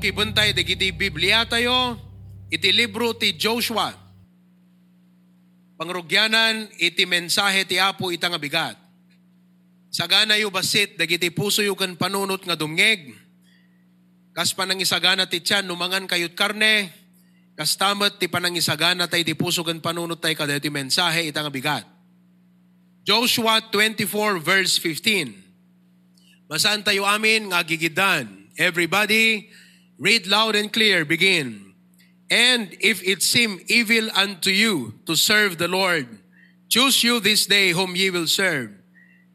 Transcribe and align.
Okay, 0.00 0.16
buntay, 0.16 0.56
dagiti 0.56 0.96
Biblia 0.96 1.44
tayo, 1.44 1.92
iti 2.48 2.72
libro 2.72 3.12
ti 3.12 3.36
Joshua. 3.36 3.92
Pangrugyanan, 5.76 6.72
iti 6.80 7.04
mensahe 7.04 7.68
ti 7.68 7.76
Apo 7.76 8.08
itang 8.08 8.32
abigat. 8.32 8.80
Sagana 9.92 10.40
yu 10.40 10.48
basit, 10.48 10.96
dagiti 10.96 11.28
puso 11.28 11.60
yu 11.60 11.76
kan 11.76 12.00
panunot 12.00 12.40
nga 12.48 12.56
dumngeg. 12.56 13.12
Kas 14.32 14.56
panangisagana 14.56 15.28
ti 15.28 15.44
tiyan, 15.44 15.68
numangan 15.68 16.08
kayot 16.08 16.32
karne. 16.32 16.88
Kas 17.52 17.76
tamat 17.76 18.16
ti 18.16 18.24
panangisagana 18.24 19.04
tay 19.04 19.20
ti 19.20 19.36
puso 19.36 19.60
kan 19.60 19.84
panunot 19.84 20.16
tay 20.16 20.32
kada 20.32 20.56
ti 20.56 20.72
mensahe 20.72 21.28
itang 21.28 21.44
abigat. 21.44 21.84
Joshua 23.04 23.68
24 23.68 24.08
verse 24.40 24.80
15. 24.80 26.48
Basaan 26.48 26.88
tayo 26.88 27.04
amin 27.04 27.52
nga 27.52 27.60
gigidan. 27.60 28.48
Everybody, 28.56 29.52
read 30.00 30.26
loud 30.26 30.56
and 30.56 30.72
clear. 30.72 31.04
Begin. 31.04 31.76
And 32.30 32.74
if 32.80 33.04
it 33.04 33.22
seem 33.22 33.60
evil 33.68 34.08
unto 34.16 34.50
you 34.50 34.94
to 35.06 35.14
serve 35.14 35.58
the 35.58 35.68
Lord, 35.68 36.08
choose 36.68 37.04
you 37.04 37.20
this 37.20 37.46
day 37.46 37.70
whom 37.70 37.94
ye 37.94 38.08
will 38.10 38.26
serve, 38.26 38.72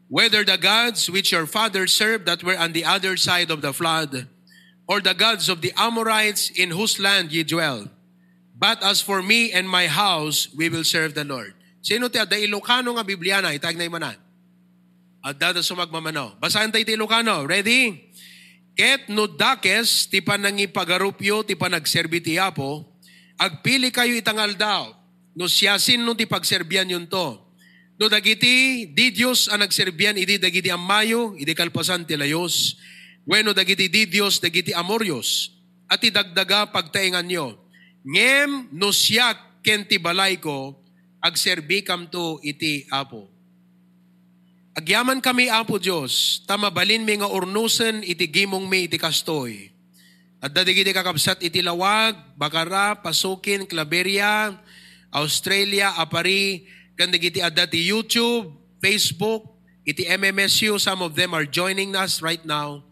whether 0.08 0.44
the 0.44 0.58
gods 0.58 1.08
which 1.08 1.30
your 1.30 1.46
fathers 1.46 1.94
served 1.94 2.26
that 2.26 2.42
were 2.42 2.58
on 2.58 2.72
the 2.72 2.84
other 2.84 3.16
side 3.16 3.50
of 3.50 3.62
the 3.62 3.72
flood, 3.72 4.26
or 4.88 5.00
the 5.00 5.14
gods 5.14 5.48
of 5.48 5.60
the 5.60 5.72
Amorites 5.76 6.50
in 6.50 6.70
whose 6.70 6.98
land 6.98 7.32
ye 7.32 7.44
dwell. 7.44 7.86
But 8.56 8.82
as 8.82 9.00
for 9.00 9.20
me 9.22 9.52
and 9.52 9.68
my 9.68 9.86
house, 9.86 10.48
we 10.56 10.68
will 10.68 10.84
serve 10.84 11.14
the 11.14 11.24
Lord. 11.24 11.52
Sino 11.82 12.08
ti 12.08 12.18
ada 12.18 12.34
Ilocano 12.34 12.96
nga 12.96 13.04
Bibliana, 13.04 13.52
itag 13.52 13.76
na 13.76 13.84
imanan. 13.84 14.16
At 15.22 15.38
dada 15.38 15.60
sumagmamano. 15.60 16.40
Basahan 16.40 16.72
tayo 16.72 16.86
ti 16.86 16.96
Ilocano. 16.96 17.44
Ready? 17.44 18.05
Ket 18.76 19.08
no 19.08 19.24
dakes, 19.24 20.04
ti 20.12 20.20
panangipagarupyo, 20.20 21.48
ti 21.48 21.56
panagserbi 21.56 22.20
ti 22.20 22.36
Apo, 22.36 22.84
agpili 23.40 23.88
kayo 23.88 24.12
itangal 24.12 24.52
daw, 24.52 24.92
no 25.32 25.48
siyasin 25.48 26.04
no 26.04 26.12
ti 26.12 26.28
pagserbian 26.28 26.84
yun 26.84 27.08
to. 27.08 27.40
No 27.96 28.12
dagiti, 28.12 28.84
di 28.92 29.08
Diyos 29.08 29.48
ang 29.48 29.64
nagserbian, 29.64 30.20
idi 30.20 30.36
dagiti 30.36 30.68
amayo, 30.68 31.32
idi 31.40 31.56
kalpasan 31.56 32.04
ti 32.04 32.20
layos. 32.20 32.76
Bueno, 33.24 33.56
dagiti 33.56 33.88
di 33.88 34.04
Diyos, 34.04 34.44
dagiti 34.44 34.76
amoryos. 34.76 35.56
At 35.88 36.04
idagdaga 36.04 36.68
pagtaingan 36.68 37.24
nyo. 37.24 37.56
Ngem 38.04 38.68
no 38.76 38.92
siya 38.92 39.32
ken 39.64 39.88
ti 39.88 39.96
balay 39.96 40.36
ko, 40.36 40.76
agserbi 41.24 41.80
kam 41.80 42.12
to 42.12 42.36
iti 42.44 42.84
Apo. 42.92 43.35
Agyaman 44.76 45.24
kami, 45.24 45.48
Apo 45.48 45.80
Diyos, 45.80 46.44
tamabalin 46.44 47.00
mi 47.00 47.16
nga 47.16 47.32
urnusen 47.32 48.04
iti 48.04 48.28
gimong 48.28 48.68
mi 48.68 48.84
iti 48.84 49.00
kastoy. 49.00 49.72
At 50.36 50.52
dadigiti 50.52 50.92
kakabsat 50.92 51.40
iti 51.40 51.64
lawag, 51.64 52.12
Bakara, 52.36 52.92
Pasukin, 53.00 53.64
Claveria, 53.64 54.52
Australia, 55.16 55.96
Apari, 55.96 56.68
kandigiti 56.92 57.40
adda 57.40 57.64
ti 57.64 57.88
YouTube, 57.88 58.52
Facebook, 58.76 59.48
iti 59.88 60.04
MMSU, 60.12 60.76
some 60.76 61.00
of 61.00 61.16
them 61.16 61.32
are 61.32 61.48
joining 61.48 61.96
us 61.96 62.20
right 62.20 62.44
now. 62.44 62.84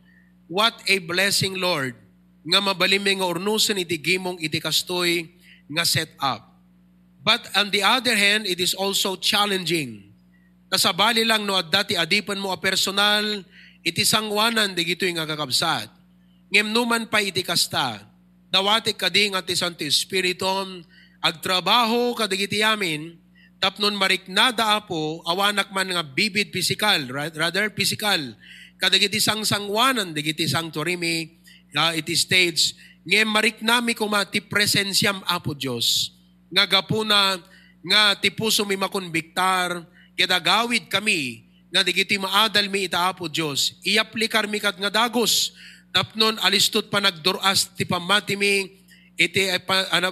What 0.49 0.81
a 0.89 1.05
blessing, 1.05 1.61
Lord, 1.61 2.01
nga 2.49 2.65
mabalim 2.65 3.05
mi 3.05 3.21
nga 3.21 3.29
urnusen 3.29 3.77
iti 3.77 4.01
gimong 4.01 4.41
iti 4.41 4.57
kastoy 4.57 5.37
nga 5.69 5.85
set 5.85 6.17
up. 6.17 6.49
But 7.21 7.45
on 7.53 7.69
the 7.77 7.85
other 7.85 8.17
hand, 8.17 8.49
it 8.49 8.57
is 8.57 8.73
also 8.73 9.21
challenging 9.21 10.14
Kasabali 10.69 11.23
lang 11.23 11.45
no 11.45 11.55
adda 11.55 11.85
ti 11.87 11.95
adipan 11.95 12.41
mo 12.41 12.51
a 12.51 12.59
personal, 12.59 13.45
iti 13.85 14.03
sangwanan 14.03 14.73
di 14.73 14.83
gito'y 14.83 15.13
nga 15.15 15.29
kakabsat. 15.29 15.93
Ngem 16.49 16.73
numan 16.73 17.07
pa 17.11 17.21
iti 17.21 17.45
kasta, 17.45 18.01
dawati 18.49 18.97
kadi 18.97 19.35
nga 19.35 19.45
ti 19.45 19.59
Santo 19.59 19.85
Espiriton, 19.85 20.83
agtrabaho 21.21 22.17
kadigiti 22.17 22.65
amin, 22.65 23.17
tapnon 23.59 23.97
mariknada 23.97 24.77
apo, 24.77 25.25
awanak 25.25 25.73
man 25.73 25.89
nga 25.89 26.05
bibid 26.05 26.53
physical, 26.53 27.09
rather 27.13 27.73
physical, 27.73 28.21
kadagiti 28.77 29.19
sang 29.21 29.41
sangwanan, 29.45 30.13
digiti 30.13 30.45
sang 30.45 30.69
turimi, 30.69 31.41
uh, 31.73 31.97
iti 31.97 32.13
stage, 32.13 32.77
ngem 33.09 33.29
mariknami 33.29 33.97
kuma 33.97 34.29
ti 34.29 34.45
presensyam 34.45 35.25
apo 35.25 35.57
Diyos, 35.57 36.13
nga 36.53 36.69
gapuna, 36.69 37.41
nga 37.85 38.17
ti 38.21 38.33
puso 38.33 38.69
mi 38.69 38.77
makonbiktar, 38.77 39.81
Kidagawid 40.15 40.87
kami 40.87 41.45
nga 41.75 41.83
digiti 41.83 42.15
maadal 42.15 42.71
mi 42.71 42.87
itaapo 42.87 43.27
Diyos. 43.27 43.75
Iaplikar 43.83 44.47
mi 44.47 44.63
kat 44.63 44.79
nga 44.79 44.91
dagos. 44.91 45.51
Tapnon 45.91 46.39
alistot 46.43 46.91
pa 46.91 47.03
nagduras 47.03 47.71
ti 47.75 47.83
pamati 47.87 48.39
mi 48.39 48.67
iti 49.19 49.51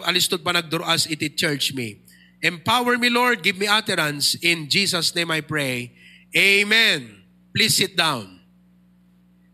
alistot 0.07 0.43
pa 0.43 0.55
nagduras 0.55 1.07
iti 1.07 1.31
church 1.31 1.75
mi. 1.75 2.03
Empower 2.43 2.99
me 2.99 3.07
Lord, 3.07 3.47
give 3.47 3.55
me 3.55 3.71
utterance. 3.71 4.35
In 4.43 4.67
Jesus 4.67 5.15
name 5.15 5.31
I 5.31 5.43
pray. 5.43 5.95
Amen. 6.35 7.23
Please 7.55 7.79
sit 7.79 7.95
down. 7.95 8.43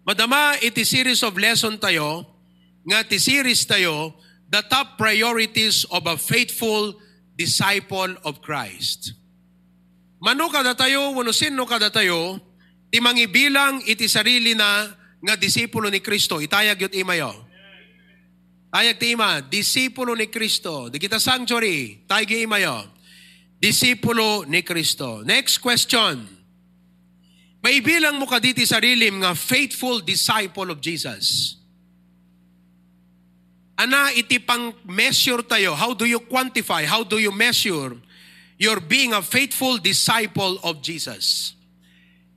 Madama 0.09 0.57
iti 0.65 0.89
series 0.89 1.21
of 1.21 1.37
lesson 1.37 1.77
tayo, 1.77 2.25
nga 2.89 3.05
ti 3.05 3.21
series 3.21 3.69
tayo, 3.69 4.17
the 4.49 4.65
top 4.73 4.97
priorities 4.97 5.85
of 5.93 6.09
a 6.09 6.17
faithful 6.17 6.97
disciple 7.37 8.17
of 8.25 8.41
Christ. 8.41 9.13
Mano 10.19 10.51
kada 10.51 10.75
tayo, 10.75 11.15
wano 11.15 11.31
sino 11.31 11.63
kada 11.63 11.95
tayo, 11.95 12.43
ti 12.91 12.99
mangibilang 12.99 13.79
iti 13.87 14.11
sarili 14.11 14.59
na 14.59 14.91
nga 15.23 15.35
disipulo 15.39 15.87
ni 15.87 16.03
Kristo. 16.03 16.43
Itayag 16.43 16.91
yut 16.91 16.95
imayo. 16.99 17.31
Tayag 18.75 18.99
ti 18.99 19.15
ima, 19.15 19.39
disipulo 19.41 20.19
ni 20.19 20.27
Kristo. 20.27 20.91
Di 20.91 20.99
kita 20.99 21.23
sanctuary, 21.23 22.03
tayag 22.11 22.35
imayo. 22.35 22.91
Disipulo 23.63 24.43
ni 24.47 24.67
Kristo. 24.67 25.23
Next 25.23 25.63
question. 25.63 26.27
May 27.59 27.83
bilang 27.83 28.19
mo 28.19 28.27
ka 28.27 28.39
diti 28.39 28.63
sarili 28.63 29.11
nga 29.23 29.35
faithful 29.35 30.03
disciple 30.03 30.71
of 30.71 30.79
Jesus. 30.79 31.59
Ana 33.79 34.11
iti 34.15 34.43
pang 34.43 34.75
measure 34.87 35.47
tayo. 35.47 35.79
How 35.79 35.95
do 35.95 36.07
you 36.07 36.23
quantify? 36.27 36.83
How 36.83 37.07
do 37.07 37.23
you 37.23 37.31
measure 37.31 37.95
you're 38.59 38.83
being 38.83 39.15
a 39.15 39.23
faithful 39.23 39.79
disciple 39.79 40.59
of 40.67 40.83
Jesus. 40.83 41.55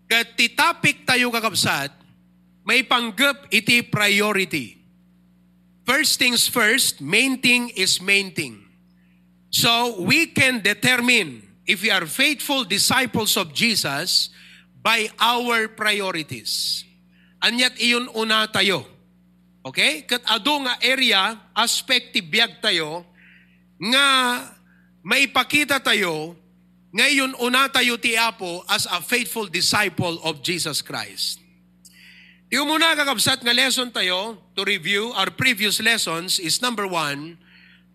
Kat 0.06 0.38
ti 0.38 0.54
tayo 0.54 1.34
kakabsat, 1.34 1.90
may 2.62 2.86
panggap 2.86 3.50
iti 3.50 3.82
priority. 3.82 4.78
First 5.82 6.22
things 6.22 6.46
first, 6.46 7.02
main 7.02 7.42
thing 7.42 7.74
is 7.74 7.98
main 8.00 8.32
thing. 8.32 8.62
So 9.50 10.00
we 10.00 10.30
can 10.32 10.62
determine 10.62 11.44
if 11.66 11.82
we 11.82 11.90
are 11.90 12.06
faithful 12.06 12.64
disciples 12.64 13.36
of 13.36 13.52
Jesus 13.52 14.30
by 14.78 15.10
our 15.20 15.68
priorities. 15.74 16.86
Anyat 17.42 17.82
iyon 17.82 18.14
una 18.14 18.46
tayo. 18.48 18.86
Okay? 19.66 20.06
Kat 20.06 20.22
ado 20.30 20.62
nga 20.64 20.78
area, 20.86 21.34
aspect 21.58 22.14
ti 22.14 22.22
tayo, 22.62 23.04
nga 23.82 24.08
maipakita 25.02 25.82
tayo, 25.82 26.38
ngayon 26.92 27.38
una 27.40 27.72
tayo 27.72 27.98
ti 27.98 28.18
Apo 28.18 28.66
as 28.68 28.86
a 28.90 29.00
faithful 29.00 29.48
disciple 29.48 30.20
of 30.26 30.44
Jesus 30.44 30.84
Christ. 30.84 31.40
Yung 32.52 32.68
muna 32.68 32.92
kakabsat 33.00 33.40
nga 33.48 33.56
lesson 33.56 33.96
tayo 33.96 34.36
to 34.60 34.68
review 34.68 35.16
our 35.16 35.32
previous 35.32 35.80
lessons 35.80 36.36
is 36.36 36.60
number 36.60 36.84
one, 36.84 37.40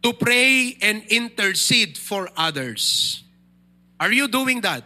to 0.01 0.17
pray 0.17 0.81
and 0.81 1.05
intercede 1.13 2.01
for 2.01 2.33
others. 2.41 3.21
Are 4.01 4.13
you 4.13 4.29
doing 4.33 4.65
that? 4.65 4.81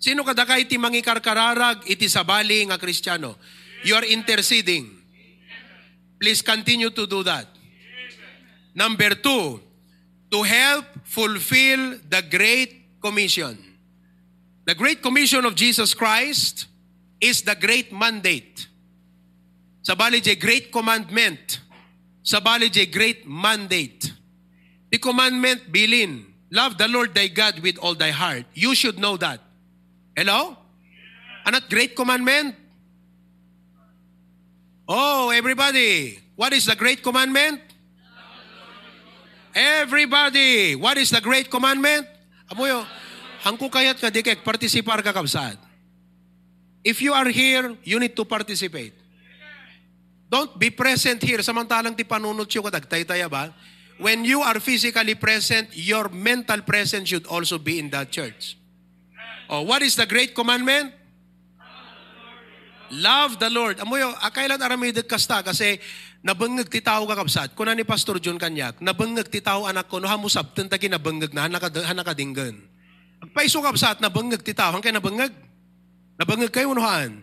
Sino 0.00 0.24
kada 0.24 0.48
kay 0.48 0.64
ti 0.64 0.80
mangikarkararag 0.80 1.84
iti 1.84 2.08
sabali 2.08 2.64
nga 2.64 2.80
Kristiyano? 2.80 3.36
You 3.84 3.92
are 3.98 4.08
interceding. 4.08 4.88
Please 6.16 6.40
continue 6.40 6.88
to 6.88 7.04
do 7.04 7.20
that. 7.28 7.44
Number 8.72 9.12
two, 9.20 9.60
to 10.30 10.42
help 10.42 10.84
fulfill 11.04 11.98
the 12.08 12.22
Great 12.30 13.00
Commission. 13.00 13.56
The 14.66 14.74
Great 14.74 15.02
Commission 15.02 15.44
of 15.44 15.54
Jesus 15.54 15.94
Christ 15.94 16.66
is 17.20 17.42
the 17.42 17.54
great 17.54 17.92
mandate. 17.92 18.68
Sabali 19.82 20.20
je 20.20 20.34
great 20.34 20.70
commandment. 20.70 21.60
Sabali 22.22 22.70
je 22.70 22.84
great 22.86 23.26
mandate. 23.26 24.12
The 24.90 24.98
commandment 24.98 25.72
bilin, 25.72 26.24
love 26.50 26.76
the 26.76 26.88
Lord 26.88 27.14
thy 27.14 27.28
God 27.28 27.60
with 27.60 27.78
all 27.78 27.94
thy 27.94 28.10
heart. 28.10 28.44
You 28.54 28.74
should 28.74 28.98
know 28.98 29.16
that. 29.16 29.40
Hello? 30.16 30.56
Anot 31.46 31.68
great 31.70 31.96
commandment? 31.96 32.54
Oh, 34.88 35.30
everybody. 35.30 36.18
What 36.36 36.52
is 36.52 36.66
the 36.66 36.76
great 36.76 37.02
commandment? 37.02 37.60
Everybody! 39.54 40.76
What 40.76 40.98
is 40.98 41.10
the 41.10 41.20
great 41.20 41.48
commandment? 41.50 42.06
Amoyo, 42.48 42.84
hangko 43.44 43.68
kayat 43.68 44.00
ka 44.00 44.08
di 44.08 44.22
kay 44.22 44.36
ka 44.36 45.12
kabsad. 45.12 45.56
If 46.84 47.02
you 47.02 47.12
are 47.12 47.28
here, 47.28 47.76
you 47.84 47.98
need 48.00 48.16
to 48.16 48.24
participate. 48.24 48.94
Don't 50.28 50.52
be 50.60 50.68
present 50.68 51.24
here 51.24 51.40
samantalang 51.40 51.96
ti 51.96 52.04
panunot 52.04 52.52
siyo 52.52 52.60
kadagtay 52.60 53.08
tayo 53.08 53.32
ba? 53.32 53.48
When 53.98 54.22
you 54.22 54.44
are 54.44 54.60
physically 54.60 55.16
present, 55.18 55.72
your 55.74 56.12
mental 56.12 56.62
presence 56.62 57.08
should 57.08 57.26
also 57.26 57.58
be 57.58 57.80
in 57.82 57.90
that 57.90 58.12
church. 58.14 58.54
Oh, 59.50 59.64
what 59.64 59.82
is 59.82 59.96
the 59.96 60.06
great 60.06 60.36
commandment? 60.36 60.94
Love 62.94 63.36
the 63.36 63.50
Lord. 63.52 63.76
Amo 63.80 64.00
yo, 64.00 64.12
akailan 64.24 64.60
aramidag 64.60 65.04
kasta 65.04 65.44
kasi 65.44 65.76
nabangag 66.24 66.68
ti 66.72 66.80
tao 66.80 67.04
kakabsat. 67.04 67.52
Kuna 67.52 67.76
ni 67.76 67.84
Pastor 67.84 68.16
John 68.18 68.40
Kanyak, 68.40 68.80
nabangag 68.80 69.28
ti 69.28 69.44
tao 69.44 69.68
anak 69.68 69.86
ko, 69.86 70.00
no 70.00 70.08
hamusab, 70.08 70.56
tentagi 70.56 70.88
nabangag 70.88 71.30
na, 71.36 71.46
hanakadinggan. 71.84 72.56
Agpaiso 73.20 73.60
kabsat, 73.60 74.00
nabangag 74.00 74.40
ti 74.40 74.56
tao, 74.56 74.72
hangkay 74.72 74.94
nabangag. 74.94 75.32
Nabangag 76.18 76.50
kayo, 76.50 76.72
nuhaan. 76.72 77.22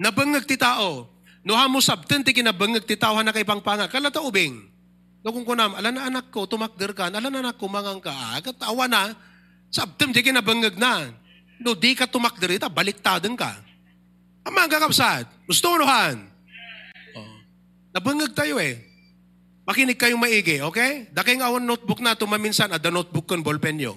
Nabangag 0.00 0.48
ti 0.48 0.56
tao. 0.56 1.06
No 1.42 1.58
hamusab, 1.58 2.06
tentagi 2.08 2.40
nabangag 2.40 2.86
ti 2.86 2.96
tao, 2.96 3.18
hanakay 3.18 3.44
pangpanga. 3.44 3.90
Kalata 3.90 4.22
ubing. 4.22 4.70
No 5.22 5.30
kung 5.30 5.46
kunam, 5.46 5.78
ala 5.78 5.94
na 5.94 6.10
anak 6.10 6.34
ko, 6.34 6.50
tumakder 6.50 6.90
ka, 6.94 7.06
ala 7.06 7.22
na 7.22 7.38
anak 7.38 7.54
ko, 7.54 7.70
mangang 7.70 8.02
ka, 8.02 8.10
agat 8.34 8.58
awa 8.66 8.90
na, 8.90 9.14
sabtem, 9.70 10.10
di 10.10 10.18
kinabangag 10.18 10.74
na. 10.74 11.14
No, 11.62 11.78
di 11.78 11.94
ka 11.94 12.10
tumakder 12.10 12.58
ita, 12.58 12.66
baliktadan 12.66 13.38
ka. 13.38 13.71
Ang 14.42 14.52
mga 14.58 14.78
kakapsat, 14.78 15.24
gusto 15.46 15.70
unuhan. 15.70 16.26
Oh. 17.14 17.34
Nabangag 17.94 18.34
tayo 18.34 18.58
eh. 18.58 18.82
Makinig 19.62 19.94
kayong 19.94 20.18
maigi, 20.18 20.58
okay? 20.58 21.06
Daking 21.14 21.38
awan 21.38 21.62
notebook 21.62 22.02
na 22.02 22.18
tumaminsan 22.18 22.74
the 22.82 22.90
notebook 22.90 23.30
kon 23.30 23.46
ballpen 23.46 23.78
nyo. 23.78 23.94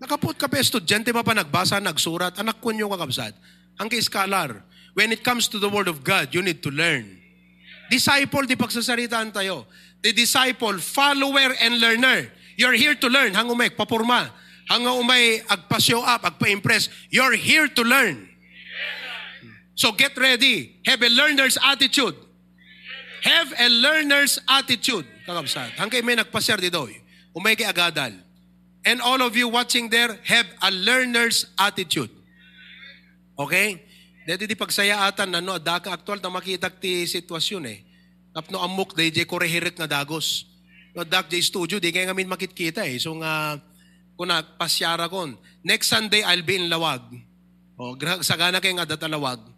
Nakaput 0.00 0.40
ka 0.40 0.48
pa 0.48 0.56
estudyante 0.56 1.12
pa 1.12 1.20
pa 1.20 1.36
nagbasa, 1.36 1.76
nagsurat, 1.80 2.32
anak 2.40 2.60
ko 2.64 2.72
nyo 2.72 2.88
kakapsat. 2.88 3.36
Ang 3.76 3.92
scholar, 4.00 4.64
when 4.96 5.12
it 5.12 5.20
comes 5.20 5.44
to 5.48 5.60
the 5.60 5.68
Word 5.68 5.92
of 5.92 6.00
God, 6.00 6.32
you 6.32 6.40
need 6.40 6.64
to 6.64 6.72
learn. 6.72 7.20
Disciple, 7.92 8.48
di 8.48 8.56
pagsasaritaan 8.56 9.36
tayo. 9.36 9.68
The 10.00 10.16
disciple, 10.16 10.80
follower, 10.80 11.52
and 11.60 11.80
learner. 11.80 12.32
You're 12.56 12.76
here 12.76 12.96
to 12.96 13.08
learn. 13.12 13.36
Hang 13.36 13.52
umay, 13.52 13.72
papurma. 13.76 14.32
Hang 14.68 14.88
umay, 14.88 15.44
agpa-show 15.44 16.00
up, 16.00 16.24
agpa-impress. 16.24 16.88
You're 17.12 17.36
here 17.36 17.68
to 17.68 17.82
learn. 17.84 18.33
So 19.74 19.90
get 19.92 20.14
ready. 20.14 20.78
Have 20.86 21.02
a 21.02 21.10
learner's 21.10 21.58
attitude. 21.58 22.14
Have 23.26 23.50
a 23.58 23.68
learner's 23.68 24.38
attitude. 24.46 25.06
Kakabsat. 25.26 25.74
Hangkay 25.74 26.04
may 26.04 26.14
nagpasyar 26.14 26.62
dito. 26.62 26.86
Umay 27.34 27.58
kay 27.58 27.66
agadal. 27.66 28.14
And 28.84 29.00
all 29.00 29.24
of 29.24 29.32
you 29.34 29.48
watching 29.48 29.88
there, 29.88 30.20
have 30.28 30.46
a 30.60 30.70
learner's 30.70 31.48
attitude. 31.56 32.12
Okay? 33.34 33.80
Dito 34.28 34.44
di 34.44 34.56
pagsayaatan, 34.56 35.40
ano, 35.40 35.56
daka 35.56 35.96
aktual 35.96 36.20
na 36.20 36.28
makita 36.28 36.68
ti 36.68 37.08
sitwasyon 37.08 37.62
eh. 37.68 37.80
Tapno 38.36 38.60
amok, 38.60 38.92
day 38.92 39.08
jay 39.08 39.24
korehirik 39.24 39.76
nga 39.76 39.88
dagos. 39.88 40.48
No, 40.92 41.02
dak 41.02 41.32
jay 41.32 41.40
studio, 41.40 41.80
di 41.80 41.90
kaya 41.90 42.12
ngamin 42.12 42.28
makitkita 42.28 42.84
eh. 42.84 43.00
So 43.00 43.16
nga, 43.18 43.56
kuna 44.20 44.44
pasyara 44.44 45.08
kon. 45.08 45.34
Next 45.64 45.88
Sunday, 45.88 46.20
I'll 46.20 46.44
be 46.44 46.60
in 46.60 46.68
Lawag. 46.68 47.02
O, 47.80 47.96
sagana 48.20 48.60
kayo 48.60 48.76
nga 48.76 48.86
datalawag. 48.86 49.53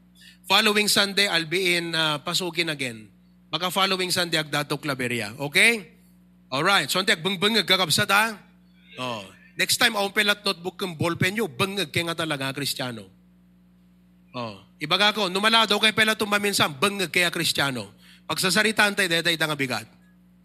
Following 0.46 0.86
Sunday, 0.86 1.26
I'll 1.26 1.46
be 1.46 1.74
in 1.74 1.90
uh, 1.90 2.22
Pasukin 2.22 2.70
again. 2.70 3.10
Baka 3.50 3.66
following 3.74 4.14
Sunday, 4.14 4.38
agdato 4.38 4.78
Claveria. 4.78 5.34
Okay? 5.42 5.82
Alright. 6.46 6.86
So, 6.86 7.02
antek, 7.02 7.18
beng-bengag 7.18 7.66
kakabsat 7.66 8.06
ha? 8.14 8.38
Oh. 8.94 9.26
Next 9.58 9.82
time, 9.82 9.98
ako 9.98 10.14
pelat 10.14 10.46
notebook 10.46 10.78
kang 10.78 10.94
ballpen 10.94 11.34
nyo, 11.34 11.50
bengag 11.50 11.90
kaya 11.90 12.14
nga 12.14 12.22
talaga, 12.22 12.54
Kristiyano. 12.54 13.10
Oh. 14.38 14.62
Ibaga 14.78 15.16
ko, 15.18 15.26
numala 15.26 15.66
daw 15.66 15.82
kay 15.82 15.90
pela 15.90 16.14
tumaminsan, 16.14 16.78
bengag 16.78 17.10
kaya 17.10 17.32
Kristiyano. 17.34 17.90
Pagsasaritaan 18.30 18.94
tayo, 18.94 19.10
dahil 19.10 19.34
tayo 19.34 19.58
bigat. 19.58 19.90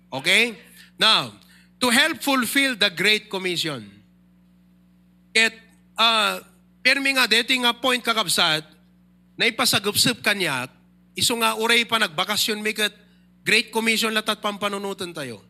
Okay? 0.10 0.58
Now, 0.98 1.30
to 1.78 1.94
help 1.94 2.26
fulfill 2.26 2.74
the 2.74 2.90
Great 2.90 3.30
Commission, 3.30 3.86
it, 5.36 5.54
uh, 5.94 6.42
permi 6.82 7.14
nga, 7.14 7.30
dito 7.30 7.54
nga 7.62 7.78
point 7.78 8.02
kakabsat, 8.02 8.71
na 9.42 9.50
ipasagupsup 9.50 10.22
kanya, 10.22 10.70
iso 11.18 11.34
nga 11.42 11.58
uray 11.58 11.82
pa 11.90 11.98
nagbakasyon 11.98 12.62
may 12.62 12.78
kat 12.78 12.94
Great 13.42 13.74
Commission 13.74 14.14
latat 14.14 14.38
pampanunutan 14.38 15.18
tayo. 15.18 15.42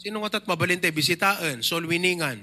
Sino 0.00 0.24
nga 0.24 0.40
tat 0.40 0.48
mabalinte, 0.48 0.88
bisitaan, 0.88 1.60
solwiningan. 1.60 2.40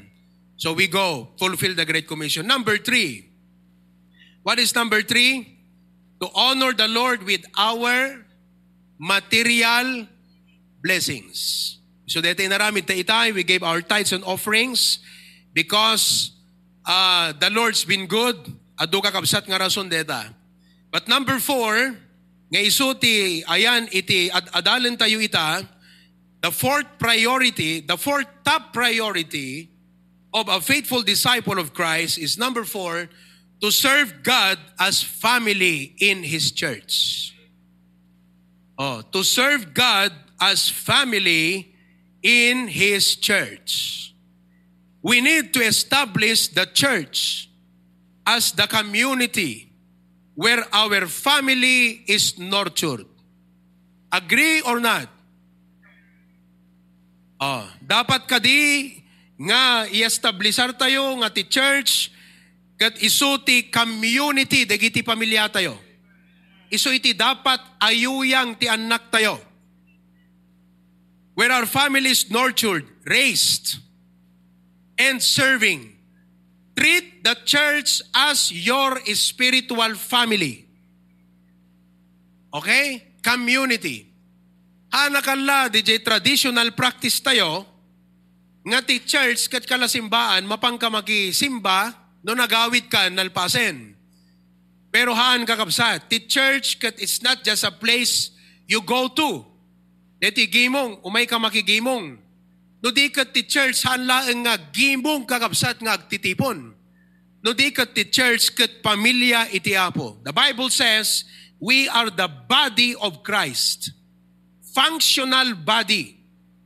So 0.61 0.77
we 0.77 0.85
go, 0.85 1.33
fulfill 1.41 1.73
the 1.73 1.89
Great 1.89 2.05
Commission. 2.05 2.45
Number 2.45 2.77
three. 2.77 3.33
What 4.45 4.61
is 4.61 4.77
number 4.77 5.01
three? 5.01 5.57
To 6.21 6.29
honor 6.37 6.69
the 6.77 6.85
Lord 6.85 7.25
with 7.25 7.41
our 7.57 8.21
material 9.01 10.05
blessings. 10.85 11.77
So 12.05 12.21
dito 12.21 12.45
naramid 12.45 12.85
ta 12.85 12.93
itay, 12.93 13.33
we 13.33 13.41
gave 13.41 13.65
our 13.65 13.81
tithes 13.81 14.13
and 14.13 14.21
offerings 14.21 15.01
because 15.49 16.37
uh, 16.85 17.33
the 17.33 17.49
Lord's 17.49 17.81
been 17.89 18.05
good. 18.05 18.37
Ado 18.77 19.01
kakabsat 19.01 19.49
nga 19.49 19.57
rason 19.57 19.89
deta. 19.89 20.29
But 20.91 21.07
number 21.07 21.39
four, 21.39 21.95
nga 22.51 22.59
isuti, 22.59 23.43
ayan, 23.47 23.87
iti, 23.95 24.29
ad 24.29 24.51
adalan 24.51 24.99
tayo 24.99 25.23
ita, 25.23 25.63
the 26.43 26.51
fourth 26.51 26.99
priority, 26.99 27.79
the 27.79 27.95
fourth 27.95 28.27
top 28.43 28.73
priority 28.73 29.71
of 30.33 30.49
a 30.51 30.59
faithful 30.59 31.01
disciple 31.01 31.57
of 31.59 31.73
Christ 31.73 32.19
is 32.19 32.37
number 32.37 32.63
four, 32.65 33.07
to 33.61 33.71
serve 33.71 34.23
God 34.23 34.59
as 34.79 35.01
family 35.01 35.95
in 35.99 36.23
His 36.23 36.51
church. 36.51 37.31
Oh, 38.77 39.01
to 39.13 39.23
serve 39.23 39.73
God 39.73 40.11
as 40.41 40.67
family 40.67 41.73
in 42.23 42.67
His 42.67 43.15
church. 43.15 44.13
We 45.01 45.21
need 45.21 45.53
to 45.53 45.61
establish 45.61 46.49
the 46.49 46.65
church 46.65 47.49
as 48.25 48.51
the 48.51 48.67
community 48.67 49.70
where 50.35 50.63
our 50.71 51.07
family 51.07 52.03
is 52.07 52.39
nurtured. 52.39 53.05
Agree 54.11 54.61
or 54.61 54.79
not? 54.79 55.07
Oh, 57.41 57.65
dapat 57.81 58.29
kadi 58.29 58.93
nga 59.41 59.89
i-establisar 59.89 60.77
tayo 60.77 61.17
nga 61.23 61.33
ti 61.33 61.47
church 61.49 62.13
kat 62.77 63.01
isu 63.01 63.41
ti 63.41 63.69
community 63.73 64.65
dagiti 64.69 65.01
pamilya 65.01 65.49
tayo. 65.49 65.73
Isu 66.71 66.95
iti 66.95 67.11
dapat 67.17 67.59
ayuyang 67.81 68.55
ti 68.55 68.69
anak 68.69 69.11
tayo. 69.11 69.41
Where 71.35 71.51
our 71.51 71.65
family 71.65 72.11
is 72.11 72.29
nurtured, 72.29 72.85
raised, 73.07 73.79
and 74.99 75.17
serving 75.17 75.90
Treat 76.71 77.23
the 77.23 77.35
church 77.43 77.99
as 78.15 78.51
your 78.51 79.03
spiritual 79.11 79.95
family. 79.99 80.67
Okay? 82.53 83.17
Community. 83.19 84.07
Hanakala, 84.91 85.71
DJ 85.71 86.03
traditional 86.03 86.71
practice 86.75 87.19
tayo, 87.23 87.63
nga 88.61 88.79
ti 88.83 89.01
church 89.01 89.49
kat 89.49 89.65
kalasimbaan, 89.65 90.45
mapangka 90.45 90.91
simba, 91.33 91.95
no 92.21 92.35
nagawid 92.35 92.91
ka, 92.91 93.09
nalpasen. 93.09 93.95
Pero 94.91 95.15
haan 95.15 95.47
kakabsat, 95.47 96.11
ti 96.11 96.27
church 96.27 96.77
kat 96.77 96.99
it's 96.99 97.23
not 97.23 97.41
just 97.41 97.63
a 97.63 97.71
place 97.71 98.35
you 98.67 98.83
go 98.83 99.07
to. 99.09 99.47
Deti 100.21 100.45
gimong, 100.45 101.01
umay 101.01 101.25
ka 101.25 101.41
makigimong 101.41 102.20
No 102.81 102.89
di 102.89 103.13
kat 103.13 103.29
ti 103.29 103.45
church 103.45 103.85
hanlaeng 103.85 104.41
nga 104.41 104.57
gimong 104.57 105.29
kakabsat 105.29 105.85
nga 105.85 106.01
agtitipon. 106.01 106.73
No 107.45 107.53
di 107.53 107.69
kat 107.69 107.93
ti 107.93 108.09
church 108.09 108.57
kat 108.57 108.81
pamilya 108.81 109.53
iti 109.53 109.77
apo. 109.77 110.17
The 110.25 110.33
Bible 110.33 110.73
says, 110.73 111.21
we 111.61 111.85
are 111.85 112.09
the 112.09 112.25
body 112.25 112.97
of 112.97 113.21
Christ. 113.21 113.93
Functional 114.73 115.53
body. 115.61 116.17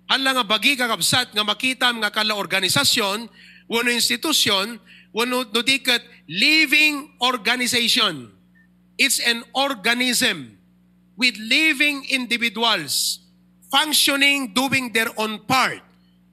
Hala 0.07 0.39
nga 0.39 0.45
bagi 0.47 0.79
kakabsat 0.79 1.35
nga 1.35 1.43
makita 1.43 1.91
nga 1.91 2.07
kala 2.07 2.39
organisasyon, 2.39 3.27
wano 3.67 3.89
institusyon, 3.91 4.79
wano 5.11 5.43
no 5.43 5.61
di 5.67 5.83
kat 5.83 5.99
living 6.31 7.11
organization. 7.19 8.31
It's 8.95 9.19
an 9.19 9.43
organism 9.51 10.55
with 11.19 11.35
living 11.35 12.07
individuals 12.07 13.19
functioning, 13.67 14.55
doing 14.55 14.95
their 14.95 15.11
own 15.19 15.43
part 15.43 15.84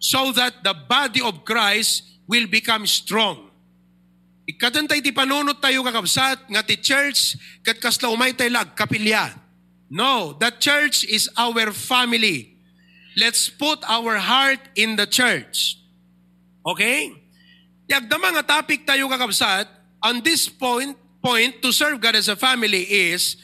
so 0.03 0.35
that 0.35 0.67
the 0.67 0.75
body 0.75 1.23
of 1.23 1.47
Christ 1.47 2.03
will 2.27 2.51
become 2.51 2.91
strong. 2.91 3.55
Ikadantay 4.51 4.99
ti 4.99 5.15
panunot 5.15 5.63
tayo 5.63 5.87
kakabsat 5.87 6.51
nga 6.51 6.67
ti 6.67 6.75
church 6.75 7.39
kat 7.63 7.79
kasla 7.79 8.11
umay 8.11 8.35
tayo 8.35 8.51
lag 8.51 8.75
kapilya. 8.75 9.31
No, 9.87 10.35
the 10.35 10.51
church 10.59 11.07
is 11.07 11.31
our 11.39 11.71
family. 11.71 12.59
Let's 13.15 13.47
put 13.47 13.79
our 13.87 14.19
heart 14.19 14.59
in 14.75 14.99
the 14.99 15.07
church. 15.07 15.79
Okay? 16.67 17.15
Yagdama 17.87 18.35
nga 18.41 18.59
topic 18.59 18.83
tayo 18.83 19.07
kakabsat, 19.07 19.71
on 20.03 20.19
this 20.27 20.51
point, 20.51 20.99
point 21.23 21.63
to 21.63 21.71
serve 21.71 22.03
God 22.03 22.19
as 22.19 22.27
a 22.27 22.35
family 22.35 22.83
is 23.15 23.39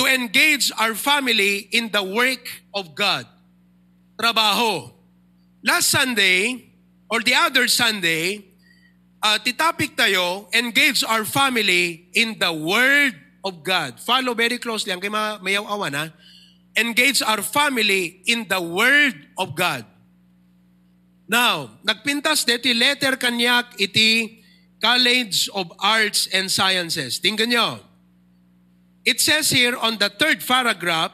to 0.00 0.08
engage 0.08 0.72
our 0.80 0.96
family 0.96 1.68
in 1.74 1.92
the 1.92 2.00
work 2.00 2.48
of 2.72 2.96
God. 2.96 3.28
Trabaho. 4.16 4.99
Last 5.60 5.92
Sunday, 5.92 6.72
or 7.10 7.20
the 7.20 7.34
other 7.34 7.68
Sunday, 7.68 8.44
uh, 9.22 9.38
titopic 9.44 9.96
tayo, 9.96 10.48
engage 10.56 11.04
our 11.04 11.24
family 11.24 12.08
in 12.16 12.38
the 12.40 12.52
Word 12.52 13.12
of 13.44 13.62
God. 13.62 14.00
Follow 14.00 14.32
very 14.32 14.56
closely, 14.56 14.92
ang 14.92 15.00
kay 15.00 15.12
mayaw 15.12 15.68
awan 15.68 15.92
ha. 15.92 16.06
Engage 16.76 17.20
our 17.20 17.42
family 17.42 18.22
in 18.24 18.46
the 18.48 18.60
Word 18.60 19.28
of 19.36 19.52
God. 19.52 19.84
Now, 21.28 21.78
nagpintas 21.84 22.42
dito 22.42 22.72
letter 22.72 23.14
kanyak 23.20 23.78
iti 23.78 24.40
College 24.80 25.52
of 25.52 25.68
Arts 25.78 26.26
and 26.32 26.48
Sciences. 26.48 27.20
Tingnan 27.20 27.52
nyo. 27.52 27.84
It 29.04 29.20
says 29.20 29.52
here 29.52 29.76
on 29.76 30.00
the 30.00 30.08
third 30.08 30.40
paragraph, 30.40 31.12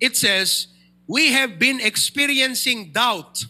it 0.00 0.16
says, 0.16 0.68
we 1.10 1.34
have 1.34 1.58
been 1.58 1.82
experiencing 1.82 2.94
doubt. 2.94 3.42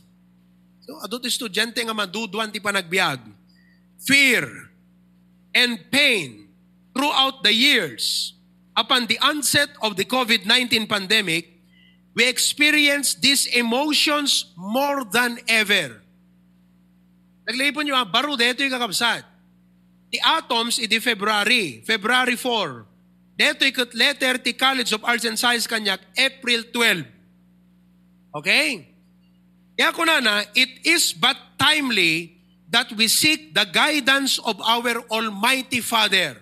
So, 0.81 0.97
adult 1.05 1.29
estudyante 1.29 1.85
nga 1.85 1.93
maduduan 1.93 2.49
ti 2.49 2.57
panagbiag. 2.57 3.21
Fear 4.00 4.49
and 5.52 5.76
pain 5.93 6.49
throughout 6.97 7.45
the 7.45 7.52
years. 7.52 8.33
Upon 8.73 9.05
the 9.05 9.21
onset 9.21 9.69
of 9.85 10.00
the 10.00 10.09
COVID-19 10.09 10.88
pandemic, 10.88 11.52
we 12.17 12.25
experience 12.25 13.12
these 13.21 13.45
emotions 13.52 14.57
more 14.57 15.05
than 15.05 15.37
ever. 15.45 16.00
Naglipon 17.45 17.85
nyo, 17.85 18.00
baro 18.09 18.40
dito 18.40 18.64
yung 18.64 18.73
kakabsat. 18.73 19.21
The 20.09 20.21
atoms, 20.25 20.81
iti 20.81 20.97
February, 20.97 21.85
February 21.85 22.40
4. 22.40 23.37
Dito 23.37 23.69
ikot 23.69 23.93
letter 23.93 24.40
ti 24.40 24.57
College 24.57 24.97
of 24.97 25.05
Arts 25.05 25.29
and 25.29 25.37
Science 25.37 25.69
kanyak, 25.69 26.00
April 26.17 26.64
12. 26.73 27.19
Okay? 28.34 28.87
Kaya 29.80 29.96
ko 29.96 30.04
na 30.04 30.20
na, 30.20 30.44
it 30.52 30.84
is 30.84 31.16
but 31.16 31.37
timely 31.56 32.37
that 32.68 32.92
we 32.94 33.08
seek 33.08 33.56
the 33.56 33.64
guidance 33.64 34.38
of 34.44 34.60
our 34.60 35.02
Almighty 35.10 35.80
Father. 35.80 36.37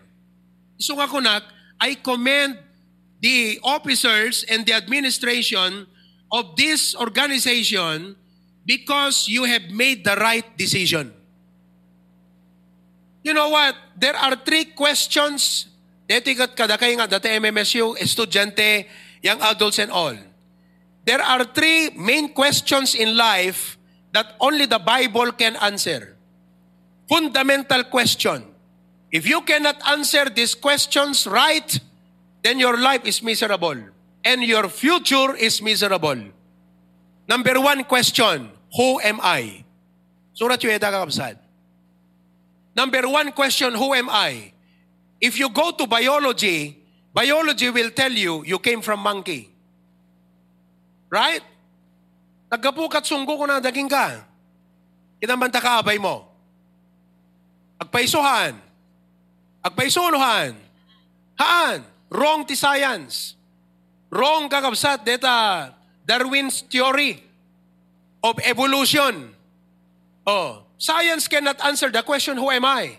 So 0.77 0.99
nga 0.99 1.09
ko 1.09 1.23
na, 1.23 1.41
I 1.81 1.97
commend 1.97 2.59
the 3.23 3.59
officers 3.63 4.45
and 4.47 4.67
the 4.67 4.75
administration 4.75 5.87
of 6.31 6.59
this 6.59 6.95
organization 6.99 8.15
because 8.67 9.27
you 9.31 9.49
have 9.49 9.71
made 9.71 10.05
the 10.05 10.19
right 10.19 10.45
decision. 10.59 11.15
You 13.25 13.35
know 13.35 13.49
what? 13.49 13.75
There 13.97 14.15
are 14.15 14.37
three 14.37 14.77
questions. 14.77 15.67
Detikat 16.09 16.57
kada 16.57 16.77
kay 16.77 16.97
nga 16.97 17.09
dati 17.09 17.29
MMSU, 17.39 17.97
estudyante, 17.97 18.87
young 19.23 19.41
adults 19.47 19.79
and 19.79 19.93
all. 19.93 20.17
There 21.09 21.25
are 21.25 21.41
three 21.57 21.89
main 21.97 22.37
questions 22.37 22.93
in 22.93 23.17
life 23.17 23.81
that 24.13 24.37
only 24.45 24.69
the 24.69 24.77
Bible 24.79 25.33
can 25.33 25.57
answer. 25.57 26.21
Fundamental 27.09 27.85
question. 27.85 28.45
If 29.11 29.25
you 29.25 29.41
cannot 29.41 29.81
answer 29.89 30.29
these 30.29 30.55
questions 30.55 31.25
right, 31.27 31.65
then 32.45 32.61
your 32.61 32.77
life 32.77 33.09
is 33.09 33.23
miserable 33.23 33.89
and 34.23 34.45
your 34.45 34.69
future 34.69 35.33
is 35.35 35.63
miserable. 35.63 36.29
Number 37.27 37.57
one 37.57 37.85
question, 37.85 38.53
who 38.77 39.01
am 39.01 39.19
I? 39.23 39.65
Surat 40.37 40.61
Yueda 40.61 40.93
kakabsad. 40.93 41.41
Number 42.77 43.09
one 43.09 43.33
question, 43.33 43.73
who 43.73 43.95
am 43.95 44.13
I? 44.13 44.53
If 45.23 45.39
you 45.39 45.49
go 45.49 45.73
to 45.73 45.87
biology, 45.87 46.77
biology 47.15 47.71
will 47.71 47.89
tell 47.97 48.13
you 48.13 48.45
you 48.45 48.59
came 48.59 48.83
from 48.83 49.01
monkey. 49.01 49.57
Right? 51.09 51.45
Nagkapukat 52.49 53.05
sunggo 53.05 53.37
ko 53.37 53.45
na 53.45 53.61
daging 53.61 53.89
ka. 53.89 54.25
Kinamanta 55.21 55.61
ka 55.61 55.81
abay 55.81 56.01
mo. 56.01 56.25
Agpaisuhan. 57.81 58.57
Agpaisunuhan. 59.65 60.53
Haan. 61.37 61.81
Wrong 62.09 62.45
ti 62.49 62.57
science. 62.57 63.37
Wrong 64.09 64.49
kakabsat 64.49 65.05
deta 65.05 65.73
Darwin's 66.09 66.65
theory 66.65 67.21
of 68.25 68.41
evolution. 68.41 69.37
Oh, 70.25 70.65
science 70.81 71.29
cannot 71.29 71.61
answer 71.61 71.93
the 71.93 72.01
question, 72.01 72.41
who 72.41 72.49
am 72.49 72.65
I? 72.65 72.97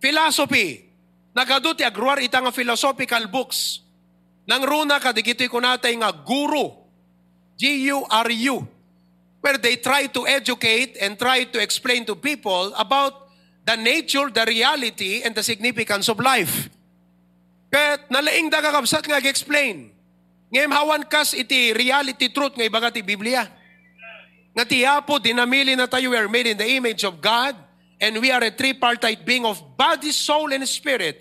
Philosophy. 0.00 0.84
Nagaduti 1.32 1.84
agruar 1.84 2.20
ita 2.20 2.40
nga 2.40 2.52
philosophical 2.52 3.28
books. 3.32 3.80
Nang 4.48 4.64
runa 4.64 4.96
ka, 4.96 5.12
digito'y 5.12 5.48
kunatay 5.48 5.96
nga 6.00 6.12
guru. 6.12 6.72
G-U-R-U. 7.58 8.56
Where 9.38 9.58
they 9.58 9.76
try 9.76 10.06
to 10.06 10.26
educate 10.26 10.98
and 10.98 11.18
try 11.18 11.44
to 11.44 11.58
explain 11.62 12.06
to 12.06 12.14
people 12.14 12.74
about 12.74 13.30
the 13.66 13.76
nature, 13.76 14.30
the 14.30 14.46
reality, 14.46 15.22
and 15.22 15.34
the 15.34 15.42
significance 15.42 16.08
of 16.08 16.18
life. 16.18 16.70
Kat 17.70 18.08
nalaing 18.10 18.50
da 18.50 18.64
kakabsat 18.64 19.04
nga 19.04 19.20
explain 19.22 19.98
Ngayon 20.48 20.72
hawan 20.72 21.02
kas 21.04 21.36
iti 21.36 21.76
reality 21.76 22.32
truth 22.32 22.56
nga 22.56 22.64
ibaga 22.64 22.88
ti 22.88 23.04
Biblia. 23.04 23.44
Nga 24.56 24.64
ti 24.64 24.80
Apo, 24.88 25.20
dinamili 25.20 25.76
na 25.76 25.84
tayo, 25.84 26.08
we 26.08 26.16
are 26.16 26.28
made 26.28 26.48
in 26.48 26.56
the 26.56 26.64
image 26.64 27.04
of 27.04 27.20
God, 27.20 27.52
and 28.00 28.16
we 28.16 28.32
are 28.32 28.40
a 28.40 28.50
tripartite 28.50 29.28
being 29.28 29.44
of 29.44 29.60
body, 29.76 30.08
soul, 30.08 30.48
and 30.56 30.64
spirit. 30.64 31.20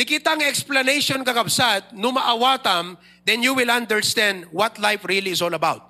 Di 0.00 0.08
kita 0.08 0.32
nga 0.40 0.48
explanation 0.48 1.20
kakabsat, 1.20 1.92
numaawatam, 1.92 2.96
then 3.30 3.46
you 3.46 3.54
will 3.54 3.70
understand 3.70 4.50
what 4.50 4.74
life 4.82 5.06
really 5.06 5.30
is 5.30 5.38
all 5.38 5.54
about. 5.54 5.86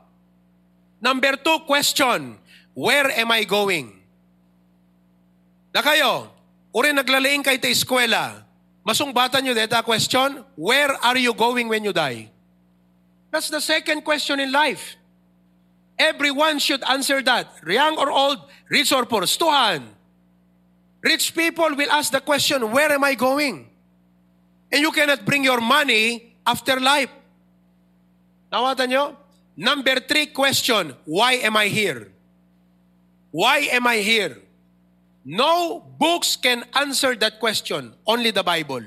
Number 1.01 1.41
two 1.41 1.65
question, 1.65 2.37
where 2.77 3.09
am 3.17 3.33
I 3.33 3.49
going? 3.49 3.97
Na 5.73 5.81
kayo, 5.81 6.29
uri 6.69 6.93
naglalaing 6.93 7.41
kay 7.41 7.57
ta 7.57 7.73
eskwela, 7.73 8.45
masungbatan 8.85 9.41
nyo 9.41 9.57
deta 9.57 9.81
question, 9.81 10.45
where 10.53 10.93
are 11.01 11.17
you 11.17 11.33
going 11.33 11.65
when 11.73 11.81
you 11.81 11.97
die? 11.97 12.29
That's 13.33 13.49
the 13.49 13.65
second 13.65 14.05
question 14.05 14.37
in 14.37 14.53
life. 14.53 15.01
Everyone 15.97 16.61
should 16.61 16.85
answer 16.85 17.25
that. 17.25 17.49
Young 17.65 17.97
or 17.97 18.13
old, 18.13 18.37
rich 18.69 18.93
or 18.93 19.09
poor. 19.09 19.25
Stuhan. 19.25 19.97
Rich 21.01 21.33
people 21.33 21.73
will 21.73 21.89
ask 21.89 22.13
the 22.13 22.21
question, 22.21 22.69
where 22.69 22.93
am 22.93 23.05
I 23.05 23.15
going? 23.17 23.65
And 24.69 24.81
you 24.85 24.93
cannot 24.93 25.25
bring 25.25 25.45
your 25.45 25.61
money 25.61 26.37
after 26.45 26.77
life. 26.77 27.09
Nawatan 28.53 28.89
nyo? 28.91 29.17
Number 29.57 30.01
three 30.01 30.27
question, 30.27 30.95
why 31.05 31.35
am 31.45 31.57
I 31.57 31.69
here? 31.69 32.11
Why 33.31 33.69
am 33.71 33.87
I 33.87 33.99
here? 33.99 34.39
No 35.25 35.81
books 35.99 36.35
can 36.37 36.65
answer 36.75 37.15
that 37.17 37.39
question, 37.39 37.95
only 38.07 38.31
the 38.31 38.43
Bible. 38.43 38.83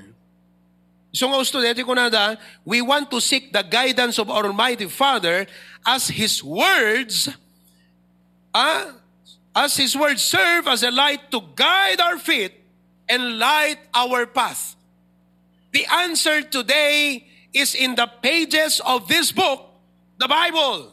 So 1.14 1.30
nga 1.30 1.38
dito 1.38 1.86
ko 1.86 1.94
nada, 1.94 2.36
we 2.66 2.82
want 2.82 3.08
to 3.14 3.22
seek 3.22 3.54
the 3.54 3.62
guidance 3.62 4.18
of 4.18 4.28
our 4.28 4.50
Almighty 4.50 4.90
Father 4.90 5.46
as 5.86 6.10
His 6.10 6.42
words, 6.42 7.30
uh, 8.52 8.90
as 9.54 9.76
His 9.78 9.94
words 9.94 10.26
serve 10.26 10.66
as 10.66 10.82
a 10.82 10.90
light 10.90 11.30
to 11.30 11.40
guide 11.54 12.02
our 12.02 12.18
feet 12.18 12.52
and 13.08 13.38
light 13.38 13.78
our 13.94 14.26
path. 14.26 14.74
The 15.70 15.86
answer 15.86 16.42
today 16.42 17.30
is 17.54 17.74
in 17.74 17.94
the 17.94 18.10
pages 18.20 18.80
of 18.84 19.06
this 19.06 19.30
book, 19.30 19.70
the 20.18 20.26
Bible. 20.26 20.92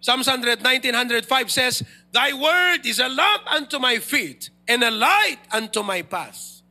Psalms 0.00 0.26
119, 0.26 0.92
105 0.92 1.50
says, 1.50 1.82
Thy 2.12 2.32
word 2.32 2.84
is 2.84 3.00
a 3.00 3.08
lamp 3.08 3.42
unto 3.50 3.78
my 3.78 3.98
feet 3.98 4.50
and 4.68 4.84
a 4.84 4.90
light 4.90 5.38
unto 5.50 5.82
my 5.82 6.02
path. 6.02 6.62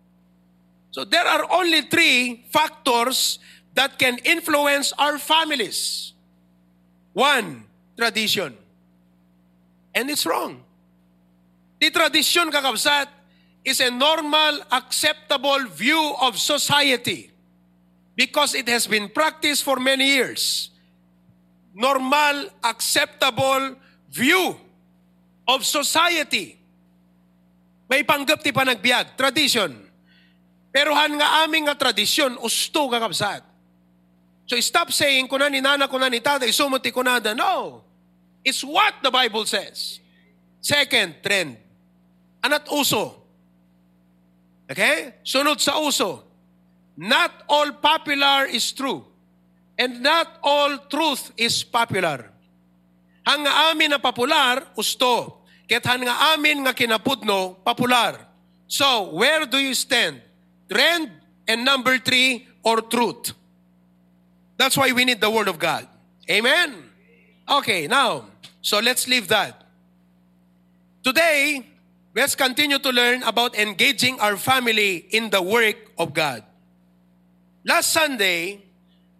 So 0.92 1.04
there 1.04 1.25
are 1.25 1.51
only 1.51 1.82
three 1.82 2.46
factors 2.50 3.39
that 3.74 3.98
can 3.98 4.18
influence 4.20 4.94
our 4.98 5.18
families. 5.18 6.13
One, 7.13 7.66
tradition. 7.98 8.58
And 9.94 10.10
it's 10.10 10.25
wrong. 10.25 10.63
The 11.80 11.89
tradition, 11.92 12.51
kakabsat, 12.51 13.08
is 13.63 13.80
a 13.80 13.92
normal, 13.92 14.60
acceptable 14.72 15.66
view 15.66 16.16
of 16.22 16.38
society 16.39 17.28
because 18.16 18.56
it 18.56 18.68
has 18.68 18.88
been 18.88 19.10
practiced 19.10 19.63
for 19.63 19.80
many 19.80 20.18
years. 20.18 20.72
Normal, 21.74 22.50
acceptable 22.63 23.75
view 24.10 24.58
of 25.48 25.66
society. 25.66 26.58
May 27.89 28.06
panggap 28.06 28.46
ti 28.46 28.54
panagbiag, 28.54 29.18
tradition. 29.18 29.74
Pero 30.70 30.94
han 30.94 31.18
nga 31.18 31.42
aming 31.46 31.66
nga 31.66 31.78
tradisyon, 31.78 32.38
usto 32.38 32.86
nga 32.94 33.01
kapsat. 33.01 33.42
So 34.46 34.58
stop 34.62 34.94
saying, 34.94 35.30
kuna 35.30 35.50
ni 35.50 35.62
nana, 35.62 35.89
kuna 35.89 36.10
ni 36.10 36.22
tatay, 36.22 36.54
sumuti 36.54 36.94
kunada. 36.94 37.34
No. 37.34 37.86
It's 38.46 38.62
what 38.66 39.01
the 39.01 39.10
Bible 39.10 39.46
says. 39.46 40.01
Second, 40.62 41.22
trend. 41.22 41.58
Anat 42.42 42.70
uso. 42.70 43.20
Okay? 44.70 45.22
Sunod 45.25 45.58
sa 45.58 45.82
uso. 45.82 46.28
Not 47.00 47.32
all 47.48 47.72
popular 47.79 48.51
is 48.51 48.75
true. 48.75 49.08
And 49.79 50.03
not 50.03 50.27
all 50.44 50.75
truth 50.91 51.32
is 51.39 51.63
popular. 51.63 52.27
Hang 53.24 53.48
nga 53.48 53.72
amin 53.72 53.96
na 53.96 54.03
popular, 54.03 54.68
usto. 54.75 55.48
Ket 55.63 55.88
han 55.88 56.03
nga 56.03 56.36
amin 56.36 56.68
nga 56.68 56.75
kinapudno, 56.75 57.63
popular. 57.63 58.20
So, 58.68 59.15
where 59.15 59.48
do 59.48 59.56
you 59.56 59.72
stand? 59.72 60.20
Trend 60.68 61.08
and 61.48 61.63
number 61.63 61.98
three, 62.03 62.46
or 62.63 62.82
truth. 62.84 63.32
That's 64.60 64.75
why 64.75 64.91
we 64.91 65.06
need 65.06 65.22
the 65.22 65.32
Word 65.32 65.48
of 65.48 65.58
God. 65.58 65.88
Amen? 66.29 66.75
Okay, 67.48 67.88
now, 67.88 68.27
so 68.62 68.84
let's 68.84 69.08
leave 69.08 69.29
that. 69.29 69.63
Today, 71.01 71.65
let's 72.13 72.36
continue 72.36 72.77
to 72.77 72.91
learn 72.91 73.24
about 73.24 73.56
engaging 73.56 74.20
our 74.20 74.36
family 74.36 75.08
in 75.10 75.29
the 75.32 75.41
work 75.41 75.79
of 75.98 76.13
God. 76.13 76.44
Last 77.63 77.92
Sunday, 77.92 78.63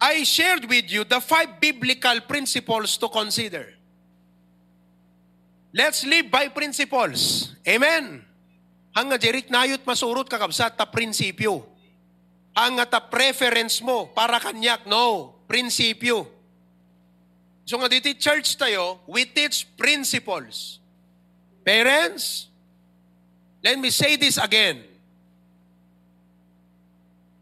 I 0.00 0.24
shared 0.24 0.64
with 0.64 0.88
you 0.88 1.04
the 1.04 1.20
five 1.20 1.60
biblical 1.60 2.24
principles 2.24 2.96
to 2.96 3.08
consider. 3.08 3.68
Let's 5.70 6.02
live 6.02 6.32
by 6.32 6.48
principles. 6.48 7.52
Amen. 7.68 8.24
Hanga 8.96 9.20
jerik 9.20 9.46
nayot 9.52 9.86
masurot 9.86 10.26
kakabsat 10.26 10.74
ta 10.74 10.88
prinsipyo. 10.88 11.62
Hanga 12.56 12.88
ta 12.88 12.98
preference 12.98 13.78
mo 13.78 14.10
para 14.10 14.42
kanyak. 14.42 14.88
No, 14.88 15.36
prinsipyo. 15.46 16.26
So 17.62 17.78
nga 17.78 17.86
dito 17.86 18.10
church 18.18 18.58
tayo, 18.58 18.98
we 19.06 19.22
teach 19.30 19.62
principles. 19.78 20.82
Parents, 21.62 22.50
let 23.62 23.78
me 23.78 23.94
say 23.94 24.18
this 24.18 24.42
again. 24.42 24.89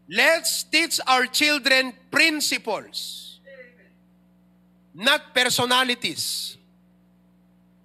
Let's 0.09 0.65
teach 0.65 0.97
our 1.05 1.29
children 1.29 1.93
principles, 2.09 3.37
not 4.89 5.37
personalities, 5.37 6.57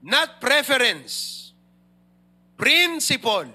not 0.00 0.40
preference. 0.40 1.52
Principle. 2.56 3.52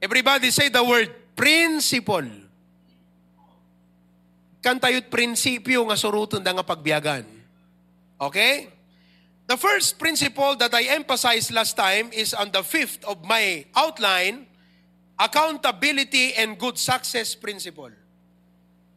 Everybody 0.00 0.48
say 0.48 0.72
the 0.72 0.80
word 0.80 1.12
principle. 1.36 2.24
Kan 4.64 4.80
tayo't 4.80 5.12
prinsipyo 5.12 5.84
nga 5.90 6.00
suruton 6.00 6.40
da 6.40 6.56
nga 6.56 6.64
pagbiyagan. 6.64 7.28
Okay? 8.16 8.72
The 9.46 9.60
first 9.60 10.00
principle 10.00 10.56
that 10.58 10.72
I 10.72 10.96
emphasized 10.96 11.52
last 11.52 11.76
time 11.76 12.08
is 12.10 12.32
on 12.32 12.50
the 12.50 12.64
fifth 12.64 13.04
of 13.04 13.20
my 13.22 13.68
outline, 13.76 14.48
accountability 15.16 16.36
and 16.36 16.60
good 16.60 16.76
success 16.78 17.34
principle. 17.34 17.90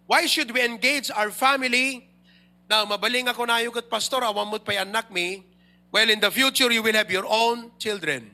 Why 0.06 0.28
should 0.28 0.52
we 0.52 0.64
engage 0.64 1.12
our 1.12 1.32
family? 1.32 2.10
Now, 2.70 2.86
mabaling 2.86 3.32
ako 3.32 3.46
na 3.50 3.64
yung 3.64 3.74
kat 3.74 3.90
pastor, 3.90 4.22
awam 4.22 4.52
mo't 4.52 4.66
pay 4.66 4.78
anak 4.78 5.10
mi. 5.10 5.46
Well, 5.90 6.10
in 6.10 6.22
the 6.22 6.30
future, 6.30 6.70
you 6.70 6.86
will 6.86 6.94
have 6.94 7.10
your 7.10 7.26
own 7.26 7.74
children. 7.82 8.30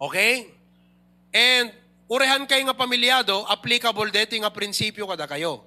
Okay? 0.00 0.50
And, 1.30 1.70
urehan 2.10 2.46
kayo 2.50 2.66
nga 2.66 2.74
pamilyado, 2.74 3.46
applicable 3.46 4.10
dito 4.10 4.34
nga 4.38 4.50
prinsipyo 4.50 5.06
kada 5.06 5.26
kayo. 5.30 5.62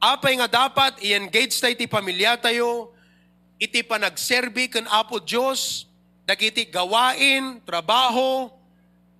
Apay 0.00 0.36
nga 0.40 0.48
dapat, 0.48 1.00
i-engage 1.00 1.56
tayo 1.56 1.72
ti 1.76 1.88
pamilya 1.88 2.36
tayo, 2.36 2.92
iti 3.56 3.80
panagserbi 3.80 4.68
kan 4.68 4.84
Apo 4.92 5.20
Diyos, 5.20 5.88
dagiti 6.28 6.68
gawain, 6.68 7.64
trabaho, 7.64 8.52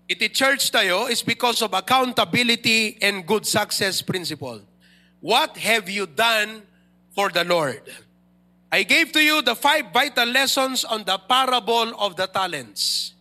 iti 0.07 0.31
church 0.31 0.71
tayo 0.71 1.11
is 1.11 1.23
because 1.23 1.63
of 1.63 1.75
accountability 1.75 2.99
and 3.03 3.27
good 3.27 3.47
success 3.47 4.03
principle. 4.03 4.63
What 5.19 5.59
have 5.59 5.91
you 5.91 6.07
done 6.07 6.63
for 7.15 7.31
the 7.31 7.43
Lord? 7.43 7.83
I 8.71 8.83
gave 8.83 9.11
to 9.15 9.23
you 9.23 9.43
the 9.43 9.55
five 9.55 9.91
vital 9.91 10.27
lessons 10.27 10.85
on 10.85 11.03
the 11.03 11.19
parable 11.19 11.95
of 11.99 12.15
the 12.15 12.27
talents. 12.27 13.15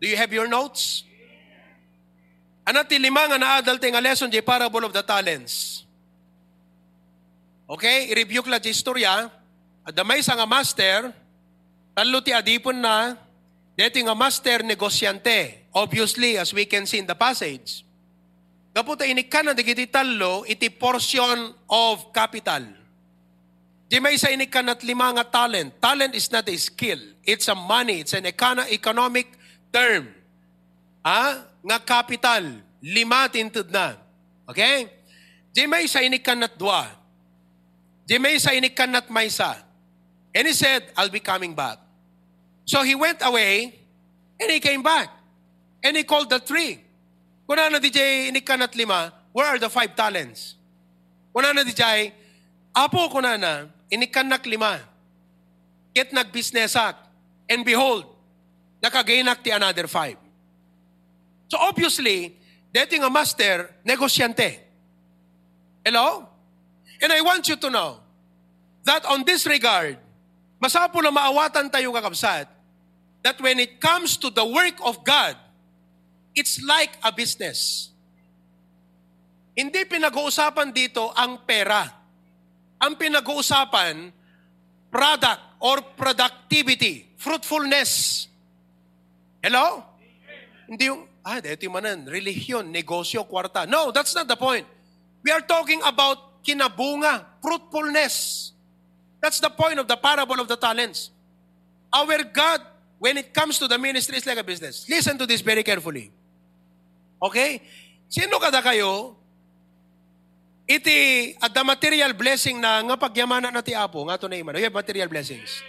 Do 0.00 0.08
you 0.08 0.16
have 0.16 0.32
your 0.32 0.48
notes? 0.48 1.04
Ano 2.64 2.86
ti 2.86 2.96
lima 2.96 3.26
nga 3.28 3.36
naadal 3.36 3.76
nga 3.76 4.00
lesson 4.00 4.30
di 4.30 4.40
parable 4.40 4.86
of 4.86 4.94
the 4.94 5.02
talents? 5.02 5.84
Okay, 7.70 8.10
i-review 8.10 8.42
ko 8.42 8.50
di 8.58 8.72
istorya. 8.72 9.30
Adamay 9.86 10.22
sa 10.22 10.34
nga 10.34 10.48
master, 10.48 11.14
talo 11.94 12.18
ti 12.24 12.34
adipon 12.34 12.78
na, 12.78 13.14
deti 13.76 14.02
nga 14.02 14.14
master 14.16 14.64
negosyante. 14.66 15.59
Obviously, 15.74 16.36
as 16.36 16.52
we 16.52 16.66
can 16.66 16.86
see 16.86 16.98
in 16.98 17.06
the 17.06 17.14
passage. 17.14 17.86
Kaputa 18.74 19.02
inikan 19.02 19.50
na 19.50 19.54
digiti 19.54 19.86
talo, 19.90 20.46
iti 20.46 20.70
portion 20.70 21.54
of 21.70 22.12
capital. 22.14 22.62
Di 23.90 23.98
may 23.98 24.14
isa 24.14 24.30
inikan 24.30 24.70
at 24.70 24.86
lima 24.86 25.10
nga 25.10 25.26
talent. 25.26 25.74
Talent 25.82 26.14
is 26.14 26.30
not 26.30 26.46
a 26.46 26.54
skill. 26.54 26.98
It's 27.26 27.50
a 27.50 27.58
money. 27.58 28.06
It's 28.06 28.14
an 28.14 28.22
econo- 28.22 28.70
economic 28.70 29.34
term. 29.74 30.14
Ah, 31.02 31.42
nga 31.58 31.78
capital. 31.82 32.62
Lima 32.78 33.26
tintud 33.26 33.66
na. 33.74 33.98
Okay? 34.46 34.86
Di 35.50 35.66
may 35.66 35.90
isa 35.90 35.98
inikan 36.06 36.38
at 36.46 36.54
dua. 36.54 36.86
Di 38.06 38.22
may 38.22 38.38
isa 38.38 38.54
inikan 38.54 38.94
at 38.94 39.10
maysa. 39.10 39.58
And 40.30 40.46
he 40.46 40.54
said, 40.54 40.86
I'll 40.94 41.10
be 41.10 41.18
coming 41.18 41.58
back. 41.58 41.82
So 42.62 42.86
he 42.86 42.94
went 42.94 43.18
away 43.26 43.74
and 44.38 44.48
he 44.50 44.62
came 44.62 44.82
back. 44.86 45.10
And 45.82 45.96
he 45.96 46.04
called 46.04 46.30
the 46.30 46.38
three. 46.38 46.80
Na 47.48 47.80
DJ 47.82 48.30
inikan 48.30 48.62
at 48.62 48.76
lima, 48.76 49.12
where 49.32 49.46
are 49.46 49.58
the 49.58 49.68
five 49.68 49.96
talents? 49.96 50.54
Kuna 51.34 51.52
na 51.52 51.64
DJ, 51.64 52.12
apo 52.74 53.08
kuna 53.08 53.36
na, 53.36 53.66
inikan 53.90 54.28
nak 54.28 54.46
lima. 54.46 54.78
Ket 55.94 56.12
nag-businessak. 56.12 56.94
And 57.48 57.64
behold, 57.64 58.06
nakagainak 58.80 59.42
ti 59.42 59.50
another 59.50 59.88
five. 59.88 60.16
So 61.48 61.58
obviously, 61.58 62.38
dating 62.72 63.02
a 63.02 63.10
master, 63.10 63.74
negosyante. 63.84 64.58
Hello? 65.84 66.28
And 67.02 67.12
I 67.12 67.20
want 67.22 67.48
you 67.48 67.56
to 67.56 67.70
know 67.70 67.98
that 68.84 69.04
on 69.06 69.24
this 69.24 69.46
regard, 69.46 69.98
masapo 70.62 71.02
na 71.02 71.10
maawatan 71.10 71.72
tayo 71.72 71.90
kakabsat 71.90 72.46
that 73.22 73.40
when 73.40 73.58
it 73.58 73.80
comes 73.80 74.16
to 74.16 74.30
the 74.30 74.44
work 74.44 74.78
of 74.84 75.02
God, 75.02 75.36
it's 76.34 76.62
like 76.62 76.96
a 77.02 77.10
business. 77.12 77.90
Hindi 79.56 79.84
pinag-uusapan 79.84 80.72
dito 80.72 81.10
ang 81.12 81.42
pera. 81.44 81.84
Ang 82.80 82.96
pinag-uusapan, 82.96 84.08
product 84.88 85.42
or 85.60 85.84
productivity, 85.94 87.12
fruitfulness. 87.20 88.24
Hello? 89.44 89.84
Hindi 90.64 90.88
yung, 90.88 91.04
ah, 91.26 91.42
dito 91.44 91.66
yung 91.68 91.76
manan, 91.76 92.08
relihiyon, 92.08 92.72
negosyo, 92.72 93.26
kwarta. 93.28 93.68
No, 93.68 93.92
that's 93.92 94.14
not 94.14 94.24
the 94.24 94.38
point. 94.38 94.64
We 95.20 95.28
are 95.28 95.44
talking 95.44 95.82
about 95.84 96.40
kinabunga, 96.40 97.42
fruitfulness. 97.44 98.52
That's 99.20 99.40
the 99.40 99.52
point 99.52 99.76
of 99.76 99.84
the 99.84 99.96
parable 100.00 100.40
of 100.40 100.48
the 100.48 100.56
talents. 100.56 101.12
Our 101.92 102.24
God, 102.24 102.64
when 102.98 103.18
it 103.18 103.34
comes 103.34 103.58
to 103.58 103.68
the 103.68 103.76
ministry, 103.76 104.16
is 104.16 104.24
like 104.24 104.38
a 104.38 104.44
business. 104.44 104.88
Listen 104.88 105.18
to 105.18 105.26
this 105.26 105.42
very 105.42 105.62
carefully. 105.62 106.12
Okay? 107.20 107.60
Sino 108.08 108.40
kada 108.40 108.64
kayo, 108.64 109.14
iti 110.66 111.30
at 111.38 111.52
the 111.52 111.62
material 111.62 112.16
blessing 112.16 112.58
na 112.58 112.80
nga 112.82 112.96
pagyamanan 112.96 113.52
na 113.54 113.62
ti 113.62 113.76
Apo, 113.76 114.02
nga 114.08 114.18
to 114.18 114.26
na 114.26 114.40
iman. 114.40 114.56
You 114.56 114.66
have 114.66 114.74
material 114.74 115.06
blessings. 115.06 115.62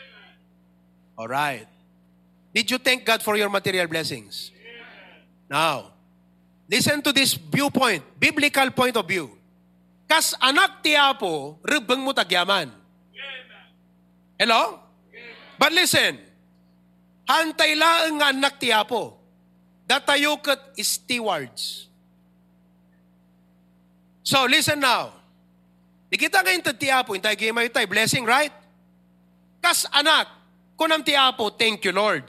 Alright. 1.13 1.67
Did 2.55 2.71
you 2.71 2.79
thank 2.79 3.05
God 3.05 3.21
for 3.21 3.37
your 3.37 3.51
material 3.51 3.85
blessings? 3.85 4.49
Now, 5.51 5.93
listen 6.65 7.03
to 7.03 7.11
this 7.11 7.35
viewpoint, 7.35 8.01
biblical 8.17 8.71
point 8.71 8.95
of 8.97 9.05
view. 9.05 9.37
Kas 10.09 10.35
anak 10.41 10.83
ti 10.83 10.97
Apo, 10.97 11.61
rebeng 11.63 12.03
mo 12.03 12.11
tagyaman. 12.11 12.71
Hello? 14.35 14.81
But 15.61 15.71
listen, 15.77 16.17
hantay 17.29 17.77
laang 17.77 18.17
nga 18.17 18.33
anak 18.33 18.57
ti 18.57 18.73
Apo, 18.73 19.20
datayo 19.91 20.39
kat 20.39 20.59
stewards. 20.79 21.91
So 24.23 24.47
listen 24.47 24.79
now. 24.79 25.11
Di 26.07 26.15
kita 26.15 26.39
ngayon 26.39 26.63
ti 26.79 26.87
Apo, 26.87 27.11
intay 27.11 27.35
kayo 27.35 27.51
may 27.51 27.67
tay, 27.67 27.83
blessing, 27.83 28.23
right? 28.23 28.51
Kas 29.59 29.83
anak, 29.91 30.31
kunam 30.79 31.03
ti 31.03 31.11
Apo, 31.11 31.51
thank 31.51 31.83
you 31.83 31.91
Lord. 31.91 32.23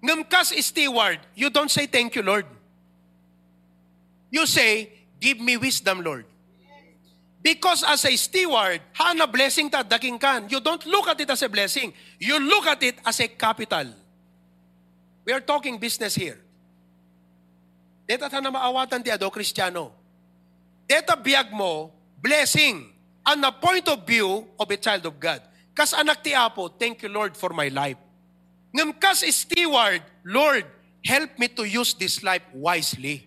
Ngam 0.00 0.24
kas 0.24 0.56
steward, 0.64 1.20
you 1.36 1.52
don't 1.52 1.72
say 1.72 1.84
thank 1.84 2.16
you 2.16 2.24
Lord. 2.24 2.48
You 4.32 4.44
say, 4.48 4.92
give 5.20 5.40
me 5.40 5.56
wisdom 5.56 6.00
Lord. 6.00 6.24
Because 7.40 7.84
as 7.86 8.04
a 8.04 8.12
steward, 8.16 8.80
hana 8.92 9.28
blessing 9.28 9.70
ta 9.70 9.84
daking 9.84 10.18
kan. 10.18 10.48
You 10.48 10.60
don't 10.60 10.82
look 10.84 11.08
at 11.08 11.20
it 11.20 11.30
as 11.30 11.40
a 11.44 11.48
blessing. 11.48 11.92
You 12.18 12.40
look 12.42 12.66
at 12.66 12.82
it 12.82 12.98
as 13.06 13.20
a 13.20 13.28
capital. 13.28 13.86
We 15.24 15.32
are 15.32 15.40
talking 15.40 15.78
business 15.78 16.16
here. 16.16 16.45
Dito 18.06 18.30
ta 18.30 18.38
na 18.38 18.54
maawatan 18.54 19.02
ti 19.02 19.10
ado 19.10 19.26
Kristiyano. 19.28 20.06
deta 20.86 21.18
biyag 21.18 21.50
mo, 21.50 21.90
blessing, 22.22 22.86
on 23.26 23.42
the 23.42 23.50
point 23.58 23.86
of 23.90 24.06
view 24.06 24.46
of 24.58 24.70
a 24.70 24.78
child 24.78 25.04
of 25.04 25.18
God. 25.18 25.42
Kas 25.74 25.92
anak 25.92 26.22
ti 26.22 26.32
Apo, 26.32 26.70
thank 26.70 27.02
you 27.02 27.10
Lord 27.10 27.36
for 27.36 27.50
my 27.50 27.68
life. 27.68 27.98
Ngam 28.70 28.94
kas 28.96 29.26
steward, 29.34 30.00
Lord, 30.22 30.64
help 31.04 31.34
me 31.36 31.50
to 31.58 31.66
use 31.66 31.92
this 31.98 32.22
life 32.22 32.46
wisely. 32.54 33.26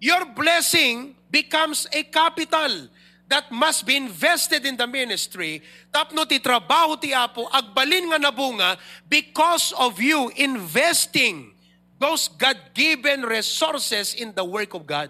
Your 0.00 0.24
blessing 0.32 1.14
becomes 1.30 1.86
a 1.92 2.02
capital 2.08 2.88
that 3.28 3.52
must 3.52 3.84
be 3.84 3.96
invested 3.96 4.64
in 4.64 4.76
the 4.76 4.86
ministry. 4.86 5.60
Tapno 5.92 6.24
ti 6.24 6.40
trabaho 6.40 6.96
ti 6.96 7.12
Apo, 7.12 7.46
agbalin 7.52 8.16
nga 8.16 8.18
nabunga 8.18 8.80
because 9.08 9.76
of 9.76 10.00
you 10.00 10.32
investing 10.40 11.52
those 11.96 12.28
God-given 12.28 13.24
resources 13.24 14.12
in 14.12 14.32
the 14.36 14.44
work 14.44 14.76
of 14.76 14.84
God. 14.84 15.08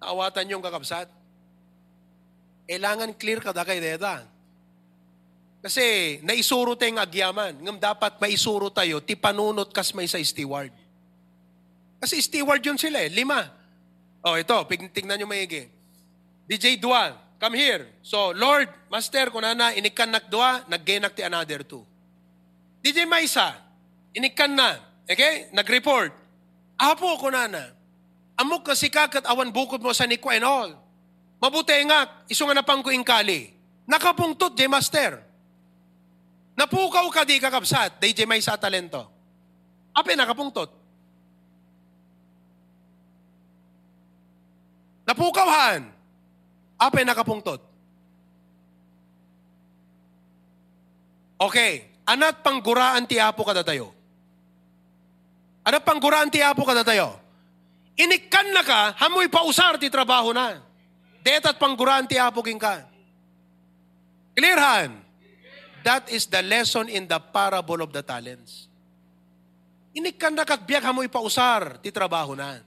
Naawatan 0.00 0.52
yung 0.52 0.62
kakabsat. 0.62 1.08
Kailangan 2.68 3.16
clear 3.16 3.40
ka 3.40 3.56
kay 3.56 3.80
Deda. 3.80 4.26
Kasi 5.64 6.18
naisuro 6.22 6.78
tayong 6.78 7.00
agyaman. 7.00 7.58
Ngam 7.58 7.78
dapat 7.80 8.20
maisuro 8.22 8.70
tayo, 8.70 9.02
ti 9.02 9.18
panunot 9.18 9.72
kas 9.72 9.90
may 9.96 10.06
sa 10.06 10.20
steward. 10.20 10.70
Kasi 11.98 12.20
steward 12.22 12.62
yun 12.62 12.78
sila 12.78 13.02
eh, 13.02 13.10
lima. 13.10 13.50
Oh, 14.22 14.36
ito, 14.36 14.54
tingnan 14.92 15.18
nyo 15.18 15.26
maigi. 15.26 15.66
DJ 16.46 16.78
Dua, 16.78 17.14
come 17.42 17.58
here. 17.58 17.90
So, 18.04 18.30
Lord, 18.30 18.70
Master, 18.86 19.32
kung 19.34 19.42
na 19.42 19.74
inikan 19.74 20.10
nak 20.10 20.30
dua, 20.30 20.62
naggenak 20.70 21.18
ti 21.18 21.26
another 21.26 21.66
two. 21.66 21.82
DJ 22.78 23.02
Maisa, 23.02 23.65
inikan 24.16 24.56
na. 24.56 24.80
Okay? 25.04 25.52
Nag-report. 25.52 26.10
Apo 26.80 27.20
ko 27.20 27.28
na 27.28 27.44
na. 27.46 27.64
Amok 28.36 28.72
kasi 28.72 28.88
kakat 28.88 29.24
awan 29.28 29.52
bukod 29.52 29.80
mo 29.80 29.92
sa 29.92 30.08
Nico 30.08 30.32
and 30.32 30.44
all. 30.44 30.70
Mabuti 31.40 31.76
nga, 31.84 32.24
iso 32.28 32.48
nga 32.48 32.56
napang 32.56 32.80
ko 32.80 32.88
ingkali. 32.88 33.52
Nakapungtot, 33.84 34.56
J 34.56 34.68
Master. 34.68 35.20
Napukaw 36.56 37.04
ka 37.12 37.28
di 37.28 37.36
kakapsat, 37.36 38.00
DJ 38.00 38.24
may 38.24 38.40
sa 38.40 38.56
talento. 38.56 39.04
Ape 39.92 40.16
nakapungtot. 40.16 40.72
Napukawhan. 45.04 45.92
Ape 46.80 47.00
nakapungtot. 47.04 47.60
Okay. 51.36 51.92
Anat 52.08 52.40
pangguraan 52.40 53.04
ti 53.04 53.20
apo 53.20 53.44
kada 53.44 53.60
tayo. 55.66 55.74
Anat 55.74 55.82
pangguraan 55.82 56.30
ti 56.30 56.38
apo 56.38 56.62
kada 56.62 56.86
tayo. 56.86 57.18
Inikan 57.98 58.54
na 58.54 58.62
ka, 58.62 58.94
hamoy 59.02 59.26
pausar 59.26 59.82
ti 59.82 59.90
trabaho 59.90 60.30
na. 60.30 60.62
Detat 61.26 61.58
pangguraan 61.58 62.06
ti 62.06 62.14
apo 62.14 62.38
king 62.38 62.60
ka. 62.60 62.86
Clearhan. 64.38 65.02
That 65.82 66.10
is 66.10 66.26
the 66.26 66.42
lesson 66.42 66.90
in 66.90 67.06
the 67.06 67.18
parable 67.18 67.82
of 67.82 67.90
the 67.94 68.02
talents. 68.02 68.66
Inikan 69.96 70.34
na 70.34 70.44
biyak 70.44 70.86
hamoy 70.86 71.10
pausar 71.10 71.82
ti 71.82 71.90
trabaho 71.90 72.36
na. 72.38 72.62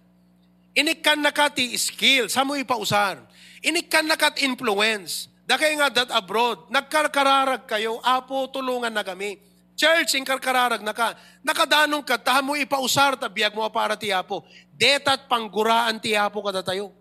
Inikan 0.76 1.24
na 1.24 1.32
ka 1.32 1.48
ti 1.48 1.72
skills 1.80 2.36
hamoy 2.36 2.68
pausar. 2.68 3.22
Inikan 3.64 4.08
na 4.08 4.16
kat 4.16 4.40
influence. 4.44 5.28
Dakay 5.50 5.74
nga 5.82 5.90
that 5.90 6.14
abroad, 6.14 6.70
nagkarkararag 6.70 7.66
kayo, 7.66 7.98
apo 8.06 8.46
tulungan 8.54 8.94
na 8.94 9.02
kami. 9.02 9.49
Church, 9.80 10.20
inkarkararag 10.20 10.84
na 10.84 10.92
ka. 10.92 11.16
Nakadanong 11.40 12.04
ka, 12.04 12.20
tahan 12.20 12.44
mo 12.44 12.60
ipausar, 12.60 13.16
tabiyag 13.16 13.56
mo 13.56 13.64
para 13.72 13.96
ti 13.96 14.12
apo. 14.12 14.44
Detat 14.76 15.32
pangguraan 15.32 16.04
ti 16.04 16.20
apo 16.20 16.44
kada 16.44 16.60
tayo. 16.60 16.92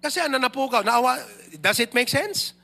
Kasi 0.00 0.24
na 0.24 0.48
po 0.48 0.72
ka, 0.72 0.80
naawa, 0.80 1.20
does 1.60 1.84
it 1.84 1.92
make 1.92 2.08
sense? 2.08 2.56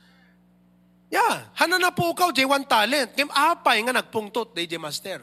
Yeah, 1.13 1.45
hana 1.53 1.77
na 1.77 1.93
po 1.93 2.17
ka, 2.17 2.33
J1 2.33 2.65
talent. 2.65 3.13
Kim 3.13 3.29
apay 3.29 3.85
nga 3.85 4.01
nagpungtot, 4.01 4.57
DJ 4.57 4.81
Master. 4.81 5.21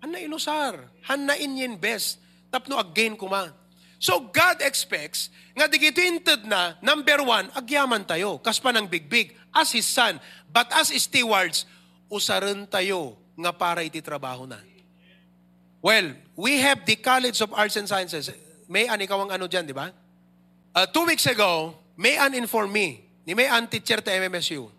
Hana 0.00 0.24
inusar, 0.24 0.88
hana 1.04 1.36
inyin 1.36 1.76
best. 1.76 2.24
Tapno 2.48 2.80
again 2.80 3.20
kuma. 3.20 3.52
So 3.98 4.30
God 4.30 4.62
expects 4.62 5.28
nga 5.58 5.66
digito 5.66 5.98
inted 5.98 6.46
na, 6.46 6.78
number 6.78 7.18
one, 7.26 7.50
agyaman 7.58 8.06
tayo, 8.06 8.38
kaspa 8.38 8.70
ng 8.70 8.86
big-big, 8.86 9.34
as 9.50 9.74
His 9.74 9.90
Son. 9.90 10.22
But 10.46 10.70
as 10.70 10.94
stewards, 10.94 11.66
usaran 12.06 12.70
tayo 12.70 13.18
nga 13.34 13.50
para 13.50 13.82
iti 13.82 13.98
trabaho 13.98 14.46
na. 14.46 14.62
Well, 15.82 16.14
we 16.38 16.62
have 16.62 16.86
the 16.86 16.94
College 16.98 17.38
of 17.42 17.50
Arts 17.54 17.78
and 17.78 17.90
Sciences. 17.90 18.30
May 18.70 18.86
an 18.86 19.02
ikaw 19.02 19.18
ang 19.26 19.34
ano 19.34 19.50
dyan, 19.50 19.66
di 19.66 19.74
ba? 19.74 19.90
Uh, 20.74 20.86
two 20.86 21.06
weeks 21.06 21.26
ago, 21.26 21.74
may 21.98 22.18
an 22.18 22.34
inform 22.38 22.70
me, 22.70 23.02
ni 23.26 23.34
may 23.34 23.50
an 23.50 23.66
teacher 23.66 23.98
ta 23.98 24.14
MMSU, 24.14 24.70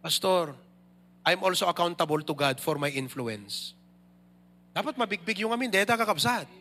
Pastor, 0.00 0.56
I'm 1.26 1.44
also 1.44 1.68
accountable 1.68 2.24
to 2.24 2.34
God 2.34 2.56
for 2.56 2.80
my 2.80 2.88
influence. 2.88 3.76
Dapat 4.72 4.96
mabigbig 4.96 5.44
yung 5.44 5.52
amin, 5.52 5.68
deta 5.68 5.92
kakabsat. 5.92 6.59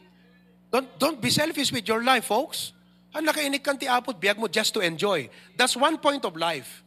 Don't, 0.69 0.87
don't 1.01 1.19
be 1.21 1.29
selfish 1.29 1.73
with 1.73 1.87
your 1.89 2.03
life, 2.05 2.29
folks. 2.29 2.73
Han 3.17 3.25
nakainik 3.25 3.65
kan 3.65 3.77
ti 3.77 3.89
apot, 3.89 4.21
biyag 4.21 4.37
mo 4.37 4.45
just 4.45 4.69
to 4.77 4.85
enjoy. 4.85 5.25
That's 5.57 5.73
one 5.73 5.97
point 5.97 6.21
of 6.25 6.37
life. 6.37 6.85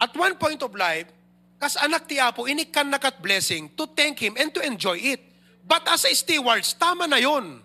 At 0.00 0.16
one 0.16 0.40
point 0.40 0.64
of 0.64 0.72
life, 0.72 1.12
kas 1.60 1.76
anak 1.76 2.08
ti 2.08 2.16
apo, 2.16 2.48
inik 2.48 2.72
kan 2.72 2.88
nakat 2.88 3.20
blessing 3.20 3.68
to 3.76 3.84
thank 3.92 4.20
Him 4.20 4.40
and 4.40 4.52
to 4.56 4.64
enjoy 4.64 4.96
it. 4.96 5.20
But 5.64 5.84
as 5.88 6.04
a 6.08 6.12
stewards, 6.16 6.72
tama 6.76 7.08
na 7.08 7.20
yon. 7.20 7.60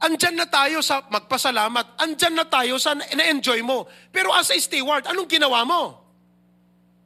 Andyan 0.00 0.34
na 0.34 0.48
tayo 0.48 0.80
sa 0.80 1.04
magpasalamat. 1.12 2.00
Andyan 2.00 2.32
na 2.32 2.46
tayo 2.48 2.80
sa 2.80 2.96
na-enjoy 2.96 3.60
mo. 3.60 3.84
Pero 4.08 4.32
as 4.32 4.48
a 4.48 4.56
steward, 4.56 5.04
anong 5.04 5.28
ginawa 5.28 5.60
mo? 5.68 6.00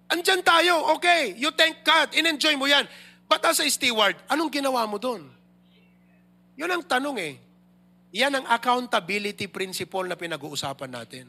Andyan 0.07 0.47
tayo, 0.47 0.95
okay, 0.95 1.35
you 1.35 1.51
thank 1.59 1.83
God, 1.83 2.15
in-enjoy 2.15 2.55
mo 2.55 2.71
yan. 2.71 2.87
But 3.27 3.43
as 3.51 3.59
a 3.59 3.67
steward, 3.67 4.15
anong 4.31 4.55
ginawa 4.55 4.87
mo 4.87 5.03
doon? 5.03 5.27
Yun 6.55 6.71
ang 6.71 6.83
tanong 6.87 7.17
eh. 7.19 7.35
Yan 8.15 8.39
ang 8.39 8.47
accountability 8.47 9.51
principle 9.51 10.07
na 10.07 10.15
pinag-uusapan 10.15 10.91
natin. 10.91 11.27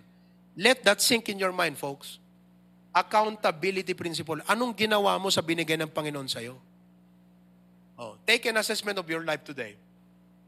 Let 0.53 0.85
that 0.85 1.01
sink 1.01 1.33
in 1.33 1.41
your 1.41 1.51
mind, 1.51 1.75
folks. 1.81 2.21
Accountability 2.93 3.97
principle. 3.97 4.39
Anong 4.45 4.77
ginawa 4.77 5.17
mo 5.17 5.33
sa 5.33 5.41
binigay 5.41 5.75
ng 5.81 5.89
Panginoon 5.89 6.29
sa'yo? 6.29 6.55
Oh, 7.97 8.15
take 8.27 8.45
an 8.47 8.61
assessment 8.61 9.01
of 9.01 9.07
your 9.09 9.25
life 9.25 9.41
today. 9.43 9.75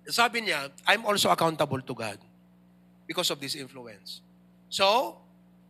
Sabi 0.08 0.48
niya, 0.48 0.72
I'm 0.88 1.04
also 1.04 1.28
accountable 1.28 1.82
to 1.84 1.94
God 1.96 2.20
because 3.08 3.28
of 3.32 3.40
this 3.40 3.56
influence. 3.56 4.24
So, 4.70 5.18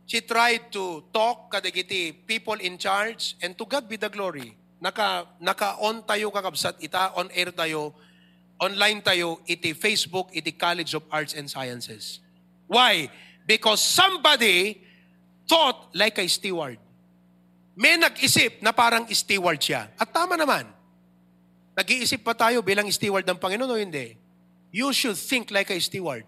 she 0.06 0.22
tried 0.22 0.70
to 0.74 1.02
talk 1.14 1.50
kadagiti 1.50 2.14
people 2.14 2.58
in 2.58 2.78
charge 2.78 3.34
and 3.42 3.54
to 3.58 3.64
God 3.66 3.86
be 3.86 3.98
the 3.98 4.10
glory. 4.10 4.54
Naka, 4.78 5.26
naka-on 5.42 6.06
tayo 6.06 6.30
kakabsat, 6.30 6.78
ita 6.78 7.14
on 7.18 7.30
air 7.34 7.50
tayo, 7.50 7.94
online 8.58 9.00
tayo, 9.00 9.40
iti 9.46 9.74
Facebook, 9.74 10.30
iti 10.34 10.52
College 10.54 10.98
of 10.98 11.06
Arts 11.08 11.34
and 11.34 11.46
Sciences. 11.46 12.20
Why? 12.66 13.08
Because 13.46 13.80
somebody 13.80 14.82
thought 15.48 15.94
like 15.96 16.18
a 16.20 16.26
steward. 16.28 16.76
May 17.78 17.96
nag-isip 17.96 18.60
na 18.60 18.74
parang 18.74 19.06
steward 19.14 19.62
siya. 19.62 19.88
At 19.94 20.10
tama 20.10 20.34
naman. 20.34 20.66
Nag-iisip 21.78 22.26
pa 22.26 22.34
tayo 22.34 22.60
bilang 22.60 22.90
steward 22.90 23.22
ng 23.22 23.38
Panginoon 23.38 23.70
o 23.70 23.78
hindi? 23.78 24.18
you 24.70 24.92
should 24.92 25.16
think 25.16 25.50
like 25.50 25.70
a 25.70 25.80
steward. 25.80 26.24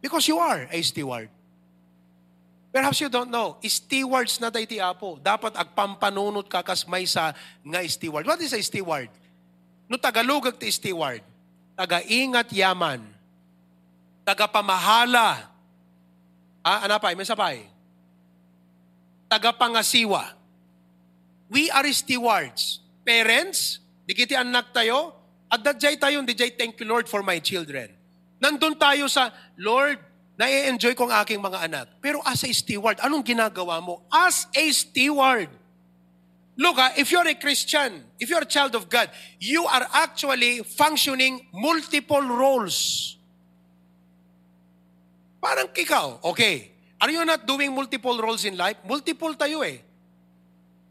Because 0.00 0.28
you 0.28 0.38
are 0.38 0.68
a 0.70 0.82
steward. 0.82 1.28
Perhaps 2.72 3.00
you 3.00 3.08
don't 3.08 3.30
know, 3.30 3.56
stewards 3.62 4.40
na 4.40 4.50
tayo 4.50 4.66
ti 4.66 4.82
Apo. 4.82 5.16
Dapat 5.22 5.54
agpampanunot 5.54 6.50
ka 6.50 6.60
kas 6.66 6.82
may 6.90 7.06
sa 7.06 7.30
nga 7.62 7.80
steward. 7.86 8.26
What 8.26 8.42
is 8.42 8.52
a 8.52 8.60
steward? 8.60 9.08
No 9.88 10.00
Tagalog 10.00 10.48
ti 10.56 10.72
steward. 10.72 11.20
Taga-ingat 11.74 12.48
yaman. 12.54 13.02
Taga-pamahala. 14.24 15.50
Ah, 16.64 16.88
pa? 16.96 17.12
May 17.12 17.28
sapay. 17.28 17.68
Taga-pangasiwa. 19.28 20.32
We 21.52 21.68
are 21.68 21.86
stewards. 21.92 22.80
Parents, 23.04 23.84
di 24.08 24.16
kiti 24.16 24.32
anak 24.32 24.72
tayo, 24.72 25.12
at 25.52 25.60
dadjay 25.60 26.00
tayo, 26.00 26.24
dijay, 26.24 26.56
thank 26.56 26.80
you 26.80 26.88
Lord 26.88 27.04
for 27.04 27.20
my 27.20 27.36
children. 27.36 27.92
Nandun 28.40 28.80
tayo 28.80 29.06
sa, 29.12 29.28
Lord, 29.60 30.00
na-enjoy 30.40 30.96
ko 30.98 31.06
ang 31.06 31.22
aking 31.22 31.38
mga 31.38 31.68
anak. 31.68 31.86
Pero 32.00 32.24
as 32.24 32.42
a 32.42 32.50
steward, 32.50 32.98
anong 33.04 33.22
ginagawa 33.22 33.78
mo? 33.78 34.02
As 34.08 34.48
a 34.56 34.64
steward. 34.72 35.52
Look, 36.56 36.78
ha, 36.78 36.94
if 36.96 37.10
you're 37.10 37.26
a 37.26 37.34
Christian, 37.34 38.04
if 38.18 38.30
you're 38.30 38.42
a 38.42 38.48
child 38.48 38.74
of 38.74 38.88
God, 38.88 39.10
you 39.40 39.66
are 39.66 39.86
actually 39.92 40.62
functioning 40.62 41.46
multiple 41.50 42.22
roles. 42.22 43.18
Parang 45.42 45.68
ikaw, 45.74 46.22
okay. 46.24 46.70
Are 47.02 47.10
you 47.10 47.20
not 47.26 47.44
doing 47.44 47.74
multiple 47.74 48.16
roles 48.16 48.46
in 48.46 48.56
life? 48.56 48.78
Multiple 48.86 49.34
tayo 49.34 49.60
eh. 49.66 49.82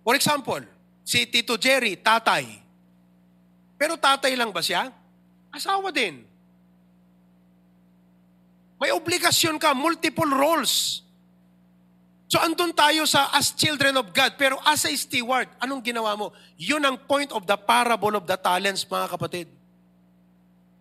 For 0.04 0.14
example, 0.20 0.62
si 1.02 1.26
Tito 1.26 1.56
Jerry, 1.56 1.96
tatay. 1.96 2.46
Pero 3.80 3.96
tatay 3.96 4.36
lang 4.36 4.52
ba 4.52 4.60
siya? 4.60 4.92
Asawa 5.50 5.90
din. 5.96 6.28
May 8.84 8.92
obligasyon 8.92 9.56
ka, 9.58 9.72
multiple 9.72 10.28
roles. 10.28 11.02
So 12.34 12.42
andun 12.42 12.74
tayo 12.74 13.06
sa 13.06 13.30
as 13.30 13.54
children 13.54 13.94
of 13.94 14.10
God, 14.10 14.34
pero 14.42 14.58
as 14.66 14.90
a 14.90 14.94
steward, 14.98 15.46
anong 15.62 15.86
ginawa 15.86 16.18
mo? 16.18 16.34
Yun 16.58 16.82
ang 16.82 16.98
point 16.98 17.30
of 17.30 17.46
the 17.46 17.54
parable 17.54 18.18
of 18.18 18.26
the 18.26 18.34
talents, 18.34 18.90
mga 18.90 19.06
kapatid. 19.06 19.46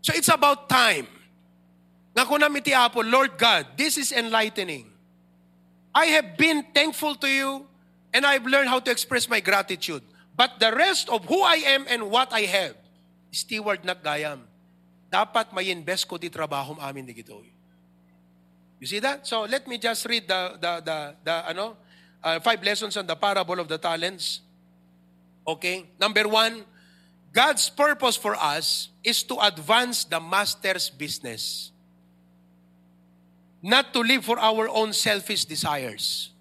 So 0.01 0.17
it's 0.17 0.33
about 0.33 0.65
time. 0.73 1.05
Nga 2.17 2.25
ko 2.25 2.41
namin 2.41 2.65
ti 2.65 2.73
Apo, 2.73 3.05
Lord 3.05 3.37
God, 3.37 3.69
this 3.77 4.01
is 4.01 4.17
enlightening. 4.17 4.89
I 5.93 6.17
have 6.17 6.41
been 6.41 6.65
thankful 6.73 7.21
to 7.21 7.29
you 7.29 7.69
and 8.17 8.25
I've 8.25 8.49
learned 8.49 8.73
how 8.73 8.81
to 8.81 8.89
express 8.89 9.29
my 9.29 9.45
gratitude. 9.45 10.01
But 10.33 10.57
the 10.57 10.73
rest 10.73 11.13
of 11.13 11.29
who 11.29 11.45
I 11.45 11.61
am 11.77 11.85
and 11.85 12.09
what 12.09 12.33
I 12.33 12.49
have, 12.49 12.81
steward 13.29 13.85
na 13.85 13.93
gayam. 13.93 14.49
Dapat 15.13 15.53
may 15.53 15.69
invest 15.69 16.09
ko 16.09 16.17
di 16.17 16.33
trabaho 16.33 16.81
amin 16.81 17.05
di 17.05 17.13
gito. 17.13 17.45
You 18.83 18.91
see 18.91 18.99
that? 18.99 19.23
So 19.31 19.47
let 19.47 19.71
me 19.71 19.79
just 19.79 20.03
read 20.11 20.27
the 20.27 20.59
the 20.59 20.73
the, 20.83 20.99
the 21.23 21.35
ano 21.55 21.79
uh, 22.19 22.43
five 22.43 22.59
lessons 22.67 22.99
on 22.99 23.07
the 23.07 23.15
parable 23.15 23.63
of 23.63 23.71
the 23.71 23.79
talents. 23.79 24.43
Okay? 25.47 25.87
Number 26.03 26.27
one, 26.27 26.67
God's 27.31 27.71
purpose 27.71 28.19
for 28.19 28.35
us 28.35 28.91
is 29.07 29.23
to 29.31 29.39
advance 29.39 30.03
the 30.03 30.19
master's 30.19 30.91
business. 30.91 31.71
Not 33.63 33.95
to 33.95 34.03
live 34.03 34.27
for 34.27 34.43
our 34.43 34.67
own 34.67 34.91
selfish 34.91 35.47
desires. 35.47 36.35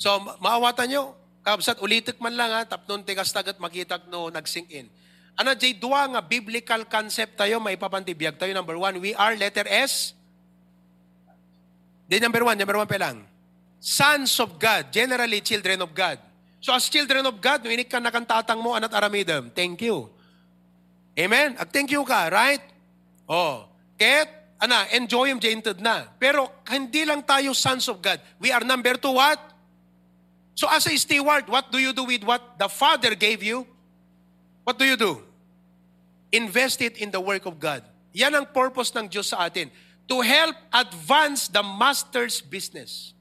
So, 0.00 0.16
maawatan 0.40 0.96
nyo, 0.96 1.12
kabsat 1.44 1.76
ulitik 1.84 2.24
man 2.24 2.40
lang 2.40 2.56
ha, 2.56 2.64
tapnon 2.64 3.04
tigas 3.04 3.28
tagat 3.36 3.60
makita 3.60 4.00
no 4.08 4.32
nagsink 4.32 4.72
in. 4.72 4.88
Ano, 5.36 5.52
jay 5.52 5.76
dua 5.76 6.08
nga 6.08 6.24
biblical 6.24 6.88
concept 6.88 7.36
tayo, 7.36 7.60
may 7.60 7.76
papantibiyag 7.76 8.40
tayo. 8.40 8.56
Number 8.56 8.80
one, 8.80 8.96
we 8.96 9.12
are 9.12 9.36
letter 9.36 9.68
S. 9.68 10.16
Di 12.14 12.22
number 12.22 12.46
one, 12.46 12.54
number 12.54 12.78
one 12.78 12.86
pa 12.86 12.94
lang. 12.94 13.26
Sons 13.82 14.38
of 14.38 14.54
God, 14.54 14.94
generally 14.94 15.42
children 15.42 15.82
of 15.82 15.90
God. 15.90 16.22
So 16.62 16.70
as 16.70 16.86
children 16.86 17.26
of 17.26 17.42
God, 17.42 17.66
winik 17.66 17.90
ka 17.90 17.98
nakantatang 17.98 18.62
mo, 18.62 18.78
anat 18.78 18.94
aramidam. 18.94 19.50
Thank 19.50 19.82
you. 19.82 20.14
Amen? 21.18 21.58
Ag 21.58 21.74
thank 21.74 21.90
you 21.90 22.06
ka, 22.06 22.30
right? 22.30 22.62
Oh. 23.26 23.66
Ket, 23.98 24.30
ana, 24.62 24.86
enjoy 24.94 25.34
yung 25.34 25.42
jainted 25.42 25.82
na. 25.82 26.06
Pero 26.22 26.54
hindi 26.70 27.02
lang 27.02 27.26
tayo 27.26 27.50
sons 27.50 27.90
of 27.90 27.98
God. 27.98 28.22
We 28.38 28.54
are 28.54 28.62
number 28.62 28.94
two, 28.94 29.18
what? 29.18 29.42
So 30.54 30.70
as 30.70 30.86
a 30.86 30.94
steward, 30.94 31.50
what 31.50 31.74
do 31.74 31.82
you 31.82 31.90
do 31.90 32.06
with 32.06 32.22
what 32.22 32.62
the 32.62 32.70
Father 32.70 33.18
gave 33.18 33.42
you? 33.42 33.66
What 34.62 34.78
do 34.78 34.86
you 34.86 34.94
do? 34.94 35.18
Invest 36.30 36.78
it 36.78 36.94
in 37.02 37.10
the 37.10 37.18
work 37.18 37.42
of 37.42 37.58
God. 37.58 37.82
Yan 38.14 38.38
ang 38.38 38.46
purpose 38.46 38.94
ng 38.94 39.10
Diyos 39.10 39.34
sa 39.34 39.50
atin. 39.50 39.66
To 40.04 40.20
help 40.20 40.56
advance 40.68 41.48
the 41.48 41.64
master's 41.64 42.44
business. 42.44 43.16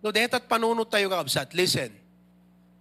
No, 0.00 0.12
detat 0.12 0.48
panunod 0.48 0.88
tayo 0.88 1.08
kakabsat. 1.08 1.52
Listen. 1.56 1.92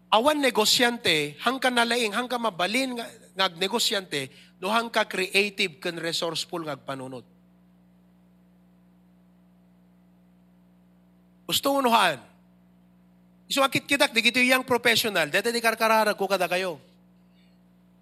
Awan 0.09 0.41
negosyante, 0.41 1.37
hangka 1.37 1.69
nalaing, 1.69 2.15
hangka 2.15 2.41
mabalin 2.41 2.97
nga, 2.97 3.05
nga 3.37 3.45
negosyante, 3.53 4.33
no 4.57 4.73
hangka 4.73 5.05
creative 5.05 5.77
kan 5.77 5.95
resourceful 6.01 6.65
nga 6.65 6.73
panunod. 6.73 7.21
Gusto 11.45 11.77
unuhan. 11.77 12.21
So 13.49 13.65
akit 13.65 13.89
kitak, 13.89 14.13
di 14.13 14.21
gito 14.21 14.37
yung 14.37 14.61
professional, 14.61 15.29
dati 15.33 15.49
di 15.49 15.57
karkararag 15.57 16.13
ko 16.13 16.29
kada 16.29 16.45
kayo. 16.45 16.77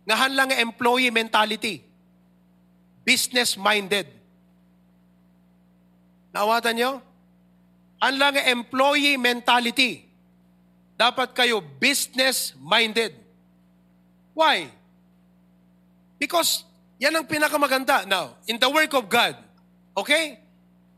Ngahan 0.04 0.34
lang 0.36 0.52
employee 0.52 1.12
mentality. 1.12 1.87
Business-minded. 3.08 4.12
Naawatan 6.36 6.76
nyo? 6.76 6.92
Ang 8.04 8.16
lang 8.20 8.36
employee 8.36 9.16
mentality. 9.16 10.04
Dapat 11.00 11.32
kayo 11.32 11.64
business-minded. 11.64 13.16
Why? 14.36 14.68
Because 16.20 16.68
yan 17.00 17.16
ang 17.16 17.26
pinakamaganda. 17.26 18.04
Now, 18.10 18.36
in 18.50 18.60
the 18.60 18.70
work 18.70 18.92
of 18.98 19.08
God, 19.08 19.38
okay? 19.96 20.42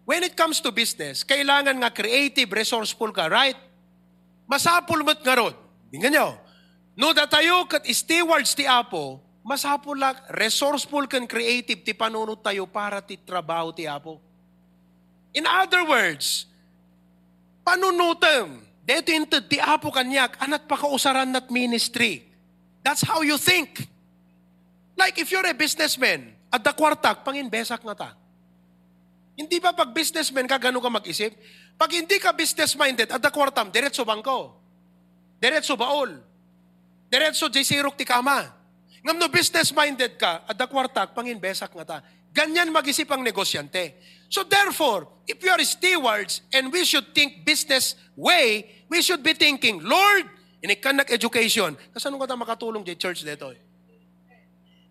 When 0.04 0.26
it 0.26 0.34
comes 0.34 0.58
to 0.66 0.74
business, 0.74 1.22
kailangan 1.22 1.78
nga 1.78 1.94
creative, 1.94 2.50
resourceful 2.50 3.14
ka, 3.14 3.30
right? 3.30 3.56
Masapul 4.50 5.06
mo't 5.06 5.22
nga 5.22 5.38
ron. 5.38 5.54
Tingnan 5.94 6.12
nyo. 6.16 6.28
No 7.00 7.14
da 7.14 7.30
tayo 7.30 7.70
kat 7.70 7.86
stewards 7.94 8.58
ti 8.58 8.66
Apo, 8.66 9.22
masapul 9.44 9.98
lang, 9.98 10.18
resourceful 10.36 11.08
kan 11.08 11.26
creative 11.26 11.82
ti 11.82 11.94
panunod 11.96 12.40
tayo 12.40 12.68
para 12.68 13.00
ti 13.00 13.18
trabaho 13.18 13.74
ti 13.74 13.88
Apo. 13.88 14.20
In 15.34 15.46
other 15.46 15.86
words, 15.86 16.50
panunutem, 17.62 18.62
deto 18.84 19.10
inted 19.14 19.46
ti 19.48 19.58
Apo 19.62 19.94
kanyak, 19.94 20.38
anat 20.42 20.66
pakausaran 20.66 21.30
nat 21.30 21.48
ministry. 21.54 22.26
That's 22.82 23.04
how 23.06 23.22
you 23.22 23.38
think. 23.38 23.86
Like 25.00 25.16
if 25.22 25.32
you're 25.32 25.46
a 25.46 25.56
businessman, 25.56 26.36
at 26.50 26.66
the 26.66 26.74
kwartak, 26.74 27.22
panginbesak 27.22 27.86
nga 27.86 27.96
ta. 27.96 28.10
Hindi 29.38 29.62
ba 29.62 29.72
pag 29.72 29.94
businessman 29.96 30.50
ka, 30.50 30.60
gano'n 30.60 30.84
ka 30.84 30.92
mag-isip? 30.92 31.32
Pag 31.80 31.96
hindi 31.96 32.20
ka 32.20 32.36
business-minded, 32.36 33.08
at 33.08 33.22
the 33.24 33.32
kwartam, 33.32 33.72
diretso 33.72 34.04
bangko. 34.04 34.52
Diretso 35.40 35.80
baol. 35.80 36.20
Diretso 37.08 37.48
jay 37.48 37.64
sirok 37.64 37.96
ti 37.96 38.04
kama. 38.04 38.59
Ngam 39.04 39.16
no 39.16 39.28
business-minded 39.32 40.20
ka, 40.20 40.44
at 40.44 40.60
kwartak, 40.68 41.16
panginbesak 41.16 41.72
nga 41.72 41.86
ta. 41.86 41.98
Ganyan 42.30 42.70
mag-isip 42.70 43.10
ang 43.10 43.24
negosyante. 43.26 43.98
So 44.30 44.46
therefore, 44.46 45.10
if 45.26 45.42
you 45.42 45.50
are 45.50 45.64
stewards 45.66 46.46
and 46.54 46.70
we 46.70 46.86
should 46.86 47.16
think 47.18 47.42
business 47.42 47.98
way, 48.14 48.86
we 48.86 49.02
should 49.02 49.26
be 49.26 49.34
thinking, 49.34 49.82
Lord, 49.82 50.30
inikanak 50.62 51.10
education. 51.10 51.74
Kasi 51.90 52.06
anong 52.06 52.28
ka 52.28 52.38
makatulong 52.38 52.86
di 52.86 52.94
church 52.94 53.26
dito 53.26 53.50
eh? 53.50 53.60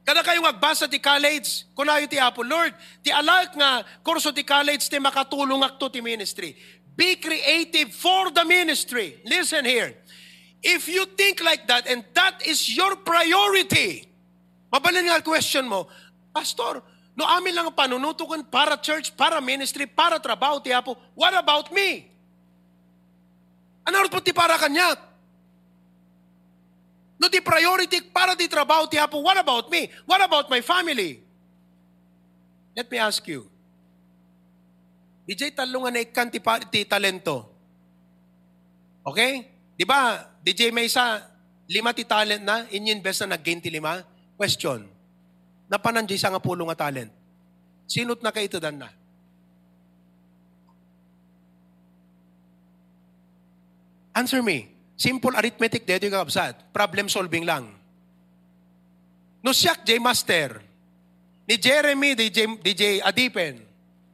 Kada 0.09 0.25
kayo 0.25 0.41
agbasa 0.49 0.89
ti 0.89 0.97
college, 1.05 1.69
kunayo 1.77 2.09
ti 2.09 2.17
Apo, 2.17 2.41
Lord, 2.41 2.73
ti 3.05 3.13
alak 3.13 3.53
nga 3.53 3.85
kurso 4.01 4.33
ti 4.33 4.41
college 4.41 4.89
ti 4.89 4.97
makatulong 4.97 5.61
akto 5.61 5.93
ti 5.93 6.01
ministry. 6.01 6.57
Be 6.97 7.21
creative 7.21 7.93
for 7.93 8.33
the 8.33 8.41
ministry. 8.43 9.21
Listen 9.29 9.69
here. 9.69 10.01
If 10.59 10.91
you 10.91 11.07
think 11.15 11.39
like 11.39 11.71
that 11.71 11.87
and 11.87 12.03
that 12.19 12.43
is 12.43 12.67
your 12.75 12.99
priority, 13.07 14.11
mabalin 14.75 15.07
nga 15.07 15.23
question 15.23 15.71
mo, 15.71 15.87
Pastor, 16.35 16.83
no 17.15 17.23
amin 17.27 17.55
lang 17.55 17.71
ang 17.71 17.77
panunutukan 17.79 18.43
para 18.51 18.75
church, 18.79 19.15
para 19.15 19.39
ministry, 19.39 19.87
para 19.87 20.19
trabaho 20.19 20.59
ti 20.59 20.75
Apo, 20.75 20.99
what 21.15 21.31
about 21.35 21.71
me? 21.71 22.11
Ano 23.87 24.05
po 24.11 24.19
ti 24.19 24.35
para 24.35 24.59
kanya? 24.59 24.99
No, 27.19 27.27
di 27.27 27.43
priority 27.43 27.99
para 28.15 28.39
di 28.39 28.47
trabaho 28.47 28.87
ti 28.87 28.95
Apo. 28.95 29.19
What 29.19 29.39
about 29.39 29.67
me? 29.71 29.91
What 30.07 30.23
about 30.23 30.47
my 30.47 30.63
family? 30.63 31.19
Let 32.79 32.87
me 32.87 32.99
ask 33.03 33.27
you. 33.27 33.51
DJ 35.27 35.51
talungan 35.51 35.93
na 35.93 36.01
ikan 36.07 36.31
ti, 36.31 36.39
ti 36.71 36.87
talento. 36.87 37.51
Okay? 39.03 39.58
Di 39.79 39.87
ba, 39.87 40.27
DJ 40.43 40.75
may 40.75 40.91
isa, 40.91 41.23
lima 41.71 41.95
ti 41.95 42.03
talent 42.03 42.43
na, 42.43 42.67
in-invest 42.75 43.23
na 43.23 43.39
nag-gain 43.39 43.63
ti 43.63 43.71
lima? 43.71 44.03
Question. 44.35 44.83
Napanan 45.71 46.03
di 46.03 46.19
sa 46.19 46.35
nga 46.35 46.43
pulo 46.43 46.67
nga 46.67 46.91
talent. 46.91 47.15
Sinot 47.87 48.19
na 48.19 48.35
kayo 48.35 48.51
dan 48.59 48.83
na? 48.83 48.91
Answer 54.19 54.43
me. 54.43 54.75
Simple 54.99 55.39
arithmetic, 55.39 55.87
dito 55.87 56.11
yung 56.11 56.19
kakabsat. 56.19 56.75
Problem 56.75 57.07
solving 57.07 57.47
lang. 57.47 57.71
No 59.47 59.55
siyak, 59.55 59.87
J 59.87 60.03
Master, 60.03 60.59
ni 61.47 61.55
Jeremy, 61.55 62.19
DJ, 62.19 62.59
DJ 62.59 62.99
Adipen, 63.07 63.63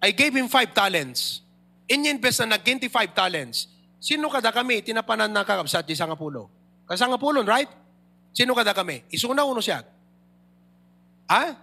I 0.04 0.12
gave 0.12 0.36
him 0.36 0.52
five 0.52 0.76
talents. 0.76 1.40
In-invest 1.88 2.44
na 2.44 2.60
nag 2.60 2.68
five 2.92 3.16
talents. 3.16 3.72
Sino 4.04 4.28
kada 4.28 4.52
kami, 4.52 4.84
tinapanan 4.84 5.32
na 5.32 5.48
kakabsat 5.48 5.88
di 5.88 5.96
sangapulo? 5.96 6.52
Kasangapulon, 6.84 7.48
right? 7.48 7.72
Sino 8.36 8.52
kada 8.52 8.76
kami? 8.76 9.00
Isuna 9.08 9.48
uno 9.48 9.64
siyak. 9.64 9.88
Ha? 11.32 11.56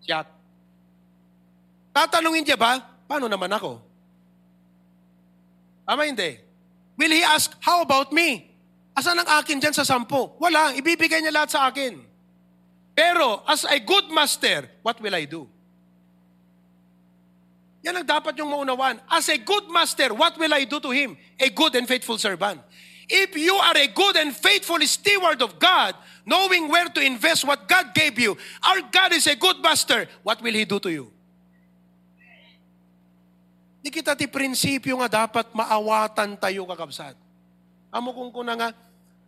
Siyak. 0.00 0.24
Tatanungin 1.92 2.48
niya 2.48 2.56
ba? 2.56 2.80
Paano 3.04 3.28
naman 3.28 3.52
ako? 3.52 3.76
Ama 5.84 6.08
hindi. 6.08 6.40
Will 6.96 7.12
he 7.12 7.20
ask, 7.20 7.52
how 7.60 7.84
about 7.84 8.08
me? 8.08 8.48
Asan 8.96 9.20
ang 9.20 9.28
akin 9.28 9.60
dyan 9.60 9.76
sa 9.76 9.84
sampo? 9.84 10.40
Wala, 10.40 10.72
ibibigay 10.72 11.20
niya 11.20 11.44
lahat 11.44 11.52
sa 11.52 11.68
akin. 11.68 12.00
Pero, 12.96 13.44
as 13.44 13.68
a 13.68 13.76
good 13.84 14.08
master, 14.08 14.80
what 14.80 14.96
will 14.96 15.12
I 15.12 15.28
do? 15.28 15.44
Yan 17.84 18.00
ang 18.00 18.08
dapat 18.08 18.32
yung 18.40 18.48
maunawan. 18.48 18.96
As 19.12 19.28
a 19.28 19.36
good 19.36 19.68
master, 19.68 20.16
what 20.16 20.32
will 20.40 20.56
I 20.56 20.64
do 20.64 20.80
to 20.80 20.88
him? 20.88 21.20
A 21.36 21.52
good 21.52 21.76
and 21.76 21.84
faithful 21.84 22.16
servant. 22.16 22.64
If 23.04 23.36
you 23.36 23.52
are 23.60 23.76
a 23.76 23.88
good 23.92 24.16
and 24.16 24.32
faithful 24.32 24.80
steward 24.88 25.44
of 25.44 25.60
God, 25.60 25.92
knowing 26.24 26.72
where 26.72 26.88
to 26.88 27.00
invest 27.04 27.44
what 27.44 27.68
God 27.68 27.92
gave 27.92 28.16
you, 28.16 28.40
our 28.64 28.80
God 28.88 29.12
is 29.12 29.28
a 29.28 29.36
good 29.36 29.60
master, 29.60 30.08
what 30.24 30.40
will 30.40 30.56
He 30.56 30.64
do 30.64 30.80
to 30.80 30.88
you? 30.88 31.12
Di 33.84 33.92
kita 33.92 34.16
ti 34.16 34.24
prinsipyo 34.24 34.96
nga 35.04 35.28
dapat 35.28 35.52
maawatan 35.52 36.40
tayo 36.40 36.64
kakabsat. 36.64 37.12
Amo 37.92 38.16
kung 38.16 38.32
kuna 38.32 38.56
nga, 38.56 38.68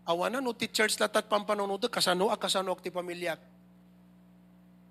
awanan 0.08 0.40
no 0.40 0.56
ti 0.56 0.72
church 0.72 0.96
latat 0.96 1.28
pampanunod, 1.28 1.84
kasano 1.92 2.32
ak 2.32 2.40
kasano 2.40 2.72
ak 2.72 2.80
ti 2.80 2.88
pamilyak. 2.88 3.36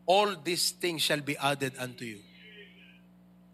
All 0.06 0.38
these 0.45 0.78
things 0.78 1.01
shall 1.01 1.25
be 1.25 1.34
added 1.41 1.73
unto 1.82 2.06
you. 2.06 2.21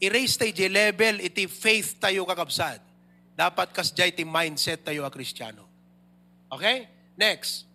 I-raise 0.01 0.33
tayo 0.33 0.49
di 0.49 0.65
level, 0.65 1.21
iti 1.21 1.45
faith 1.45 2.01
tayo 2.01 2.25
kakabsat. 2.25 2.81
Dapat 3.37 3.69
kas 3.69 3.93
jay 3.93 4.09
ti 4.09 4.25
mindset 4.25 4.81
tayo 4.81 5.05
a 5.05 5.13
Kristiyano. 5.13 5.61
Okay? 6.49 6.89
Next. 7.13 7.69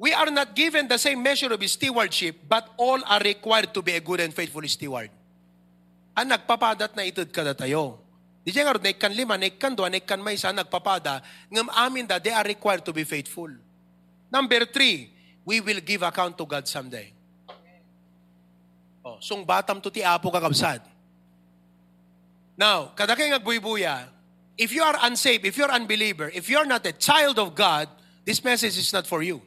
We 0.00 0.16
are 0.16 0.32
not 0.32 0.56
given 0.56 0.88
the 0.88 0.96
same 0.96 1.20
measure 1.20 1.52
of 1.52 1.60
stewardship, 1.68 2.48
but 2.48 2.70
all 2.80 3.02
are 3.04 3.20
required 3.20 3.74
to 3.76 3.84
be 3.84 3.92
a 3.92 4.00
good 4.00 4.24
and 4.24 4.32
faithful 4.32 4.64
steward. 4.64 5.12
Ang 6.16 6.32
nagpapadat 6.32 6.96
na 6.96 7.04
itod 7.04 7.28
kada 7.28 7.52
tayo. 7.52 8.00
Di 8.46 8.54
siya 8.54 8.64
nga 8.64 8.80
rin, 8.80 8.96
kan 8.96 9.12
lima, 9.12 9.36
kan 9.60 9.76
dua, 9.76 9.92
kan 10.00 10.22
may 10.24 10.38
isa, 10.38 10.48
nagpapada, 10.54 11.20
ngam 11.52 11.68
amin 11.76 12.08
da, 12.08 12.16
they 12.16 12.32
are 12.32 12.46
required 12.46 12.80
to 12.80 12.96
be 12.96 13.04
faithful. 13.04 13.50
Number 14.32 14.64
three, 14.64 15.12
we 15.44 15.60
will 15.60 15.84
give 15.84 16.00
account 16.00 16.40
to 16.40 16.48
God 16.48 16.64
someday. 16.64 17.12
Oh, 19.04 19.20
sung 19.20 19.44
batam 19.44 19.82
to 19.84 19.92
ti 19.92 20.00
apo 20.00 20.32
kakabsad. 20.32 20.80
Now, 22.58 22.90
kada 22.98 23.14
kayo 23.14 23.30
nagbuy-buya, 23.38 24.10
if 24.58 24.74
you 24.74 24.82
are 24.82 24.98
unsaved, 25.06 25.46
if 25.46 25.54
you're 25.54 25.70
unbeliever, 25.70 26.26
if 26.34 26.50
you're 26.50 26.66
not 26.66 26.82
a 26.82 26.90
child 26.90 27.38
of 27.38 27.54
God, 27.54 27.86
this 28.26 28.42
message 28.42 28.74
is 28.74 28.90
not 28.90 29.06
for 29.06 29.22
you. 29.22 29.38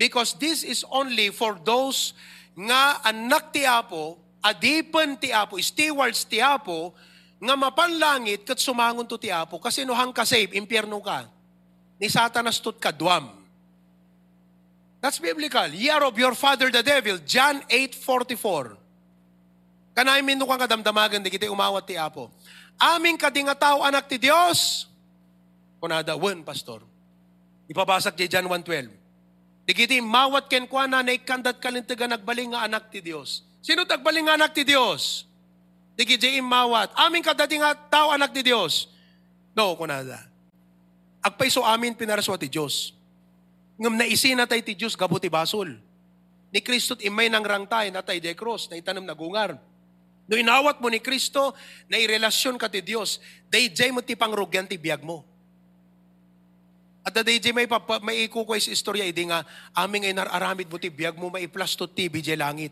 Because 0.00 0.32
this 0.40 0.64
is 0.64 0.80
only 0.88 1.28
for 1.28 1.60
those 1.60 2.16
nga 2.56 3.04
anak 3.04 3.52
ti 3.52 3.68
apo, 3.68 4.16
adipan 4.40 5.20
ti 5.20 5.28
apo, 5.28 5.60
stewards 5.60 6.24
ti 6.24 6.40
apo, 6.40 6.96
nga 7.36 7.52
mapanlangit 7.52 8.48
kat 8.48 8.56
sumangon 8.56 9.04
to 9.04 9.20
ti 9.20 9.28
apo, 9.28 9.60
kasi 9.60 9.84
no 9.84 9.92
hang 9.92 10.16
ka-save, 10.16 10.56
impyerno 10.56 11.04
ka. 11.04 11.28
Ni 12.00 12.08
satanas 12.08 12.64
tut 12.64 12.80
ka, 12.80 12.96
duam. 12.96 13.28
That's 15.04 15.20
biblical. 15.20 15.68
Year 15.68 16.00
of 16.00 16.16
your 16.16 16.32
father 16.32 16.72
the 16.72 16.80
devil, 16.80 17.20
John 17.28 17.60
8.44. 17.68 18.79
Kanay 19.94 20.22
mino 20.22 20.46
kang 20.46 20.60
kadamdamagan, 20.60 21.20
di 21.20 21.30
kita 21.30 21.50
umawat 21.50 21.86
ti 21.86 21.98
apo. 21.98 22.30
Aming 22.78 23.18
kadingatao 23.18 23.82
anak 23.84 24.06
ti 24.06 24.16
Dios. 24.16 24.88
Kunada, 25.82 26.14
wen, 26.16 26.44
pastor. 26.46 26.84
Ipabasak 27.66 28.16
di 28.18 28.26
John 28.30 28.46
1.12. 28.48 29.00
Di 29.70 29.72
kiti 29.76 30.02
mawat 30.02 30.50
ken 30.50 30.66
kwa 30.66 30.90
na 30.90 30.98
na 30.98 31.14
ikandat 31.14 31.62
kalintiga 31.62 32.10
nagbaling 32.10 32.50
nga 32.50 32.66
anak 32.66 32.90
ti 32.90 32.98
Dios. 32.98 33.46
Sino 33.62 33.86
tagbaling 33.86 34.26
nga 34.26 34.34
anak 34.34 34.50
ti 34.50 34.66
Dios? 34.66 35.28
Di 35.94 36.02
kiti 36.02 36.42
mawat. 36.42 36.90
Aming 36.98 37.22
kadating 37.22 37.62
nga 37.62 37.78
tao 37.78 38.10
anak 38.10 38.34
ti 38.34 38.42
Dios. 38.42 38.90
No, 39.54 39.78
kunada. 39.78 40.26
Agpay 41.20 41.52
so 41.52 41.62
amin 41.62 41.94
pinaraswa 41.94 42.34
ti 42.40 42.48
Dios. 42.48 42.96
Ngam 43.78 43.94
na 43.94 44.08
isina 44.08 44.48
tay 44.48 44.64
ti 44.64 44.74
Dios 44.74 44.98
gabuti 44.98 45.30
basol. 45.30 45.76
Ni 46.50 46.58
Kristo't 46.58 47.04
imay 47.06 47.30
nang 47.30 47.46
rangtay 47.46 47.94
na 47.94 48.02
tay 48.02 48.18
de 48.18 48.34
cross 48.34 48.66
na 48.66 48.80
itanam 48.80 49.06
nagungar. 49.06 49.54
No 50.30 50.38
inawat 50.38 50.78
mo 50.78 50.86
ni 50.86 51.02
Kristo, 51.02 51.58
na 51.90 51.98
irelasyon 51.98 52.54
ka 52.54 52.70
ti 52.70 52.78
Dios, 52.78 53.18
dayjay 53.50 53.90
mo 53.90 53.98
ti 53.98 54.14
pangrugyan 54.14 54.70
ti 54.70 54.78
biyag 54.78 55.02
mo. 55.02 55.26
At 57.02 57.10
da 57.10 57.26
dayjay 57.26 57.50
may, 57.50 57.66
papa, 57.66 57.98
may 57.98 58.30
ikukway 58.30 58.62
istorya, 58.62 59.02
idi 59.02 59.26
nga, 59.26 59.42
aming 59.74 60.06
ay 60.06 60.14
nararamid 60.14 60.70
mo 60.70 60.78
ti 60.78 60.86
biyag 60.86 61.18
mo, 61.18 61.34
maiplastot 61.34 61.90
ti 61.90 62.06
bijay 62.06 62.38
langit. 62.38 62.70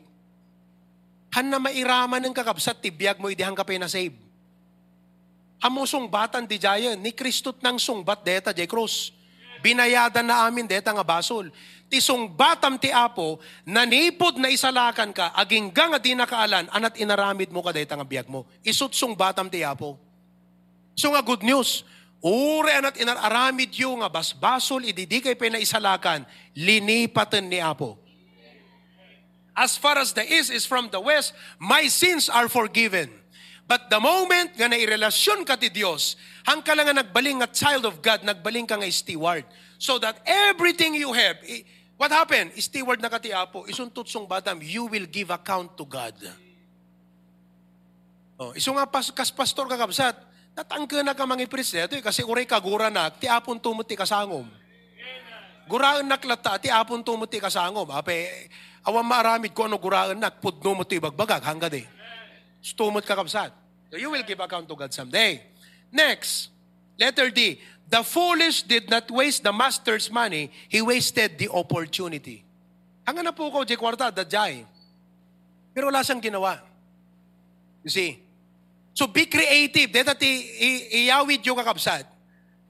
Han 1.34 1.50
na 1.50 1.58
mairaman 1.58 2.22
ng 2.30 2.34
kakabsat 2.36 2.78
ti 2.78 2.94
biyag 2.94 3.18
mo, 3.18 3.26
idi 3.26 3.42
hang 3.42 3.58
kapay 3.58 3.74
na 3.74 3.90
save. 3.90 4.14
Hamusong 5.58 6.06
batan 6.06 6.46
di 6.46 6.62
jayan, 6.62 6.94
ni 6.94 7.10
Kristo't 7.10 7.58
nang 7.58 7.82
sungbat 7.82 8.22
deta 8.22 8.54
jay 8.54 8.70
cross. 8.70 9.10
Binayadan 9.58 10.30
na 10.30 10.46
amin 10.46 10.70
deta 10.70 10.94
nga 10.94 11.02
basol 11.02 11.50
tisong 11.88 12.36
batam 12.36 12.76
ti 12.76 12.92
apo, 12.92 13.40
nanipod 13.64 14.36
na 14.36 14.52
isalakan 14.52 15.10
ka, 15.10 15.32
agingga 15.32 15.96
nga 15.96 15.98
di 15.98 16.12
nakaalan, 16.12 16.68
anat 16.68 17.00
inaramid 17.00 17.48
mo 17.48 17.64
kaday 17.64 17.88
nga 17.88 18.04
biyag 18.04 18.28
mo. 18.28 18.44
Isutsong 18.62 19.16
batam 19.16 19.48
ti 19.48 19.64
apo. 19.64 19.96
So 20.92 21.16
nga 21.16 21.24
good 21.24 21.40
news, 21.40 21.82
ure 22.20 22.68
anat 22.68 23.00
inararamid 23.00 23.72
yu 23.72 23.96
nga 24.04 24.12
basbasol, 24.12 24.84
ididikay 24.84 25.34
pa 25.34 25.48
na 25.48 25.58
isalakan, 25.58 26.28
linipatan 26.52 27.48
ni 27.48 27.58
apo. 27.58 27.96
As 29.58 29.74
far 29.74 29.98
as 29.98 30.14
the 30.14 30.22
east 30.22 30.54
is 30.54 30.62
from 30.62 30.86
the 30.86 31.02
west, 31.02 31.34
my 31.58 31.90
sins 31.90 32.30
are 32.30 32.46
forgiven. 32.46 33.10
But 33.68 33.90
the 33.92 34.00
moment 34.00 34.56
nga 34.56 34.64
nairelasyon 34.64 35.44
ka 35.44 35.58
ti 35.60 35.68
Dios, 35.68 36.16
hang 36.46 36.64
ka 36.64 36.72
lang 36.72 36.88
nga 36.88 37.04
nagbaling 37.04 37.44
nga 37.44 37.50
child 37.52 37.84
of 37.84 38.00
God, 38.00 38.24
nagbaling 38.24 38.64
ka 38.64 38.80
nga 38.80 38.88
steward. 38.88 39.44
So 39.76 40.00
that 40.00 40.18
everything 40.24 40.96
you 40.96 41.12
have, 41.12 41.36
What 41.98 42.14
happened? 42.14 42.54
Steward 42.62 43.02
na 43.02 43.10
kati 43.10 43.34
apo, 43.34 43.66
isuntut 43.66 44.06
song 44.06 44.30
badam, 44.30 44.62
you 44.62 44.86
will 44.86 45.10
give 45.10 45.34
account 45.34 45.74
to 45.74 45.82
God. 45.82 46.14
Oh, 48.38 48.54
iso 48.54 48.70
nga 48.70 48.86
pas, 48.86 49.10
kas 49.10 49.34
pastor 49.34 49.66
kakabsat, 49.66 50.14
natangka 50.54 51.02
na 51.02 51.10
ka 51.10 51.26
mga 51.26 51.50
presidente, 51.50 51.98
kasi 51.98 52.22
uray 52.22 52.46
ka 52.46 52.54
gura 52.62 52.86
na, 52.86 53.10
ti 53.10 53.26
apon 53.26 53.58
tumuti 53.58 53.98
kasangom. 53.98 54.46
Guraan 55.66 56.06
naklata, 56.06 56.54
ti 56.62 56.70
apon 56.70 57.02
tumuti 57.02 57.42
kasangom. 57.42 57.90
Ape, 57.90 58.46
awan 58.86 59.02
maaramid 59.02 59.50
ko 59.50 59.66
ano 59.66 59.74
guraan 59.74 60.22
nak, 60.22 60.38
pudno 60.38 60.78
mo 60.78 60.86
ti 60.86 61.02
bagbagag, 61.02 61.42
hangga 61.42 61.66
de. 61.66 61.82
Stumot 62.62 63.02
kakabsat. 63.02 63.50
So 63.90 63.98
you 63.98 64.14
will 64.14 64.22
give 64.22 64.38
account 64.38 64.70
to 64.70 64.78
God 64.78 64.94
someday. 64.94 65.42
Next, 65.90 66.54
letter 66.94 67.34
D, 67.34 67.58
The 67.88 68.04
foolish 68.04 68.68
did 68.68 68.92
not 68.92 69.08
waste 69.08 69.42
the 69.42 69.52
master's 69.52 70.12
money, 70.12 70.52
he 70.68 70.84
wasted 70.84 71.40
the 71.40 71.48
opportunity. 71.48 72.44
Hanga 73.08 73.24
na 73.24 73.32
po 73.32 73.48
ko, 73.48 73.64
di 73.64 73.80
kwarta, 73.80 74.12
dadyay. 74.12 74.68
Pero 75.72 75.88
wala 75.88 76.04
siyang 76.04 76.20
ginawa. 76.20 76.60
You 77.80 77.88
see? 77.88 78.20
So 78.92 79.08
be 79.08 79.24
creative. 79.24 79.88
Ti 79.88 80.30
iyawid 81.08 81.40
yung 81.48 81.56
kakabsat. 81.56 82.04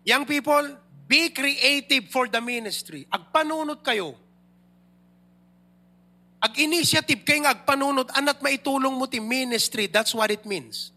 Young 0.07 0.22
people, 0.22 0.78
be 1.11 1.35
creative 1.35 2.07
for 2.14 2.31
the 2.31 2.38
ministry. 2.38 3.02
Agpanunod 3.11 3.83
kayo. 3.83 4.14
Ag-initiative 6.38 7.26
kayo 7.26 7.42
nga 7.42 7.59
agpanunod, 7.59 8.07
anat 8.14 8.38
maitulong 8.38 8.94
mo 8.94 9.11
ti 9.11 9.18
ministry. 9.18 9.90
That's 9.90 10.14
what 10.14 10.31
it 10.31 10.46
means. 10.46 10.94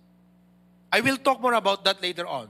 I 0.94 1.02
will 1.02 1.18
talk 1.18 1.42
more 1.42 1.58
about 1.58 1.82
that 1.90 1.98
later 1.98 2.30
on. 2.30 2.46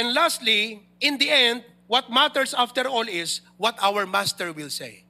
And 0.00 0.16
lastly, 0.16 0.80
in 1.04 1.20
the 1.20 1.28
end, 1.28 1.60
what 1.84 2.08
matters 2.08 2.56
after 2.56 2.88
all 2.88 3.04
is 3.04 3.44
what 3.60 3.76
our 3.84 4.08
master 4.08 4.48
will 4.48 4.72
say. 4.72 5.04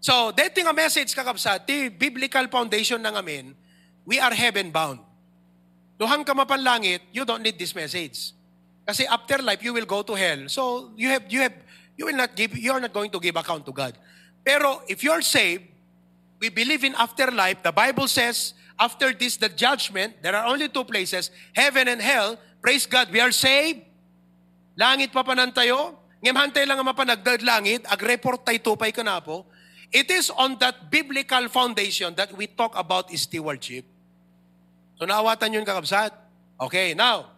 So, 0.00 0.32
dating 0.32 0.64
a 0.64 0.72
message 0.72 1.12
kakabsat, 1.12 1.68
the 1.68 1.92
biblical 1.92 2.48
foundation 2.48 3.04
ng 3.04 3.12
amin, 3.12 3.54
we 4.08 4.16
are 4.16 4.32
heaven 4.32 4.72
bound. 4.72 5.04
Duhang 6.00 6.24
ka 6.24 6.32
mapanlangit, 6.32 7.04
you 7.12 7.28
don't 7.28 7.44
need 7.44 7.60
this 7.60 7.76
message. 7.76 8.32
Kasi 8.88 9.04
after 9.04 9.44
life, 9.44 9.60
you 9.60 9.76
will 9.76 9.84
go 9.84 10.00
to 10.00 10.16
hell. 10.16 10.48
So, 10.48 10.90
you 10.96 11.12
have, 11.12 11.28
you 11.28 11.44
have, 11.44 11.54
you 12.00 12.08
will 12.08 12.16
not 12.16 12.32
give, 12.32 12.56
you 12.56 12.72
are 12.72 12.80
not 12.80 12.96
going 12.96 13.12
to 13.12 13.20
give 13.20 13.36
account 13.36 13.68
to 13.68 13.72
God. 13.76 13.92
Pero 14.42 14.80
if 14.88 15.04
you're 15.04 15.20
saved, 15.20 15.68
we 16.40 16.48
believe 16.48 16.82
in 16.82 16.96
afterlife. 16.96 17.62
The 17.62 17.70
Bible 17.70 18.08
says, 18.08 18.54
after 18.80 19.12
this, 19.12 19.36
the 19.36 19.50
judgment, 19.52 20.16
there 20.22 20.34
are 20.34 20.48
only 20.48 20.72
two 20.72 20.82
places, 20.82 21.30
heaven 21.52 21.86
and 21.92 22.00
hell. 22.00 22.40
Praise 22.62 22.86
God, 22.86 23.10
we 23.10 23.18
are 23.18 23.34
saved. 23.34 23.82
Langit 24.78 25.10
pa 25.10 25.26
panantayo. 25.26 25.98
Ngem 26.22 26.38
lang 26.38 26.78
ang 26.78 26.86
mapanagdad 26.86 27.42
langit, 27.42 27.82
ag-report 27.90 28.46
tayo 28.46 28.54
tupay 28.62 28.94
ka 28.94 29.02
na 29.02 29.18
po. 29.18 29.42
It 29.90 30.06
is 30.06 30.30
on 30.30 30.54
that 30.62 30.86
biblical 30.86 31.50
foundation 31.50 32.14
that 32.14 32.30
we 32.30 32.46
talk 32.46 32.78
about 32.78 33.10
stewardship. 33.10 33.82
So 34.94 35.02
naawatan 35.02 35.58
yun 35.58 35.66
kakabsat. 35.66 36.14
Okay, 36.62 36.94
now, 36.94 37.34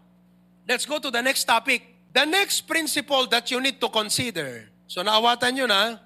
let's 0.68 0.84
go 0.84 1.00
to 1.00 1.08
the 1.08 1.24
next 1.24 1.48
topic. 1.48 1.80
The 2.12 2.28
next 2.28 2.68
principle 2.68 3.24
that 3.32 3.48
you 3.48 3.56
need 3.64 3.80
to 3.80 3.88
consider. 3.88 4.68
So 4.84 5.00
naawatan 5.00 5.64
yun 5.64 5.72
ha. 5.72 5.96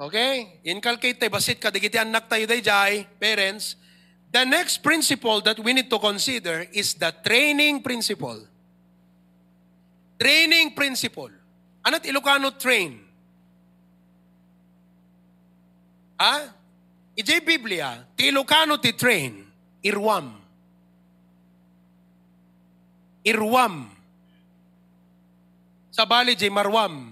Okay? 0.00 0.64
Inculcate 0.64 1.20
tayo, 1.20 1.28
basit 1.28 1.60
ka, 1.60 1.68
digiti 1.68 2.00
anak 2.00 2.24
tayo 2.24 2.48
day 2.48 2.64
jay, 2.64 3.04
parents. 3.20 3.76
The 4.32 4.48
next 4.48 4.80
principle 4.80 5.44
that 5.44 5.60
we 5.60 5.76
need 5.76 5.92
to 5.92 6.00
consider 6.00 6.64
is 6.72 6.96
the 6.96 7.12
training 7.20 7.84
principle. 7.84 8.47
Training 10.18 10.74
principle. 10.74 11.32
Ano't 11.86 12.04
Ilocano 12.04 12.50
train? 12.58 12.98
Ah? 16.18 16.50
Ijay 17.18 17.42
Biblia, 17.42 18.02
ti 18.14 18.30
Ilocano 18.30 18.78
ti 18.78 18.94
train, 18.94 19.42
irwam. 19.82 20.34
Irwam. 23.22 23.90
Sa 25.90 26.06
bali 26.06 26.38
jay 26.38 26.50
marwam. 26.50 27.10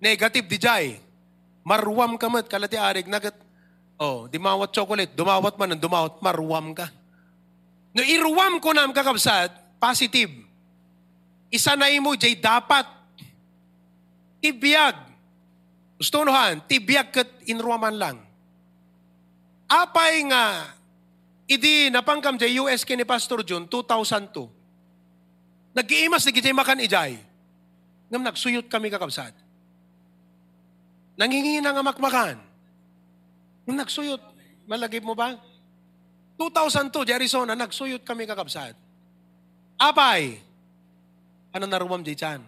Negative 0.00 0.46
di 0.48 0.56
jay. 0.56 0.86
Marwam 1.64 2.16
kamat 2.16 2.48
kalati 2.48 2.80
arig 2.80 3.04
nagat 3.04 3.36
Oh, 3.98 4.30
dimawat 4.30 4.70
chocolate, 4.70 5.10
dumawat 5.10 5.58
man 5.58 5.74
dumawat, 5.74 6.22
marwam 6.22 6.70
ka. 6.70 6.86
No 7.90 8.00
iruwam 8.06 8.62
ko 8.62 8.70
nam 8.70 8.94
kakabsat, 8.94 9.50
positive. 9.82 10.30
Isa 11.48 11.76
na 11.76 11.88
imo 11.88 12.12
jay 12.16 12.36
dapat. 12.36 12.84
Tibiyag. 14.44 14.96
Gusto 15.98 16.22
nuhan, 16.22 16.62
tibiyag 16.68 17.10
kat 17.10 17.28
inruwaman 17.48 17.96
lang. 17.98 18.16
Apay 19.68 20.22
nga, 20.30 20.76
idi 21.50 21.90
napangkam 21.90 22.38
jay 22.38 22.54
US 22.60 22.86
kini 22.86 23.02
Pastor 23.02 23.42
John 23.42 23.66
2002. 23.66 25.74
Nag-iimas 25.74 26.24
na 26.24 26.32
gitay 26.32 26.54
makan 26.54 26.86
ijay. 26.86 27.18
Ngam 28.08 28.24
nagsuyot 28.24 28.66
kami 28.72 28.88
kakabsat. 28.88 29.36
Nangingi 31.18 31.60
na 31.60 31.74
nga 31.74 31.84
makmakan. 31.84 32.40
Nung 33.68 33.76
nagsuyot, 33.76 34.22
malagip 34.64 35.04
mo 35.04 35.12
ba? 35.12 35.36
2002, 36.38 37.04
di 37.04 37.12
Arizona, 37.12 37.58
nagsuyot 37.58 38.06
kami 38.06 38.24
kakabsat. 38.24 38.72
Apay, 39.76 40.40
ano 41.52 41.64
naruwam 41.64 42.04
di 42.04 42.12
chan? 42.12 42.40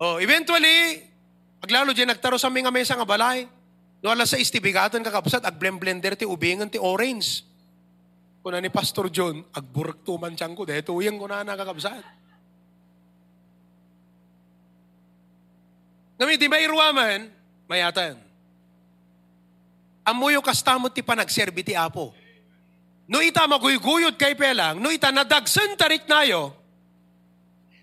Oh, 0.00 0.16
eventually, 0.16 1.04
paglalo 1.60 1.92
di 1.92 2.08
nagtaro 2.08 2.40
sa 2.40 2.48
mga 2.48 2.72
mesa 2.72 2.96
nga 2.96 3.04
balay, 3.04 3.44
no 4.00 4.08
sa 4.24 4.40
istibigatan 4.40 5.04
kakabsat, 5.04 5.44
ag 5.44 5.60
blender 5.60 6.16
ti 6.16 6.24
ubingan 6.24 6.72
ti 6.72 6.80
orange. 6.80 7.44
Kuna 8.40 8.56
ni 8.56 8.72
Pastor 8.72 9.12
John, 9.12 9.44
agburak 9.52 10.00
tuman 10.00 10.32
tiyang 10.32 10.56
ko, 10.56 10.64
dahil 10.64 10.80
tuyang 10.80 11.20
ko 11.20 11.28
na 11.28 11.44
nakakabsat. 11.44 12.00
Ngami, 16.16 16.40
di 16.40 16.48
ba 16.48 16.56
irwaman, 16.56 17.28
mayatan. 17.68 18.16
Amuyo 20.04 20.40
kastamot 20.40 20.92
ti 20.96 21.04
panagserbi 21.04 21.60
ti 21.60 21.76
apo. 21.76 22.16
No 23.10 23.18
ita 23.18 23.42
maguyuguyod 23.50 24.14
kay 24.14 24.38
pelang, 24.38 24.78
no 24.78 24.86
ita 24.86 25.10
nadagsan 25.10 25.74
tarik 25.74 26.06
nayo, 26.06 26.54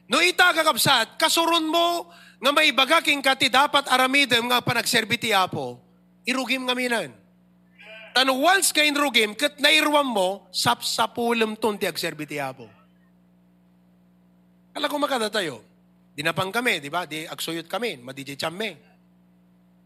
no 0.07 0.23
ita 0.23 0.55
kakabsat, 0.55 1.19
kasuron 1.19 1.67
mo 1.67 2.07
nga 2.39 2.51
may 2.55 2.71
bagaking 2.71 3.19
ka 3.19 3.36
ti 3.36 3.51
dapat 3.51 3.91
aramidem 3.91 4.47
nga 4.47 4.63
panagserbi 4.63 5.19
ti 5.19 5.36
apo, 5.36 5.84
irugim 6.23 6.63
nga 6.63 6.71
minan. 6.71 7.11
Tano 8.15 8.39
once 8.39 8.71
ka 8.71 8.82
inrugim, 8.82 9.36
kat 9.36 9.59
nairwam 9.59 10.07
mo, 10.07 10.47
sapsapulem 10.49 11.59
ton 11.59 11.75
ti 11.75 11.86
agserbi 11.86 12.23
ti 12.23 12.39
apo. 12.39 12.65
Kala 14.73 14.88
ko 14.88 14.95
makada 14.95 15.28
tayo. 15.28 15.59
Dinapang 16.17 16.49
kami, 16.49 16.82
di 16.82 16.89
ba? 16.89 17.05
Di 17.05 17.30
agsuyot 17.30 17.69
kami, 17.69 18.01
madijay 18.01 18.34
chamme. 18.34 18.73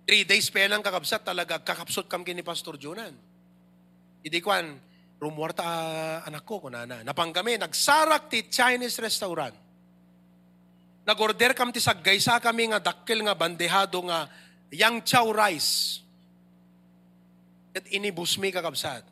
Three 0.08 0.24
days 0.24 0.48
pa 0.48 0.64
lang 0.70 0.80
kakabsat 0.80 1.28
talaga, 1.28 1.60
kakapsot 1.60 2.08
kami 2.08 2.32
ni 2.38 2.44
Pastor 2.46 2.80
Jonan. 2.80 3.12
Hindi 4.24 4.40
kwan, 4.40 4.91
rumwarta 5.22 5.62
ah, 5.62 6.18
anak 6.26 6.42
ko, 6.42 6.58
kunana. 6.58 7.06
Napang 7.06 7.30
kami, 7.30 7.62
nagsarak 7.62 8.26
ti 8.26 8.50
Chinese 8.50 8.98
restaurant. 8.98 9.54
Nag-order 11.06 11.54
kami 11.54 11.78
ti 11.78 11.82
saggaysa 11.82 12.42
kami 12.42 12.74
nga 12.74 12.82
dakkel 12.82 13.22
nga 13.22 13.38
bandehado 13.38 14.02
nga 14.10 14.26
yang 14.74 15.06
chow 15.06 15.30
rice. 15.30 16.02
At 17.78 17.86
inibus 17.94 18.42
mi 18.42 18.50
kakabsat. 18.50 19.06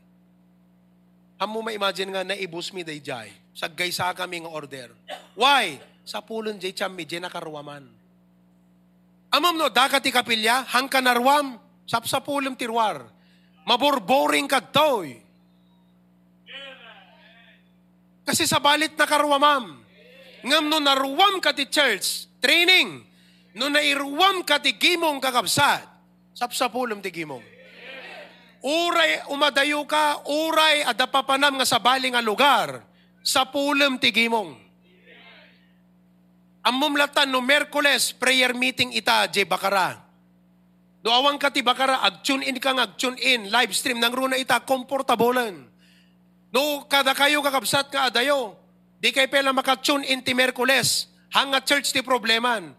Amo 1.40 1.62
ma-imagine 1.62 2.10
nga 2.12 2.26
naibus 2.26 2.74
mi 2.74 2.82
day 2.82 3.00
jay. 3.00 3.30
Saggaysa 3.54 4.10
kami 4.18 4.42
nga 4.42 4.52
order. 4.52 4.90
Why? 5.38 5.78
Sa 6.04 6.26
pulon 6.26 6.58
jay 6.58 6.74
cham 6.74 6.92
mi 6.98 7.06
jay 7.06 7.22
nakaruwaman. 7.22 7.86
Amam 9.30 9.54
no, 9.54 9.70
dakat 9.70 10.02
ti 10.02 10.10
kapilya, 10.10 10.66
hang 10.74 10.90
kanarwam, 10.90 11.62
sapsapulem 11.86 12.58
tirwar. 12.58 13.06
Maborboring 13.62 14.50
kadtoy. 14.50 15.29
Kasi 18.30 18.46
sa 18.46 18.62
balit 18.62 18.94
na 18.94 19.10
karwamam. 19.10 19.82
Ngam 20.46 20.70
no 20.70 20.78
naruwam 20.78 21.42
ka 21.42 21.50
ti 21.50 21.66
church, 21.66 22.30
training. 22.38 23.02
No 23.58 23.74
nairuwam 23.74 24.46
ka 24.46 24.62
ti 24.62 24.78
gimong 24.78 25.18
kakabsat, 25.18 25.82
sapsapulem 26.38 27.02
ti 27.02 27.10
gimong. 27.10 27.42
Uray 28.62 29.26
umadayo 29.34 29.82
ka, 29.90 30.22
uray 30.30 30.86
adapapanam 30.86 31.58
nga 31.58 31.66
sa 31.66 31.82
bali 31.82 32.14
nga 32.14 32.22
lugar, 32.22 32.86
sa 33.26 33.50
pulem 33.50 33.98
ti 33.98 34.14
gimong. 34.14 34.54
Amumlatan 36.70 37.34
no 37.34 37.42
Merkules, 37.42 38.14
prayer 38.14 38.54
meeting 38.54 38.94
ita, 38.94 39.26
J. 39.26 39.50
Bakara. 39.50 39.98
No 41.02 41.10
awang 41.18 41.42
ka 41.42 41.50
ti 41.50 41.66
Bakara, 41.66 42.06
ag-tune 42.06 42.46
in 42.46 42.62
ka 42.62 42.78
nga, 42.78 42.94
ag-tune 42.94 43.18
in, 43.18 43.50
live 43.50 43.74
stream, 43.74 43.98
nang 43.98 44.14
runa 44.14 44.38
ita, 44.38 44.62
komportabolan. 44.62 45.69
No, 46.50 46.86
kada 46.90 47.14
kayo 47.14 47.46
kakabsat 47.46 47.94
ka 47.94 48.10
adayo, 48.10 48.58
di 48.98 49.14
kay 49.14 49.30
pela 49.30 49.54
maka-tune 49.54 50.02
in 50.10 50.26
ti 50.26 50.34
Merkules, 50.34 51.06
hanga 51.30 51.62
church 51.62 51.94
ti 51.94 52.02
probleman. 52.02 52.74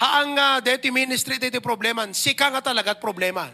Haang 0.00 0.34
uh, 0.34 0.58
ti 0.80 0.88
ministry 0.88 1.36
ti 1.36 1.52
probleman, 1.60 2.16
sika 2.16 2.48
nga 2.48 2.64
talaga 2.64 2.96
at 2.96 3.00
problema. 3.04 3.52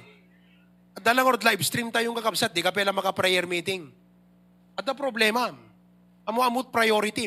At 0.95 1.03
dalang 1.03 1.27
or 1.27 1.37
live 1.43 1.63
stream 1.67 1.91
tayong 1.91 2.15
kakabsat, 2.15 2.55
di 2.55 2.63
ka 2.63 2.71
pela 2.71 2.95
maka-prayer 2.95 3.45
meeting. 3.51 3.91
At 4.79 4.87
the 4.87 4.95
problema, 4.95 5.51
amo 6.23 6.39
amut 6.47 6.71
priority. 6.71 7.27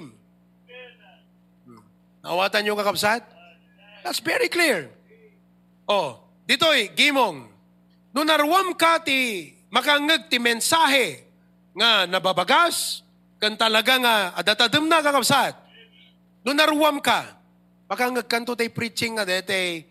Nawatan 2.23 2.63
yung 2.63 2.79
kakabsat? 2.79 3.27
That's 4.07 4.23
very 4.23 4.47
clear. 4.47 4.87
Oh, 5.83 6.23
dito'y 6.47 6.95
gimong. 6.95 7.49
No 8.15 8.23
narwam 8.23 8.71
ka 8.77 9.03
ti 9.03 9.51
makangag 9.71 10.31
ti 10.31 10.39
mensahe 10.39 11.30
nga 11.71 12.05
nababagas, 12.07 13.05
kan 13.41 13.55
talaga 13.55 13.97
nga 13.97 14.15
adatadem 14.37 14.85
na 14.85 15.01
kakabsat. 15.01 15.55
No 16.43 16.51
narwam 16.51 16.99
ka, 16.99 17.37
makangag 17.87 18.27
kanto 18.27 18.53
tay 18.53 18.69
preaching 18.69 19.17
nga 19.17 19.25
dete, 19.25 19.85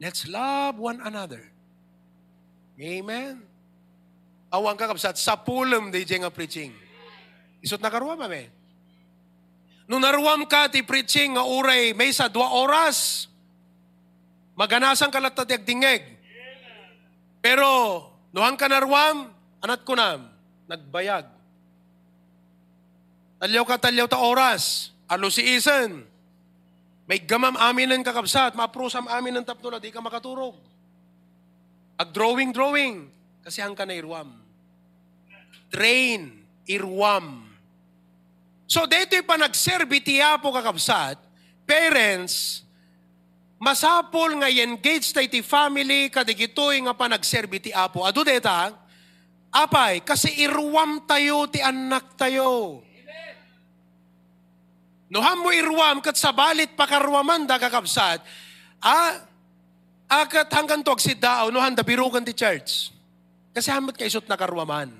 let's 0.00 0.24
love 0.26 0.80
one 0.80 0.98
another. 1.04 1.44
Amen. 2.80 3.44
Awang 4.50 4.78
kakabsat, 4.80 5.20
sa 5.20 5.36
pulem 5.36 5.92
di 5.92 6.02
nga 6.02 6.32
preaching. 6.32 6.72
Isot 7.60 7.78
na 7.78 7.92
karuam, 7.92 8.16
amen. 8.18 8.48
Nung 9.90 10.06
naruam 10.06 10.46
ka 10.46 10.70
ti 10.70 10.86
preaching 10.86 11.34
nga 11.34 11.42
uray 11.42 11.90
may 11.98 12.14
sa 12.14 12.30
dua 12.30 12.46
oras, 12.54 13.26
maganasan 14.54 15.10
ka 15.10 15.18
latatiag 15.18 15.66
dingeg. 15.66 16.06
Pero, 17.42 17.66
nuhang 18.30 18.54
ka 18.54 18.70
naruam, 18.70 19.34
anat 19.58 19.82
ko 19.82 19.98
na, 19.98 20.29
nagbayag. 20.70 21.26
Talyaw 23.42 23.64
ka 23.66 23.76
talyaw 23.90 24.06
ta 24.06 24.22
oras, 24.22 24.94
alo 25.10 25.26
si 25.26 25.42
Isen. 25.42 26.06
May 27.10 27.18
gamam 27.26 27.58
amin 27.58 27.98
ng 27.98 28.06
kakabsat, 28.06 28.54
maaprusam 28.54 29.10
amin 29.10 29.42
ng 29.42 29.46
tapno 29.46 29.74
di 29.82 29.90
ka 29.90 29.98
makaturog. 29.98 30.54
Ag 31.98 32.14
drawing, 32.14 32.54
drawing, 32.54 33.10
kasi 33.42 33.58
hang 33.58 33.74
ka 33.74 33.82
na 33.82 33.98
irwam. 33.98 34.30
Train, 35.74 36.46
irwam 36.70 37.50
So, 38.70 38.86
dito 38.86 39.18
pa 39.26 39.34
nagserbi 39.34 39.98
tiya 39.98 40.38
po 40.38 40.54
kakabsat, 40.54 41.18
parents, 41.66 42.62
masapol 43.58 44.38
nga 44.38 44.46
engage 44.46 45.10
tayo 45.10 45.26
ti 45.26 45.42
family, 45.42 46.06
kadigitoy 46.06 46.78
nga 46.86 46.94
pa 46.94 47.10
nagserbi 47.10 47.58
ti 47.58 47.74
apo. 47.74 48.06
Ado 48.06 48.22
deta, 48.22 48.70
apay, 49.50 50.00
kasi 50.06 50.30
irwam 50.40 51.02
tayo 51.04 51.46
ti 51.50 51.58
anak 51.62 52.14
tayo. 52.14 52.82
No 55.10 55.18
mo 55.42 55.50
irwam 55.50 55.98
kat 55.98 56.14
sa 56.14 56.30
balit 56.30 56.78
pakarwaman 56.78 57.42
da 57.42 57.58
kakabsat, 57.58 58.22
ah, 58.78 59.18
akat 60.06 60.46
hanggang 60.54 60.86
tog 60.86 61.02
si 61.02 61.18
dao, 61.18 61.50
no 61.50 61.58
handa 61.58 61.82
birugan 61.82 62.22
ti 62.22 62.30
church. 62.30 62.94
Kasi 63.50 63.74
hamot 63.74 63.98
kaisot 63.98 64.30
na 64.30 64.38
karwaman. 64.38 64.94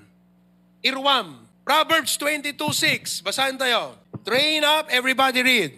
Irwam, 0.83 1.47
Proverbs 1.63 2.19
22.6. 2.19 3.23
Basahin 3.23 3.55
tayo. 3.55 3.95
Train 4.27 4.67
up, 4.67 4.91
everybody 4.91 5.39
read. 5.39 5.71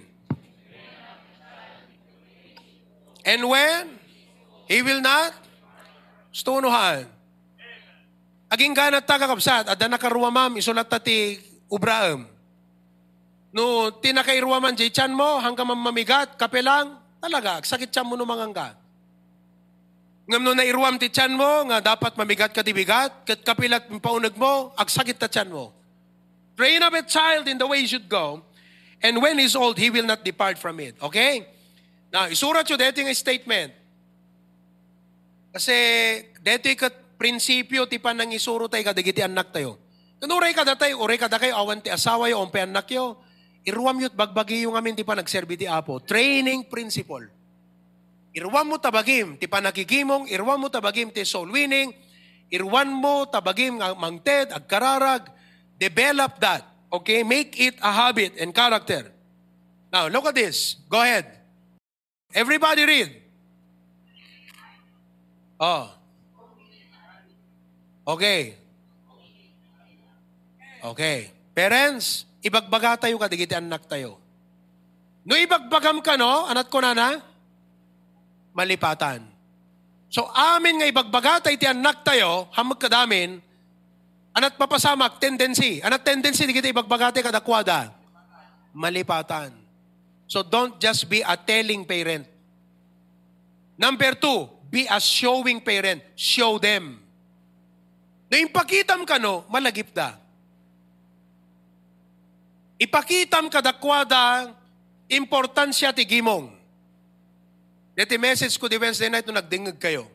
And 3.24 3.46
when 3.48 4.02
he 4.68 4.82
will 4.82 5.00
not, 5.00 5.32
stunuhan. 6.34 7.13
Aging 8.54 8.78
ganat 8.78 9.10
ta 9.10 9.18
kakabsat, 9.18 9.66
ada 9.66 9.90
nakaruamam, 9.90 10.62
isulat 10.62 10.86
ta 10.86 11.02
ti 11.02 11.42
ubraam. 11.74 12.30
No, 13.50 13.90
tinakairuaman 13.90 14.78
jay 14.78 14.94
chan 14.94 15.10
mo, 15.10 15.42
hanggang 15.42 15.66
mamigat, 15.74 16.38
kapelang, 16.38 17.02
talaga, 17.18 17.66
sakit 17.66 17.90
chan 17.90 18.06
mo 18.06 18.14
no 18.14 18.30
mangangga. 18.30 18.78
Ngam 20.30 20.42
no 20.46 20.54
nairuam 20.54 21.02
ti 21.02 21.10
chan 21.10 21.34
mo, 21.34 21.66
nga 21.66 21.82
dapat 21.82 22.14
mamigat 22.14 22.54
ka 22.54 22.62
ti 22.62 22.78
bigat, 22.78 23.26
kat 23.26 23.42
kapilat 23.42 23.90
paunag 23.98 24.38
mo, 24.38 24.70
agsakit 24.78 25.18
ta 25.18 25.26
chan 25.26 25.50
mo. 25.50 25.74
Train 26.54 26.86
up 26.86 26.94
a 26.94 27.02
child 27.02 27.50
in 27.50 27.58
the 27.58 27.66
way 27.66 27.82
he 27.82 27.90
should 27.90 28.06
go, 28.06 28.46
and 29.02 29.18
when 29.18 29.42
he's 29.42 29.58
old, 29.58 29.82
he 29.82 29.90
will 29.90 30.06
not 30.06 30.22
depart 30.22 30.62
from 30.62 30.78
it. 30.78 30.94
Okay? 31.02 31.50
Now, 32.14 32.30
isurat 32.30 32.70
yun, 32.70 32.78
dito 32.78 33.02
yung 33.02 33.10
statement. 33.18 33.74
Kasi, 35.50 35.74
dito 36.38 36.70
yung 36.70 36.82
prinsipyo, 37.24 37.88
ti 37.88 38.04
pa 38.04 38.12
nang 38.12 38.36
isuro 38.36 38.68
tayo, 38.68 38.84
kadagiti 38.84 39.24
anak 39.24 39.56
tayo. 39.56 39.80
Kanuray 40.20 40.52
ka 40.52 40.68
datay, 40.68 40.92
uray 40.92 41.16
ka 41.16 41.32
da 41.32 41.40
kayo, 41.40 41.56
awan 41.56 41.80
ti 41.80 41.88
asawa 41.88 42.28
yo, 42.28 42.44
ompe 42.44 42.60
anak 42.60 42.92
yo. 42.92 43.16
Iruam 43.64 43.96
yo't 44.04 44.12
bagbagi 44.12 44.68
yung 44.68 44.76
amin, 44.76 44.92
ti 44.92 45.08
pa 45.08 45.16
nagserbi 45.16 45.56
ti 45.56 45.64
Apo. 45.64 46.04
Training 46.04 46.68
principle. 46.68 47.32
Irwan 48.36 48.68
mo 48.68 48.76
tabagim, 48.76 49.40
ti 49.40 49.48
panakikimong, 49.48 50.28
irwan 50.28 50.60
mo 50.60 50.68
tabagim 50.68 51.16
ti 51.16 51.24
soul 51.24 51.48
winning, 51.48 51.96
irwan 52.52 52.92
mo 52.92 53.24
tabagim 53.24 53.80
nga 53.80 53.96
mangted, 53.96 54.52
agkararag, 54.52 55.32
develop 55.80 56.44
that. 56.44 56.68
Okay? 56.92 57.24
Make 57.24 57.56
it 57.56 57.80
a 57.80 57.92
habit 57.96 58.36
and 58.36 58.52
character. 58.52 59.16
Now, 59.96 60.12
look 60.12 60.28
at 60.28 60.36
this. 60.36 60.76
Go 60.92 61.00
ahead. 61.00 61.24
Everybody 62.36 62.84
read. 62.84 63.10
Oh. 65.56 66.03
Okay. 68.04 68.60
Okay. 70.84 71.32
Parents, 71.56 72.28
ibagbaga 72.44 73.08
tayo 73.08 73.16
kadigiti 73.16 73.56
anak 73.56 73.88
tayo. 73.88 74.20
No 75.24 75.40
ibagbagam 75.40 76.04
ka 76.04 76.20
no, 76.20 76.52
anak 76.52 76.68
ko 76.68 76.84
na 76.84 76.92
na, 76.92 77.10
malipatan. 78.52 79.24
So 80.12 80.28
amin 80.28 80.84
nga 80.84 80.88
ibagbaga 80.92 81.48
tayo 81.48 81.56
ti 81.56 81.64
anak 81.64 82.04
tayo, 82.04 82.52
hamag 82.52 82.84
kadamin, 82.84 83.40
anat 84.36 84.60
papasamak, 84.60 85.22
tendency. 85.22 85.80
Anat 85.80 86.04
tendency, 86.04 86.44
di 86.44 86.52
kita 86.52 86.74
ibagbaga 86.74 87.16
tayo 87.16 87.32
kadakwada. 87.32 87.94
Malipatan. 88.76 89.54
So 90.28 90.42
don't 90.42 90.82
just 90.82 91.06
be 91.08 91.22
a 91.22 91.38
telling 91.38 91.86
parent. 91.86 92.26
Number 93.78 94.18
two, 94.18 94.50
be 94.68 94.90
a 94.90 94.98
showing 94.98 95.62
parent. 95.62 96.02
Show 96.18 96.58
them. 96.58 97.03
No 98.34 98.42
impakitam 98.42 99.06
ka 99.06 99.22
no, 99.22 99.46
malagip 99.46 99.94
da. 99.94 100.18
Ipakitam 102.82 103.46
kadakwada 103.46 104.50
importansya 105.06 105.94
ti 105.94 106.02
gimong. 106.02 106.50
Dati 107.94 108.18
message 108.18 108.58
ko 108.58 108.66
di 108.66 108.82
Wednesday 108.82 109.06
night 109.06 109.30
nung 109.30 109.38
nagdingag 109.38 109.78
kayo. 109.78 110.10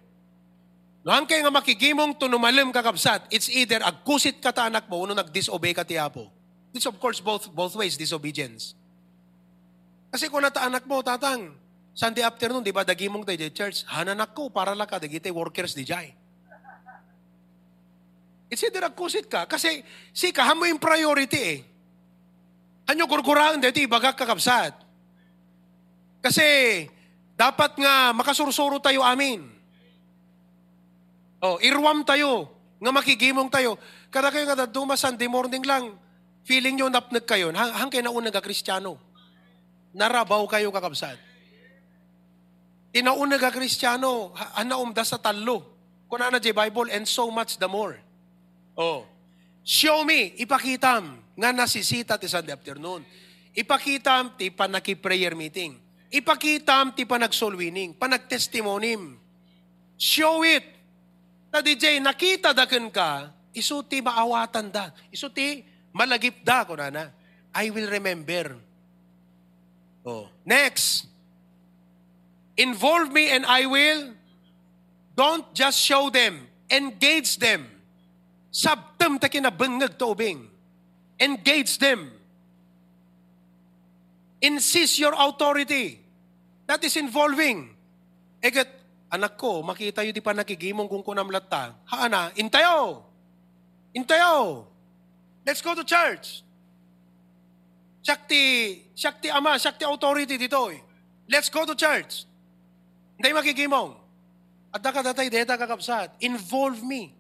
No 1.06 1.14
ang 1.14 1.30
kayo 1.30 1.46
nga 1.46 1.54
makigimong 1.62 2.18
to 2.18 2.26
numalim 2.26 2.74
kakabsat, 2.74 3.30
it's 3.30 3.46
either 3.54 3.78
agkusit 3.86 4.42
ka 4.42 4.50
ta 4.50 4.66
anak 4.66 4.90
mo, 4.90 5.06
no 5.06 5.14
nag-disobey 5.14 5.70
ka 5.70 5.86
ti 5.86 5.94
Apo. 5.94 6.26
This 6.74 6.90
of 6.90 6.98
course 6.98 7.22
both 7.22 7.46
both 7.54 7.78
ways, 7.78 7.94
disobedience. 7.94 8.74
Kasi 10.10 10.26
kung 10.26 10.42
nata 10.42 10.66
anak 10.66 10.90
mo, 10.90 11.06
tatang, 11.06 11.54
Sunday 11.94 12.26
afternoon, 12.26 12.66
di 12.66 12.74
ba, 12.74 12.82
dagimong 12.82 13.22
tayo 13.22 13.38
di 13.38 13.54
church, 13.54 13.86
hananak 13.86 14.34
ko, 14.34 14.50
para 14.50 14.74
lang 14.74 14.90
ka, 14.90 14.98
dagite 14.98 15.30
workers 15.30 15.70
di 15.70 15.86
jay. 15.86 16.17
It's 18.49 18.64
either 18.64 18.80
agkusit 18.80 19.28
ka, 19.28 19.44
kasi 19.44 19.84
si 20.12 20.32
kaham 20.32 20.57
mo 20.57 20.64
yung 20.64 20.80
priority 20.80 21.40
eh. 21.40 21.59
Anyo 22.88 23.05
gurguraan 23.05 23.61
dito, 23.61 23.76
ibagak 23.84 24.16
kakabsat. 24.16 24.72
Kasi, 26.24 26.44
dapat 27.36 27.76
nga 27.76 28.16
makasursuro 28.16 28.80
tayo 28.80 29.05
amin. 29.05 29.44
Oh, 31.44 31.61
irwam 31.61 32.03
tayo, 32.09 32.49
nga 32.80 32.90
makigimong 32.90 33.53
tayo. 33.53 33.76
Kada 34.09 34.32
kayo 34.32 34.49
nga 34.49 34.64
duma 34.64 34.96
Sunday 34.96 35.28
morning 35.28 35.62
lang, 35.68 35.92
feeling 36.49 36.80
nyo 36.80 36.88
napnag 36.88 37.28
kayo, 37.28 37.53
hang, 37.53 37.72
hang 37.76 37.90
kayo 37.92 38.09
naunang 38.09 38.32
ka 38.32 38.40
kristyano. 38.40 38.96
Narabaw 39.92 40.49
kayo 40.49 40.72
kakabsat. 40.72 41.20
Tinauna 42.96 43.36
ka 43.36 43.53
kristyano, 43.53 44.32
hanaumda 44.57 45.05
sa 45.05 45.20
talo. 45.20 45.76
Kung 46.09 46.24
na 46.24 46.40
Bible, 46.40 46.88
and 46.88 47.05
so 47.05 47.28
much 47.28 47.61
the 47.61 47.68
more. 47.68 48.07
Oh. 48.79 49.03
Show 49.66 50.07
me, 50.07 50.39
ipakitam, 50.39 51.18
nga 51.35 51.51
nasisita 51.51 52.14
ti 52.14 52.31
Sunday 52.31 52.55
afternoon. 52.55 53.03
Ipakitam 53.53 54.39
ti 54.39 54.55
panaki-prayer 54.55 55.35
meeting. 55.35 55.74
Ipakitam 56.09 56.95
ti 56.95 57.03
panag-soul 57.03 57.59
winning, 57.59 57.93
panag-testimonim. 57.99 59.18
Show 59.99 60.47
it. 60.47 60.62
Na 61.51 61.59
DJ, 61.59 61.99
nakita 61.99 62.55
daken 62.55 62.89
ka, 62.95 63.35
isuti 63.51 63.99
maawatan 63.99 64.70
da. 64.70 64.95
Isuti 65.11 65.66
malagip 65.91 66.47
da, 66.47 66.62
kunana. 66.62 67.11
I 67.51 67.74
will 67.74 67.91
remember. 67.91 68.57
Oh. 70.07 70.31
Next. 70.47 71.11
Involve 72.57 73.11
me 73.11 73.29
and 73.35 73.43
I 73.43 73.66
will. 73.66 74.14
Don't 75.18 75.45
just 75.51 75.83
show 75.83 76.09
them. 76.14 76.47
Engage 76.70 77.43
them. 77.43 77.78
Sabtam 78.59 79.22
ta 79.22 79.30
kinabangag 79.30 79.94
to 79.94 80.11
ubing. 80.11 80.50
Engage 81.14 81.78
them. 81.78 82.11
Insist 84.42 84.98
your 84.98 85.14
authority. 85.14 86.02
That 86.66 86.82
is 86.82 86.98
involving. 86.98 87.70
Egat, 88.42 88.66
anak 89.14 89.38
ko, 89.38 89.62
makita 89.62 90.02
yun 90.02 90.11
di 90.11 90.18
pa 90.18 90.34
nakigimong 90.34 90.90
kung 90.90 91.06
kunam 91.06 91.30
latta. 91.30 91.74
Haana, 91.86 92.34
intayo. 92.34 93.06
Intayo. 93.94 94.66
Let's 95.46 95.62
go 95.62 95.78
to 95.78 95.86
church. 95.86 96.42
Shakti, 98.02 98.42
Shakti 98.94 99.30
Ama, 99.30 99.59
Shakti 99.59 99.86
Authority 99.86 100.34
dito 100.34 100.70
eh. 100.70 100.82
Let's 101.30 101.46
go 101.46 101.62
to 101.62 101.78
church. 101.78 102.26
Hindi 103.18 103.30
makigimong. 103.34 103.94
At 104.74 104.82
nakatatay, 104.82 105.30
deta 105.30 105.54
kakapsat. 105.54 106.18
Involve 106.22 106.82
me. 106.82 107.17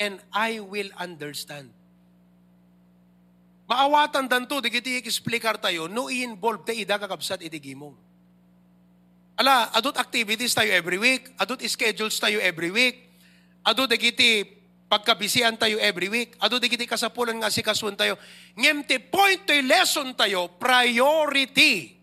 And 0.00 0.20
I 0.32 0.60
will 0.60 0.88
understand. 0.96 1.70
Maawatan 3.72 4.28
danto, 4.28 4.60
di 4.60 4.68
kiti 4.68 5.00
explicar 5.00 5.56
tayo, 5.56 5.88
no 5.88 6.12
i-involve 6.12 6.66
tayo 6.66 6.76
ida 6.76 7.00
kakapsat 7.00 7.40
idigimong. 7.40 7.96
Ala, 9.40 9.72
adult 9.72 9.96
activities 9.96 10.52
tayo 10.52 10.68
every 10.76 11.00
week, 11.00 11.32
adult 11.40 11.64
schedules 11.64 12.20
tayo 12.20 12.36
every 12.36 12.68
week, 12.68 13.08
adult 13.64 13.88
di 13.88 13.96
kiti 13.96 14.44
pagkabisian 14.92 15.56
tayo 15.56 15.80
every 15.80 16.12
week, 16.12 16.36
adult 16.36 16.60
di 16.60 16.68
kiti 16.68 16.84
kasapulan 16.84 17.40
nga 17.40 17.48
si 17.48 17.64
kasun 17.64 17.96
tayo, 17.96 18.20
ngemte 18.52 19.00
point 19.08 19.48
to 19.48 19.56
lesson 19.64 20.12
tayo, 20.12 20.52
priority. 20.60 21.96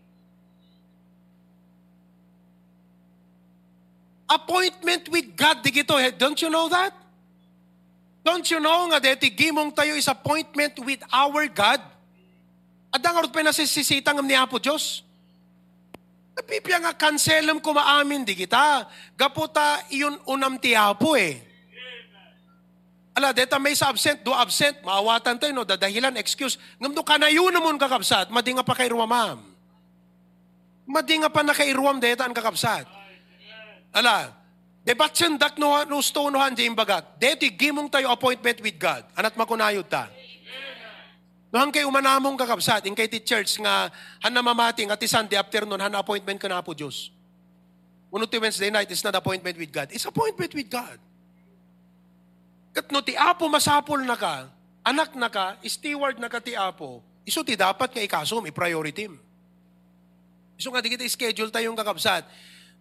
Appointment 4.26 5.06
with 5.06 5.38
God, 5.38 5.62
di 5.62 5.70
kito, 5.70 5.94
don't 6.18 6.38
you 6.42 6.50
know 6.50 6.66
that? 6.66 6.99
Don't 8.20 8.44
you 8.52 8.60
know 8.60 8.88
nga 8.92 9.00
deti 9.00 9.32
gimong 9.32 9.72
tayo 9.72 9.96
is 9.96 10.08
appointment 10.08 10.76
with 10.84 11.00
our 11.08 11.48
God? 11.48 11.80
At 12.90 13.00
ang 13.06 13.22
arot 13.22 13.32
pa 13.32 13.40
nasisisitang 13.40 14.20
ni 14.20 14.36
Apo 14.36 14.60
Diyos. 14.60 15.06
Napipya 16.36 16.82
nga 16.84 16.92
kanselam 16.92 17.62
ko 17.62 17.72
maamin 17.72 18.26
di 18.26 18.36
kita. 18.36 18.84
Gaputa 19.16 19.80
iyon 19.88 20.20
unam 20.28 20.60
ti 20.60 20.76
Apo 20.76 21.16
eh. 21.16 21.50
Ala, 23.10 23.34
deta 23.34 23.58
may 23.58 23.74
sa 23.74 23.90
absent, 23.90 24.22
do 24.22 24.30
absent, 24.30 24.86
maawatan 24.86 25.34
tayo, 25.34 25.50
no, 25.50 25.66
dadahilan, 25.66 26.14
excuse. 26.14 26.54
Ngam 26.78 26.94
do 26.94 27.02
kanayo 27.02 27.50
namon 27.50 27.74
kakabsat, 27.74 28.30
madi 28.30 28.54
nga 28.54 28.62
pa 28.62 28.72
kay 28.78 28.86
ruwamam. 28.86 29.42
Madi 30.86 31.18
nga 31.18 31.26
pa 31.26 31.42
nakairuwam 31.42 31.98
deta 31.98 32.22
ang 32.22 32.34
kakabsat. 32.34 32.86
Ala, 33.90 34.30
Debat 34.80 35.12
sendak 35.12 35.60
no, 35.60 35.76
no 35.84 36.00
stonohan 36.00 36.56
di 36.56 36.64
imbagat. 36.64 37.20
Deti 37.20 37.52
gimong 37.52 37.92
tayo 37.92 38.08
appointment 38.08 38.64
with 38.64 38.80
God. 38.80 39.04
Anat 39.12 39.36
makunayod 39.36 39.84
ta. 39.84 40.08
No 41.50 41.58
hang 41.58 41.74
kay 41.74 41.82
umanamong 41.82 42.38
kakabsat, 42.38 42.86
in 42.86 42.94
kay 42.94 43.10
ti 43.10 43.18
church 43.18 43.58
nga 43.58 43.90
han 44.22 44.30
namamating 44.30 44.86
at 44.86 45.02
Sunday 45.02 45.34
afternoon 45.34 45.82
han 45.82 45.92
appointment 45.98 46.38
ka 46.38 46.46
na 46.46 46.62
po 46.62 46.72
Diyos. 46.72 47.10
Uno 48.10 48.26
ti 48.30 48.38
Wednesday 48.38 48.70
night 48.70 48.86
is 48.90 49.02
not 49.02 49.18
appointment 49.18 49.58
with 49.58 49.70
God. 49.70 49.90
It's 49.90 50.06
appointment 50.06 50.54
with 50.54 50.70
God. 50.70 50.98
Kat 52.70 52.86
no 52.94 53.02
ti 53.02 53.18
apo 53.18 53.50
masapol 53.50 53.98
na 54.06 54.14
ka, 54.14 54.46
anak 54.86 55.18
na 55.18 55.26
ka, 55.26 55.58
steward 55.66 56.22
na 56.22 56.30
ka 56.30 56.38
ti 56.38 56.54
apo, 56.54 57.02
iso 57.26 57.42
ti 57.42 57.58
dapat 57.58 57.90
nga 57.90 58.02
ikasum, 58.02 58.46
i-priority 58.46 59.10
mo. 59.10 59.18
Iso 60.54 60.70
nga 60.70 60.78
di 60.78 60.94
kita 60.94 61.02
schedule 61.10 61.50
tayong 61.50 61.74
kakabsat. 61.74 62.30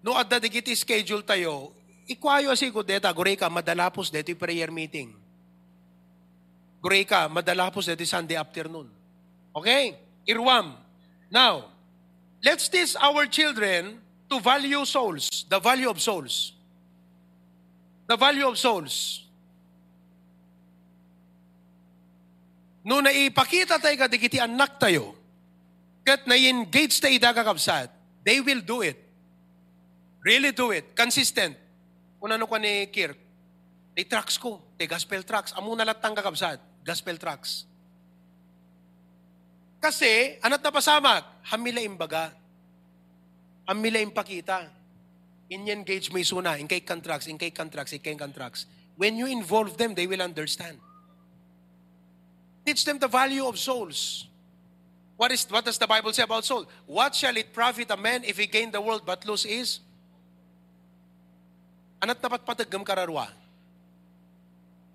No 0.06 0.14
adda 0.14 0.38
di 0.38 0.54
kita 0.54 0.70
schedule 0.78 1.26
tayo, 1.26 1.74
ikwayo 2.10 2.50
si 2.58 2.74
ko 2.74 2.82
deta, 2.82 3.14
gure 3.14 3.38
ka, 3.38 3.46
madalapos 3.54 4.10
dito 4.10 4.34
prayer 4.34 4.74
meeting. 4.74 5.14
Gure 6.82 7.06
ka, 7.06 7.30
madalapos 7.30 7.86
dito 7.86 8.02
Sunday 8.10 8.34
afternoon. 8.34 8.90
Okay? 9.54 9.94
Irwam. 10.26 10.74
Now, 11.30 11.70
let's 12.42 12.66
teach 12.66 12.98
our 12.98 13.30
children 13.30 14.02
to 14.26 14.42
value 14.42 14.82
souls, 14.90 15.46
the 15.46 15.62
value 15.62 15.90
of 15.90 16.02
souls. 16.02 16.58
The 18.10 18.18
value 18.18 18.50
of 18.50 18.58
souls. 18.58 19.30
No 22.82 23.06
naipakita 23.06 23.78
tayo 23.78 23.94
kadigiti 24.02 24.42
anak 24.42 24.82
tayo, 24.82 25.14
kat 26.02 26.26
na-engage 26.26 26.98
tayo 26.98 27.22
kakabsat, 27.22 27.94
they 28.26 28.42
will 28.42 28.66
do 28.66 28.82
it. 28.82 28.98
Really 30.26 30.50
do 30.50 30.72
it. 30.74 30.96
Consistent. 30.96 31.59
Kung 32.20 32.32
ano 32.36 32.46
ka 32.46 32.60
ni 32.60 32.86
Kirk, 32.92 33.18
ni 33.96 34.04
trucks 34.04 34.36
ko, 34.36 34.60
ni 34.76 34.86
gospel 34.86 35.24
trucks, 35.24 35.56
amo 35.56 35.72
na 35.74 35.88
latang 35.88 36.14
kakabsat. 36.14 36.60
gospel 36.84 37.20
tracks. 37.22 37.70
Kasi, 39.80 40.42
anat 40.44 40.60
na 40.60 40.72
pasamak, 40.74 41.24
hamila 41.48 41.80
imbaga. 41.80 42.36
Hamila 43.64 44.02
impakita. 44.04 44.68
In-engage 45.48 46.12
mo 46.12 46.20
isuna, 46.20 46.60
in 46.60 46.68
kay 46.68 46.82
contracts, 46.82 47.30
in 47.30 47.38
kay 47.38 47.52
contracts, 47.54 47.94
in 47.94 48.02
kay 48.04 48.16
contracts. 48.16 48.66
When 49.00 49.16
you 49.16 49.28
involve 49.32 49.78
them, 49.78 49.96
they 49.96 50.06
will 50.06 50.22
understand. 50.22 50.78
Teach 52.66 52.84
them 52.84 53.00
the 53.00 53.08
value 53.08 53.48
of 53.48 53.58
souls. 53.58 54.28
What 55.16 55.32
is 55.32 55.48
what 55.50 55.66
does 55.66 55.78
the 55.78 55.88
Bible 55.88 56.14
say 56.14 56.24
about 56.24 56.46
soul? 56.46 56.64
What 56.86 57.16
shall 57.16 57.36
it 57.36 57.52
profit 57.52 57.92
a 57.92 57.98
man 57.98 58.24
if 58.24 58.38
he 58.38 58.48
gain 58.48 58.72
the 58.72 58.80
world 58.80 59.04
but 59.06 59.26
lose 59.26 59.44
his? 59.44 59.80
Anat 62.00 62.24
napat 62.24 62.42
patagam 62.48 62.84
kararwa. 62.88 63.28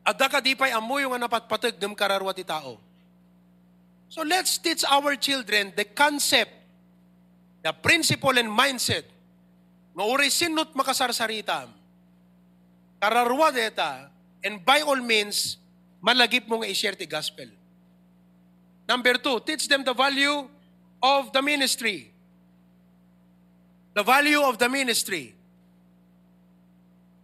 Adda 0.04 0.26
ka 0.28 0.40
di 0.40 0.56
pa'y 0.56 0.72
amoy 0.72 1.04
yung 1.04 1.16
napat 1.16 1.44
patagam 1.48 1.92
kararwa 1.92 2.32
ti 2.32 2.44
tao. 2.44 2.80
So 4.08 4.24
let's 4.24 4.56
teach 4.60 4.84
our 4.88 5.16
children 5.16 5.72
the 5.76 5.84
concept, 5.84 6.52
the 7.64 7.72
principle 7.72 8.36
and 8.36 8.48
mindset 8.48 9.04
nga 9.94 10.04
uri 10.04 10.32
sinot 10.32 10.72
makasarsarita. 10.72 11.68
Kararwa 12.98 13.52
deta, 13.52 14.08
and 14.40 14.64
by 14.64 14.80
all 14.80 14.98
means, 14.98 15.60
malagip 16.00 16.48
mo 16.48 16.64
nga 16.64 16.68
i-share 16.72 16.96
ti 16.96 17.04
gospel. 17.04 17.52
Number 18.88 19.16
two, 19.20 19.40
teach 19.44 19.68
them 19.68 19.84
the 19.84 19.92
value 19.92 20.48
of 21.00 21.32
the 21.32 21.42
ministry. 21.44 22.12
The 23.92 24.02
value 24.02 24.40
of 24.40 24.56
the 24.56 24.68
ministry. 24.68 25.33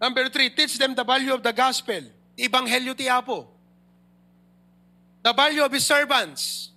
Number 0.01 0.33
three, 0.33 0.49
teach 0.49 0.81
them 0.81 0.97
the 0.97 1.05
value 1.05 1.37
of 1.37 1.45
the 1.45 1.53
gospel. 1.53 2.01
Ibanghelyo 2.33 2.97
ti 2.97 3.05
Apo. 3.05 3.45
The 5.21 5.37
value 5.37 5.61
of 5.61 5.69
His 5.69 5.85
servants. 5.85 6.73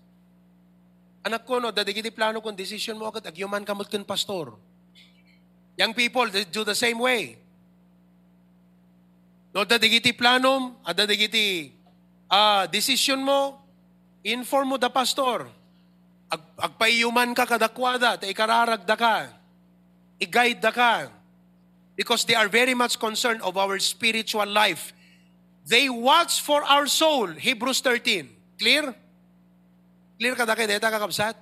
Anak 1.24 1.48
ko, 1.48 1.64
no, 1.64 1.72
dadigiti 1.72 2.12
plano 2.12 2.44
kung 2.44 2.52
decision 2.52 3.00
mo 3.00 3.08
agad, 3.08 3.24
agyuman 3.24 3.64
kamot 3.64 3.88
kun 3.88 4.04
pastor. 4.04 4.52
Young 5.80 5.96
people, 5.96 6.28
they 6.28 6.44
do 6.44 6.68
the 6.68 6.76
same 6.76 7.00
way. 7.00 7.40
No, 9.56 9.64
dadigiti 9.64 10.12
plano, 10.12 10.84
adadigiti 10.84 11.72
ah, 12.28 12.68
decision 12.68 13.24
mo, 13.24 13.64
inform 14.20 14.76
mo 14.76 14.78
the 14.78 14.92
pastor. 14.92 15.48
Ag, 16.28 16.42
agpayuman 16.60 17.32
ka 17.32 17.48
kadakwada, 17.48 18.20
ta 18.20 18.28
ikararagda 18.28 18.96
ka. 19.00 19.32
I-guide 20.20 20.60
da 20.60 20.76
ka. 20.76 21.23
Because 21.96 22.26
they 22.26 22.34
are 22.34 22.48
very 22.50 22.74
much 22.74 22.98
concerned 23.00 23.42
of 23.42 23.58
our 23.58 23.78
spiritual 23.80 24.46
life. 24.48 24.94
They 25.66 25.90
watch 25.90 26.42
for 26.42 26.64
our 26.64 26.88
soul. 26.88 27.28
Hebrews 27.28 27.80
13. 27.82 28.30
Clear? 28.60 28.96
Clear 30.20 30.36
ka 30.36 30.46
da 30.46 30.56
kay 30.56 30.68
deta 30.68 30.90
kakabsat? 30.90 31.38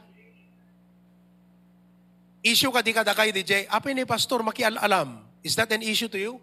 Issue 2.44 2.72
ka 2.72 2.82
di 2.82 2.92
ka 2.94 3.04
da 3.04 3.14
kay 3.14 3.32
DJ. 3.32 3.66
Apin 3.72 3.96
ni 3.96 4.06
pastor 4.06 4.44
makialalam. 4.44 5.22
Is 5.42 5.56
that 5.56 5.72
an 5.72 5.82
issue 5.82 6.10
to 6.10 6.20
you? 6.20 6.34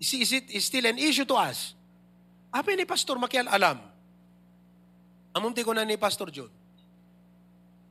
Is, 0.00 0.12
is 0.14 0.32
it 0.32 0.46
is 0.52 0.64
still 0.64 0.84
an 0.86 0.96
issue 0.96 1.24
to 1.24 1.34
us? 1.34 1.74
Apin 2.52 2.76
ni 2.78 2.84
pastor 2.84 3.16
makialalam. 3.16 3.80
Amunti 5.36 5.60
ko 5.60 5.76
na 5.76 5.84
ni 5.84 6.00
Pastor 6.00 6.32
John. 6.32 6.48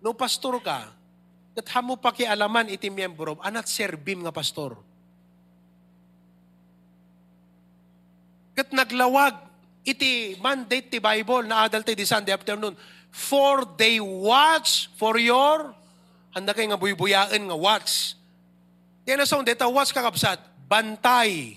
No 0.01 0.17
pastor 0.17 0.57
ka, 0.65 0.89
kat 1.55 1.67
hamo 1.71 1.95
pakialaman 1.95 2.67
iti 2.67 2.91
miyembro, 2.91 3.39
anat 3.39 3.71
serbim 3.71 4.27
nga 4.27 4.35
pastor. 4.35 4.75
Kat 8.51 8.75
naglawag 8.75 9.39
iti 9.87 10.35
mandate 10.43 10.91
ti 10.91 10.99
Bible 10.99 11.47
na 11.47 11.63
adult 11.63 11.87
di 11.87 12.03
Sunday 12.03 12.35
afternoon, 12.35 12.75
for 13.07 13.63
they 13.79 14.03
watch 14.03 14.91
for 14.99 15.15
your, 15.15 15.71
handa 16.35 16.51
kayo 16.51 16.75
nga 16.75 16.79
buybuyain 16.79 17.39
nga 17.39 17.55
watch. 17.55 18.19
Kaya 19.07 19.15
na 19.15 19.23
sa 19.23 19.39
deta 19.39 19.71
watch 19.71 19.95
kakapsat, 19.95 20.43
bantay. 20.67 21.55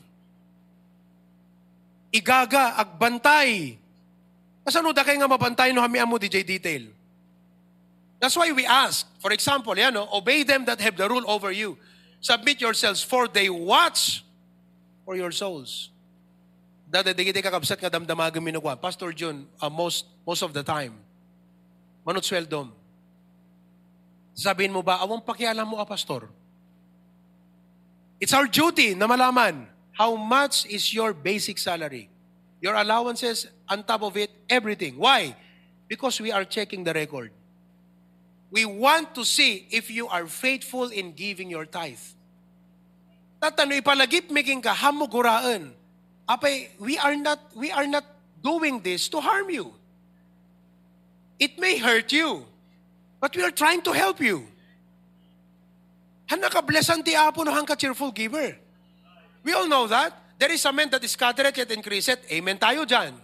Igaga, 2.14 2.78
agbantay. 2.78 3.74
Kasano 4.62 4.94
da 4.94 5.02
kayo 5.02 5.18
nga 5.18 5.32
mabantay 5.32 5.72
no 5.74 5.82
hami 5.82 5.98
amo 5.98 6.20
DJ 6.20 6.44
detail. 6.44 6.97
That's 8.18 8.36
why 8.36 8.50
we 8.50 8.66
ask, 8.66 9.06
for 9.22 9.30
example, 9.32 9.78
yan, 9.78 9.94
no, 9.94 10.08
obey 10.12 10.42
them 10.42 10.64
that 10.66 10.80
have 10.80 10.96
the 10.96 11.08
rule 11.08 11.22
over 11.30 11.52
you. 11.52 11.78
Submit 12.20 12.60
yourselves 12.60 13.02
for 13.02 13.28
they 13.28 13.48
watch 13.48 14.24
for 15.04 15.14
your 15.14 15.30
souls. 15.30 15.90
Dada 16.90 17.14
digiti 17.14 17.38
kakabsat 17.38 17.78
nga 17.78 17.90
damdamagan 17.90 18.42
minugwa. 18.42 18.74
Pastor 18.80 19.12
John, 19.12 19.46
uh, 19.62 19.70
most 19.70 20.06
most 20.26 20.42
of 20.42 20.50
the 20.50 20.64
time, 20.66 20.98
manot 22.02 22.26
sweldom. 22.26 22.74
Sabihin 24.34 24.74
mo 24.74 24.82
ba, 24.82 24.98
awang 25.02 25.22
pakialam 25.22 25.66
mo, 25.66 25.78
ah, 25.78 25.86
pastor? 25.86 26.26
It's 28.18 28.34
our 28.34 28.50
duty 28.50 28.94
na 28.98 29.06
malaman 29.06 29.66
how 29.94 30.14
much 30.14 30.66
is 30.66 30.94
your 30.94 31.12
basic 31.14 31.58
salary. 31.58 32.10
Your 32.58 32.74
allowances, 32.74 33.46
on 33.68 33.82
top 33.82 34.02
of 34.02 34.16
it, 34.16 34.30
everything. 34.50 34.98
Why? 34.98 35.34
Because 35.86 36.18
we 36.18 36.30
are 36.30 36.42
checking 36.42 36.82
the 36.82 36.94
record. 36.94 37.30
We 38.50 38.64
want 38.64 39.14
to 39.14 39.24
see 39.24 39.66
if 39.70 39.90
you 39.90 40.08
are 40.08 40.26
faithful 40.26 40.88
in 40.88 41.12
giving 41.12 41.50
your 41.50 41.66
tithe. 41.66 42.00
Tatano 43.40 43.76
ipalagip 43.78 44.30
making 44.30 44.62
ka 44.62 44.74
hamuguraan. 44.74 45.72
Apay, 46.28 46.68
we 46.80 46.98
are 46.98 47.16
not 47.16 47.40
we 47.54 47.70
are 47.70 47.86
not 47.86 48.04
doing 48.42 48.80
this 48.80 49.08
to 49.08 49.20
harm 49.20 49.50
you. 49.50 49.72
It 51.38 51.58
may 51.58 51.78
hurt 51.78 52.10
you, 52.12 52.44
but 53.20 53.36
we 53.36 53.42
are 53.44 53.52
trying 53.52 53.82
to 53.82 53.92
help 53.92 54.20
you. 54.20 54.48
Hana 56.26 56.50
ka 56.50 56.60
blessan 56.60 57.04
ti 57.04 57.14
apo 57.14 57.42
no 57.44 57.52
hang 57.52 57.64
ka 57.64 57.74
cheerful 57.76 58.12
giver. 58.12 58.56
We 59.44 59.52
all 59.52 59.68
know 59.68 59.86
that. 59.86 60.12
There 60.38 60.52
is 60.52 60.64
a 60.64 60.72
man 60.72 60.90
that 60.90 61.02
is 61.02 61.12
scattereth 61.12 61.56
yet 61.56 61.70
increaseth. 61.70 62.26
Amen 62.30 62.58
tayo 62.58 62.84
dyan. 62.84 63.14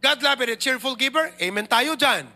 God 0.00 0.22
loveth 0.22 0.48
a 0.48 0.56
cheerful 0.56 0.94
giver. 0.94 1.32
Amen 1.40 1.66
tayo 1.66 1.96
dyan. 1.96 2.26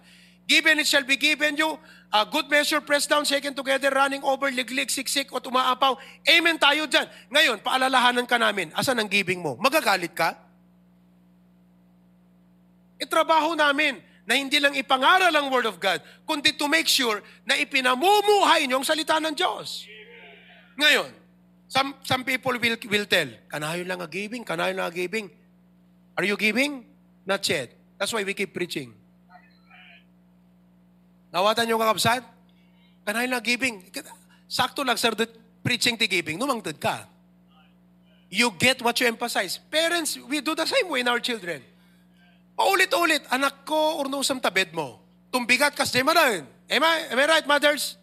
Given 0.49 0.81
it 0.81 0.87
shall 0.87 1.05
be 1.05 1.17
given 1.17 1.57
you. 1.57 1.79
A 2.13 2.29
good 2.29 2.53
measure, 2.53 2.85
pressed 2.85 3.09
down, 3.09 3.25
shaken 3.25 3.57
together, 3.57 3.89
running 3.89 4.21
over, 4.21 4.53
liglig, 4.53 4.93
siksik, 4.93 5.33
o 5.33 5.41
umaapaw. 5.41 5.97
Amen 6.29 6.61
tayo 6.61 6.85
dyan. 6.85 7.09
Ngayon, 7.33 7.65
paalalahanan 7.65 8.29
ka 8.29 8.37
namin. 8.37 8.69
Asan 8.77 9.01
ang 9.01 9.09
giving 9.09 9.41
mo? 9.41 9.57
Magagalit 9.57 10.13
ka? 10.13 10.37
Itrabaho 13.01 13.57
namin 13.57 13.97
na 14.29 14.37
hindi 14.37 14.61
lang 14.61 14.77
ipangaral 14.77 15.33
ang 15.33 15.49
Word 15.49 15.67
of 15.67 15.81
God, 15.81 16.05
kundi 16.29 16.53
to 16.53 16.69
make 16.69 16.87
sure 16.87 17.25
na 17.49 17.57
ipinamumuhay 17.57 18.69
niyo 18.69 18.79
ang 18.79 18.87
salita 18.87 19.17
ng 19.17 19.33
Diyos. 19.33 19.89
Ngayon, 20.77 21.11
some, 21.67 21.97
some 22.05 22.23
people 22.29 22.55
will, 22.61 22.77
will 22.93 23.09
tell, 23.09 23.33
kanayon 23.49 23.89
lang 23.89 24.05
a 24.05 24.07
giving, 24.07 24.45
kanayon 24.45 24.79
lang 24.79 24.93
a 24.93 24.95
giving. 24.95 25.33
Are 26.15 26.29
you 26.29 26.37
giving? 26.37 26.85
Not 27.25 27.41
yet. 27.49 27.73
That's 27.97 28.13
why 28.13 28.23
we 28.23 28.37
keep 28.37 28.53
preaching. 28.53 29.02
Nawatan 31.33 31.65
yung 31.73 31.81
kakabsat? 31.81 32.23
Kanayon 33.09 33.33
lang 33.33 33.43
giving. 33.43 33.81
Sakto 34.47 34.85
lang, 34.85 35.01
sir, 35.01 35.17
preaching 35.65 35.97
ti 35.97 36.05
giving. 36.05 36.37
Numangtad 36.37 36.77
ka. 36.77 37.09
You 38.29 38.53
get 38.57 38.81
what 38.85 38.97
you 39.01 39.09
emphasize. 39.09 39.57
Parents, 39.73 40.17
we 40.29 40.45
do 40.45 40.53
the 40.53 40.69
same 40.69 40.89
way 40.93 41.01
in 41.01 41.09
our 41.09 41.21
children. 41.21 41.65
Paulit-ulit, 42.53 43.25
anak 43.33 43.65
ko, 43.65 44.05
urnusam 44.05 44.41
tabed 44.41 44.77
mo. 44.77 45.01
Tumbigat 45.33 45.73
kas 45.73 45.89
di 45.89 46.05
maran. 46.05 46.45
Am 46.69 46.83
I, 46.85 47.13
am 47.13 47.19
I 47.19 47.27
right, 47.29 47.47
mothers? 47.49 47.97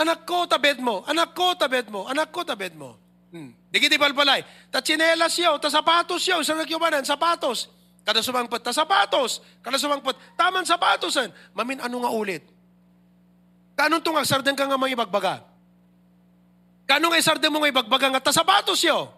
Anak 0.00 0.24
ko, 0.24 0.48
tabed 0.48 0.80
mo. 0.80 1.04
Anak 1.04 1.36
ko, 1.36 1.52
tabed 1.56 1.92
mo. 1.92 2.08
Anak 2.08 2.32
ko, 2.32 2.44
tabed 2.44 2.72
mo. 2.76 2.96
Hmm. 3.28 3.52
Digiti 3.68 4.00
balbalay. 4.00 4.40
Ta 4.72 4.80
chinelas 4.80 5.36
yaw, 5.36 5.60
ta 5.60 5.68
sapatos 5.68 6.24
yaw, 6.24 6.40
sa 6.40 6.56
nagyumanan, 6.56 7.04
sapatos. 7.04 7.68
Kada 8.08 8.24
sumangpot, 8.24 8.64
ta 8.64 8.72
sapatos. 8.72 9.44
Kada 9.60 9.76
sumangpot, 9.76 10.16
taman 10.32 10.64
sapatosan. 10.64 11.28
Mamin, 11.52 11.76
ano 11.84 12.00
nga 12.00 12.08
ulit? 12.08 12.40
Kanong 13.76 14.00
tong 14.00 14.16
agsarden 14.16 14.56
ka 14.56 14.64
nga 14.64 14.80
mga 14.80 14.96
ibagbaga? 14.96 15.44
Kanong 16.88 17.20
isarden 17.20 17.52
mo 17.52 17.60
nga 17.60 17.68
ibagbaga 17.68 18.08
nga 18.08 18.24
ta 18.24 18.32
sapatos 18.32 18.80
yaw? 18.80 19.12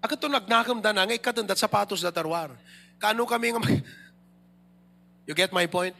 Agad 0.00 0.16
to 0.16 0.32
nagnakam 0.32 0.80
na, 0.80 1.04
nga 1.04 1.12
ikatan 1.12 1.44
dat 1.44 1.60
sapatos 1.60 2.00
da 2.00 2.08
tarwar. 2.08 2.56
Kano 2.96 3.28
kami 3.28 3.52
nga. 3.52 3.60
You 5.28 5.34
get 5.36 5.52
my 5.52 5.66
point? 5.68 5.92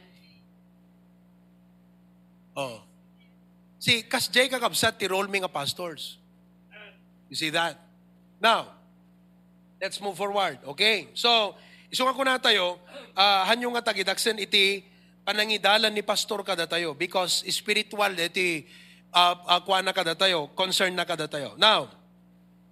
Oh. 2.55 2.81
See, 3.77 4.07
kas 4.07 4.31
jay 4.31 4.49
kakabsat 4.49 4.97
ti 4.97 5.05
role 5.05 5.29
mi 5.29 5.43
nga 5.43 5.51
pastors. 5.51 6.17
You 7.29 7.35
see 7.37 7.51
that? 7.51 7.75
Now, 8.39 8.76
let's 9.81 10.01
move 10.01 10.17
forward. 10.17 10.57
Okay? 10.75 11.09
So, 11.13 11.55
isunga 11.89 12.17
ko 12.17 12.23
na 12.25 12.41
tayo, 12.41 12.81
uh, 13.17 13.41
hanyo 13.47 13.73
nga 13.77 13.93
tagidaksen 13.93 14.41
iti 14.41 14.83
panangidalan 15.27 15.91
ni 15.91 16.01
pastor 16.01 16.41
kada 16.41 16.65
tayo 16.65 16.95
because 16.95 17.43
spiritual 17.51 18.11
iti 18.15 18.65
uh, 19.11 19.35
uh, 19.47 19.59
kuha 19.61 19.83
na 19.83 19.93
kada 19.93 20.17
tayo, 20.17 20.51
concern 20.57 20.95
na 20.95 21.05
kada 21.05 21.29
tayo. 21.29 21.53
Now, 21.55 21.91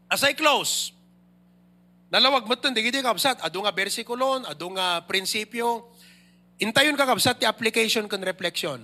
as 0.09 0.21
I 0.25 0.33
close, 0.33 0.95
Nalawag 2.15 2.47
mo 2.47 2.55
di 2.55 2.81
giti 2.85 3.03
kabsat. 3.03 3.43
Ado 3.43 3.59
nga 3.65 3.75
versikulon, 3.75 4.47
ado 4.47 4.71
nga 4.71 5.03
prinsipyo. 5.03 5.89
Intayon 6.63 6.95
ka 6.95 7.03
kabsat 7.03 7.43
ti 7.43 7.45
application 7.49 8.07
kan 8.07 8.23
reflection. 8.23 8.79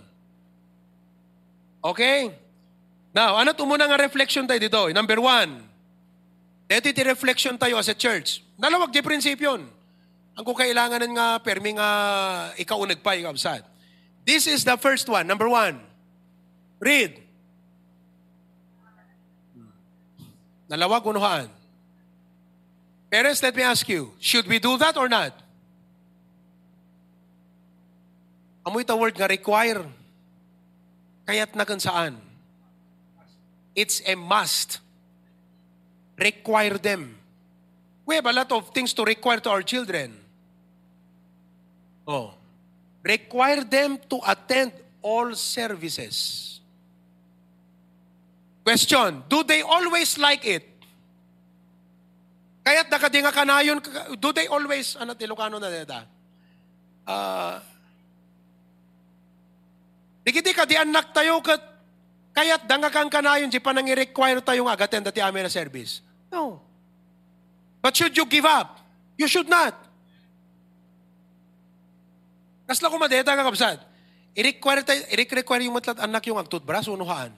Okay? 1.80 2.34
Now, 3.16 3.40
ano 3.40 3.56
muna 3.64 3.88
nga 3.88 3.96
reflection 3.96 4.44
tayo 4.44 4.60
dito? 4.60 4.84
Number 4.92 5.24
one, 5.24 5.64
dito 6.80 6.96
ti 6.96 7.04
reflection 7.04 7.60
tayo 7.60 7.76
as 7.76 7.92
a 7.92 7.98
church. 7.98 8.40
Nalawag 8.56 8.96
di 8.96 9.04
prinsipyon. 9.04 9.60
Ang 10.40 10.44
kung 10.48 10.56
kailangan 10.56 11.04
nga 11.12 11.36
permi 11.44 11.76
nga 11.76 11.90
ikaw 12.56 12.80
nagpa 12.88 13.20
yung 13.20 13.36
kabsat. 13.36 13.68
This 14.24 14.48
is 14.48 14.64
the 14.64 14.80
first 14.80 15.10
one. 15.12 15.28
Number 15.28 15.52
one. 15.52 15.84
Read. 16.80 17.20
Nalawag 20.72 21.04
unuhaan. 21.04 21.52
Parents, 23.12 23.44
let 23.44 23.52
me 23.52 23.64
ask 23.68 23.84
you, 23.92 24.16
should 24.24 24.48
we 24.48 24.56
do 24.56 24.80
that 24.80 24.96
or 24.96 25.12
not? 25.12 25.36
Amoy 28.64 28.88
ta 28.88 28.96
word 28.96 29.20
nga 29.20 29.28
require. 29.28 29.84
Kaya't 31.28 31.52
na 31.60 31.68
saan. 31.76 32.16
It's 33.76 34.00
a 34.08 34.16
must. 34.16 34.80
Require 36.18 36.78
them. 36.78 37.18
We 38.06 38.16
have 38.16 38.26
a 38.26 38.34
lot 38.34 38.52
of 38.52 38.70
things 38.74 38.94
to 38.94 39.04
require 39.04 39.40
to 39.40 39.50
our 39.50 39.62
children. 39.62 40.18
Oh. 42.08 42.34
Require 43.04 43.64
them 43.64 43.98
to 44.10 44.20
attend 44.28 44.74
all 45.02 45.34
services. 45.34 46.60
Question, 48.64 49.24
do 49.28 49.44
they 49.44 49.62
always 49.62 50.18
like 50.18 50.46
it? 50.46 50.68
Kaya't 52.62 52.94
nakadinga 52.94 53.34
kanayon, 53.34 53.82
do 54.22 54.30
they 54.32 54.46
always, 54.46 54.94
ano 55.02 55.18
Ilocano 55.18 55.58
na 55.58 55.70
dita? 55.74 56.06
Uh, 57.10 57.58
Digiti 60.22 60.54
ka 60.54 60.70
di 60.70 60.78
anak 60.78 61.10
tayo 61.18 61.42
kat 61.42 61.58
kaya't 62.42 62.66
danga 62.66 62.90
kang 62.90 63.06
kanayon 63.06 63.54
di 63.54 63.62
pa 63.62 63.70
nang 63.70 63.86
i-require 63.86 64.42
tayo 64.42 64.66
nga 64.66 64.74
agaten 64.74 65.06
dati 65.06 65.22
amin 65.22 65.46
na 65.46 65.54
service. 65.54 66.02
No. 66.34 66.58
But 67.86 67.94
should 67.94 68.18
you 68.18 68.26
give 68.26 68.50
up? 68.50 68.82
You 69.14 69.30
should 69.30 69.46
not. 69.46 69.78
Kasla 72.66 72.90
ko 72.90 72.98
madeta 72.98 73.38
ka 73.38 73.46
kapsad. 73.46 73.78
I-require, 74.34 74.82
tayo, 74.82 75.06
i-require 75.14 75.62
yung 75.70 75.78
matlat 75.78 76.02
anak 76.02 76.24
yung 76.26 76.42
agtutbras, 76.42 76.90
unuhaan. 76.90 77.30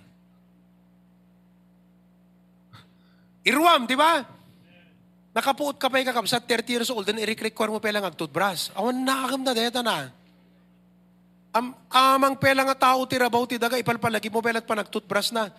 Irwam, 3.44 3.84
di 3.84 3.98
ba? 4.00 4.24
Nakapuot 5.34 5.82
ka 5.82 5.90
pa 5.90 6.00
yung 6.00 6.08
kakabsat, 6.14 6.48
30 6.48 6.70
years 6.70 6.90
old, 6.94 7.04
then 7.04 7.20
i-require 7.20 7.74
mo 7.74 7.82
pa 7.82 7.92
lang 7.92 8.06
agtutbras. 8.06 8.72
Awan 8.78 9.04
na 9.04 9.52
deta 9.52 9.84
na. 9.84 10.14
Am, 11.54 11.70
amang 11.94 12.34
pela 12.34 12.66
nga 12.66 12.90
tao 12.90 13.06
ti 13.06 13.14
rabaw 13.14 13.46
ti 13.46 13.62
daga, 13.62 13.78
ipalpalagi 13.78 14.34
mo 14.34 14.42
pelat 14.42 14.66
pa 14.66 14.74
nagtutbras 14.74 15.30
na. 15.30 15.54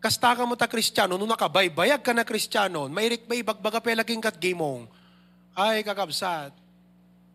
Kasta 0.00 0.32
ka 0.32 0.48
mo 0.48 0.56
ta 0.56 0.64
kristyano, 0.64 1.20
nung 1.20 1.28
nakabaybayag 1.28 2.00
ka 2.00 2.16
na 2.16 2.24
kristyano, 2.24 2.88
may, 2.88 3.20
may 3.28 3.44
ibagbaga 3.44 3.84
pelaging 3.84 4.24
kat 4.24 4.40
gimong. 4.40 4.88
Ay, 5.52 5.84
kakabsat, 5.84 6.56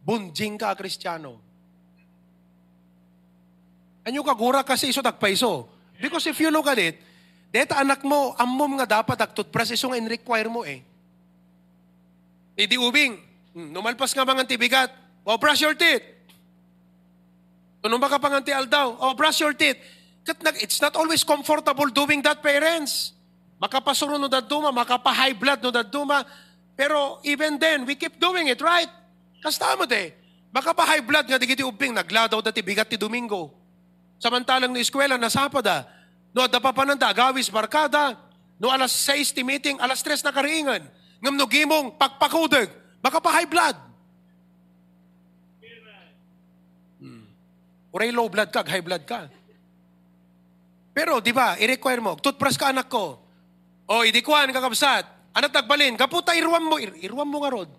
bunjing 0.02 0.58
ka 0.58 0.74
kristyano. 0.74 1.38
Anyo 4.02 4.26
kagura 4.26 4.66
kasi 4.66 4.90
iso 4.90 5.06
tagpaiso. 5.06 5.70
Because 6.02 6.26
if 6.26 6.38
you 6.42 6.50
look 6.50 6.66
at 6.66 6.82
it, 6.82 6.98
Deta 7.52 7.84
anak 7.84 8.08
mo, 8.08 8.32
amom 8.40 8.80
nga 8.80 9.04
dapat 9.04 9.20
agtutpras 9.20 9.76
isong 9.76 10.00
in-require 10.00 10.48
mo 10.48 10.64
eh. 10.64 10.80
Idi 12.56 12.80
ubing, 12.80 13.20
hmm, 13.52 13.76
numalpas 13.76 14.16
nga 14.16 14.24
mga 14.24 14.48
tibigat, 14.48 14.88
oh 15.28 15.36
brush 15.36 15.60
your 15.60 15.76
teeth. 15.76 16.21
Tunong 17.82 17.98
baka 17.98 18.22
panganti 18.22 18.54
aldaw, 18.54 18.94
oh 19.02 19.18
brush 19.18 19.42
your 19.42 19.58
teeth. 19.58 19.82
It's 20.62 20.78
not 20.78 20.94
always 20.94 21.26
comfortable 21.26 21.90
doing 21.90 22.22
that, 22.22 22.46
parents. 22.46 23.18
Makapasuro 23.58 24.22
no 24.22 24.30
daduma, 24.30 24.70
makapa-high 24.70 25.34
blood 25.34 25.66
no 25.66 25.74
daduma. 25.74 26.22
Pero 26.78 27.18
even 27.26 27.58
then, 27.58 27.86
we 27.86 27.98
keep 27.98 28.22
doing 28.22 28.50
it, 28.50 28.62
right? 28.62 28.90
Kasta 29.42 29.74
mo 29.78 29.90
de. 29.90 30.14
Makapa-high 30.54 31.02
blood 31.02 31.26
nga 31.26 31.42
digiti 31.42 31.66
ubing, 31.66 31.94
nagladaw 31.98 32.42
dati 32.42 32.62
bigat 32.62 32.86
ti 32.86 33.02
Domingo. 33.02 33.50
Samantalang 34.22 34.70
ni 34.70 34.86
eskwela, 34.86 35.18
nasapada. 35.18 35.90
No, 36.38 36.46
da 36.46 36.62
pa 36.62 36.70
pananda, 36.70 37.10
gawis 37.10 37.50
barkada. 37.50 38.14
No, 38.62 38.70
alas 38.70 38.94
6 38.94 39.34
ti 39.34 39.42
meeting, 39.42 39.82
alas 39.82 40.06
3 40.06 40.22
na 40.22 40.30
kariingan. 40.30 40.86
Ngam 41.18 41.34
no 41.34 41.50
gimong 41.50 41.98
pagpakudag, 41.98 42.70
baka 43.02 43.18
pa 43.18 43.34
high 43.34 43.50
blood. 43.50 43.74
Uray 47.92 48.10
low 48.16 48.32
blood 48.32 48.50
ka, 48.50 48.64
high 48.64 48.84
blood 48.84 49.04
ka. 49.04 49.28
Pero, 50.92 51.20
di 51.24 51.32
ba, 51.36 51.56
i-require 51.60 52.00
mo, 52.04 52.16
toothbrush 52.20 52.60
ka 52.60 52.72
anak 52.72 52.88
ko. 52.88 53.20
O, 53.88 54.04
idikuan 54.08 54.52
kakabsat. 54.52 55.08
Anak 55.32 55.52
tagbalin, 55.52 55.96
kaputa, 55.96 56.36
iruwan 56.36 56.64
mo. 56.64 56.76
Ir 56.80 56.92
iruwan 57.00 57.28
mo 57.28 57.44
nga 57.44 57.52
rod. 57.52 57.72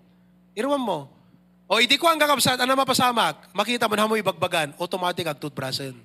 Iruwan 0.56 0.80
mo. 0.80 1.08
O, 1.68 1.80
idikuan 1.80 2.20
kakabsat, 2.20 2.60
ano 2.60 2.72
mapasamak? 2.76 3.52
Makita 3.56 3.88
mo 3.88 3.96
na 3.96 4.08
mo 4.08 4.16
ibagbagan, 4.16 4.76
automatic 4.76 5.28
ag 5.28 5.40
toothbrushin. 5.40 5.96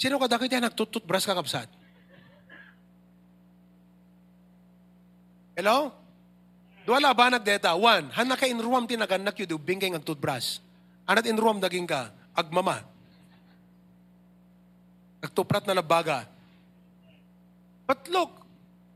Sino 0.00 0.16
ka 0.16 0.28
dakit 0.28 0.48
yan 0.48 0.64
nagtututbras 0.64 1.28
ka 1.28 1.36
kapsat? 1.36 1.68
Hello? 5.52 5.92
Duwala 6.82 7.12
ba 7.12 7.28
nagdeta? 7.28 7.76
One, 7.76 8.08
hana 8.10 8.34
ka 8.34 8.48
inruam 8.48 8.88
tinaganak 8.88 9.36
yu 9.36 9.46
dubing 9.46 9.78
kay 9.78 9.92
nagtutbras. 9.92 10.64
Anat 11.04 11.28
inruam 11.28 11.60
daging 11.60 11.86
ka, 11.86 12.10
agmama. 12.36 12.82
Nagtuprat 15.22 15.66
na 15.66 15.78
nabaga. 15.78 16.26
But 17.86 18.08
look, 18.08 18.30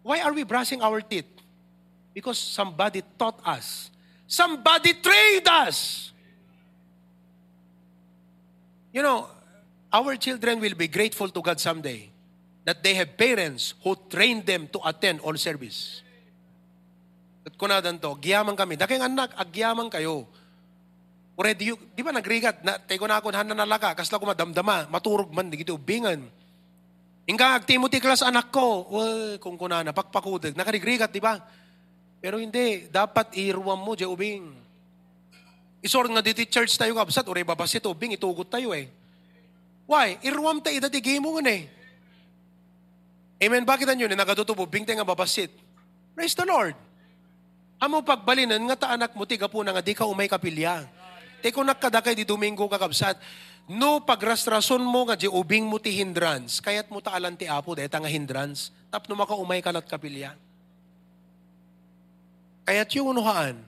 why 0.03 0.21
are 0.21 0.33
we 0.33 0.43
brushing 0.43 0.83
our 0.83 1.01
teeth? 1.01 1.29
Because 2.15 2.39
somebody 2.39 3.03
taught 3.19 3.39
us. 3.45 3.91
Somebody 4.27 4.95
trained 4.99 5.47
us. 5.47 6.11
You 8.91 9.03
know, 9.03 9.29
our 9.93 10.17
children 10.17 10.59
will 10.59 10.75
be 10.75 10.89
grateful 10.89 11.29
to 11.29 11.41
God 11.43 11.61
someday 11.61 12.11
that 12.65 12.83
they 12.83 12.95
have 12.95 13.15
parents 13.17 13.75
who 13.85 13.95
trained 14.11 14.45
them 14.45 14.67
to 14.73 14.81
attend 14.83 15.21
all 15.21 15.37
service. 15.39 16.03
At 17.47 17.55
kunadan 17.55 18.03
to, 18.03 18.19
giyaman 18.19 18.59
kami. 18.59 18.75
Daking 18.75 19.07
anak, 19.07 19.39
agyaman 19.39 19.87
kayo. 19.87 20.27
Already, 21.37 21.69
you, 21.69 21.77
di 21.93 22.01
ba 22.01 22.17
nagrigat, 22.17 22.65
na, 22.65 22.81
tayo 22.81 23.05
na 23.05 23.21
ako, 23.21 23.29
hanan 23.29 23.53
nalaka, 23.53 23.93
kasla 23.93 24.17
ko 24.17 24.25
madamdama, 24.25 24.89
maturog 24.89 25.29
man, 25.37 25.53
di 25.53 25.61
gito, 25.61 25.77
ubingan. 25.77 26.25
Ingka, 27.29 27.61
Timothy 27.69 28.01
class 28.01 28.25
anak 28.25 28.49
ko, 28.49 28.89
Uy, 28.89 29.37
kung 29.37 29.61
kunana, 29.61 29.93
pakpakudag, 29.93 30.57
nakarigrigat, 30.57 31.13
di 31.13 31.21
ba? 31.21 31.37
Pero 32.25 32.41
hindi, 32.41 32.89
dapat 32.89 33.37
iruwan 33.37 33.77
mo, 33.77 33.93
di 33.93 34.09
ubing. 34.09 34.49
Isor 35.85 36.09
nga 36.09 36.25
diti 36.25 36.49
church 36.49 36.73
tayo 36.81 36.97
kabsat, 36.97 37.29
uray 37.29 37.45
babasit, 37.45 37.85
ubing, 37.85 38.17
itugot 38.17 38.49
tayo 38.49 38.73
eh. 38.73 38.89
Why? 39.87 40.19
Irwam 40.27 40.59
ta 40.59 40.75
ida 40.75 40.91
tigay 40.91 41.23
mo 41.23 41.39
eh. 41.39 41.71
Amen. 43.39 43.63
Bakit 43.63 43.87
anyo? 43.87 44.11
Nagatutubo, 44.11 44.67
bingte 44.67 44.91
nga 44.91 45.07
babasit. 45.07 45.55
Praise 46.17 46.35
the 46.35 46.43
Lord. 46.43 46.75
Amo 47.79 48.01
pagbalinan 48.03 48.59
nga 48.73 48.77
ta 48.77 48.87
anak 48.97 49.13
mo 49.15 49.29
tiga 49.29 49.47
po 49.47 49.61
nga 49.63 49.85
di 49.85 49.93
ka 49.95 50.09
umay 50.09 50.27
kapilya. 50.27 50.89
Te 51.45 51.53
kung 51.53 51.67
nakadakay 51.69 52.17
di 52.17 52.25
Domingo 52.25 52.67
kakabsat, 52.67 53.19
no 53.71 54.03
pagrastrason 54.03 54.81
mo 54.81 55.07
nga 55.09 55.19
di 55.19 55.27
ubing 55.27 55.67
mo 55.67 55.77
ti 55.83 55.91
hindrance, 55.93 56.63
kayat 56.63 56.89
mo 56.89 57.03
ta 57.03 57.15
alan 57.15 57.35
ti 57.35 57.51
apo 57.51 57.75
dahil 57.75 57.91
nga 57.91 58.11
hindrance, 58.11 58.71
tap 58.89 59.11
no 59.11 59.19
maka 59.19 59.35
umay 59.35 59.61
kalat 59.61 59.85
kapilya. 59.85 60.35
Kayat 62.67 62.89
yung 62.99 63.15
unuhaan. 63.15 63.63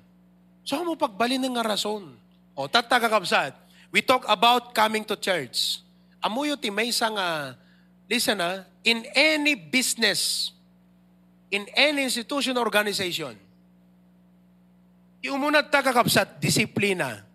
So 0.67 0.83
mo 0.83 0.99
pagbalinan 0.99 1.55
nga 1.55 1.75
rason. 1.75 2.15
O 2.59 2.67
tata 2.67 2.99
kakabsat, 2.99 3.55
we 3.95 4.03
talk 4.03 4.27
about 4.27 4.75
coming 4.75 5.07
to 5.07 5.15
church 5.15 5.87
amuyo 6.23 6.59
ti 6.59 6.71
may 6.71 6.91
nga, 6.91 7.55
listen 8.11 8.39
na, 8.39 8.67
in 8.83 9.07
any 9.15 9.55
business, 9.55 10.53
in 11.51 11.67
any 11.75 12.05
institution 12.05 12.57
or 12.59 12.67
organization, 12.67 13.35
iumunat 15.23 15.71
ta 15.71 15.83
kakapsat, 15.83 16.39
disiplina. 16.43 17.27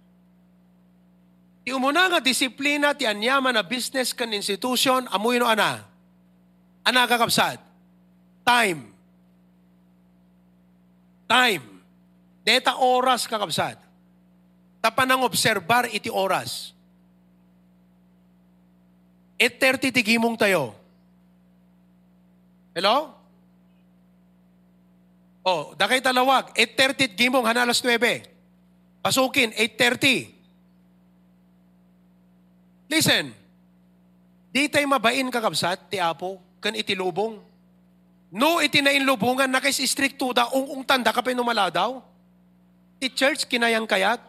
Iumuna 1.64 2.12
nga 2.12 2.20
disiplina 2.20 2.92
ti 2.92 3.08
anyaman 3.08 3.56
na 3.56 3.64
business 3.64 4.12
kan 4.12 4.28
institution, 4.36 5.08
amuyo 5.08 5.44
no 5.44 5.48
ana. 5.48 5.88
Ana 6.84 7.08
kakapsat. 7.08 7.60
Time. 8.44 8.92
Time. 11.24 11.64
Deta 12.44 12.76
oras 12.84 13.24
kakapsat. 13.24 13.80
Tapanang 14.84 15.24
obserbar 15.24 15.88
iti 15.88 16.12
oras. 16.12 16.76
8.30 19.40 19.96
tigimong 19.96 20.36
tayo. 20.36 20.76
Hello? 22.76 23.16
Oh, 25.44 25.76
dakay 25.76 26.00
talawag, 26.00 26.56
8.30 26.56 27.20
gimong, 27.20 27.44
hanalas 27.44 27.84
9. 27.84 28.00
Pasukin, 29.04 29.52
8.30. 29.52 30.43
Listen, 32.94 33.34
di 34.54 34.70
tayo 34.70 34.86
mabain 34.86 35.26
kakabsat, 35.34 35.90
ti 35.90 35.98
Apo, 35.98 36.38
kan 36.62 36.78
itilubong. 36.78 37.42
No, 38.30 38.62
itinainlubungan 38.62 39.50
na 39.50 39.58
kay 39.58 39.74
istrikto 39.74 40.30
da, 40.30 40.46
ung, 40.54 40.78
ung 40.78 40.84
tanda 40.86 41.10
ka 41.10 41.26
pa 41.26 41.34
daw. 41.74 42.06
Ti 43.02 43.10
church, 43.10 43.50
kinayang 43.50 43.90
kayat. 43.90 44.22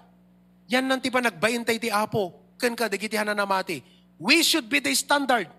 Yan 0.72 0.88
nanti 0.88 1.12
pa 1.12 1.20
nagbain 1.20 1.60
tayo 1.60 1.76
ti 1.76 1.92
Apo, 1.92 2.32
kan 2.56 2.72
ka 2.72 2.88
dagitihan 2.88 3.28
na 3.28 3.36
namati. 3.36 3.84
We 4.16 4.40
should 4.40 4.72
be 4.72 4.80
the 4.80 4.96
standard. 4.96 5.52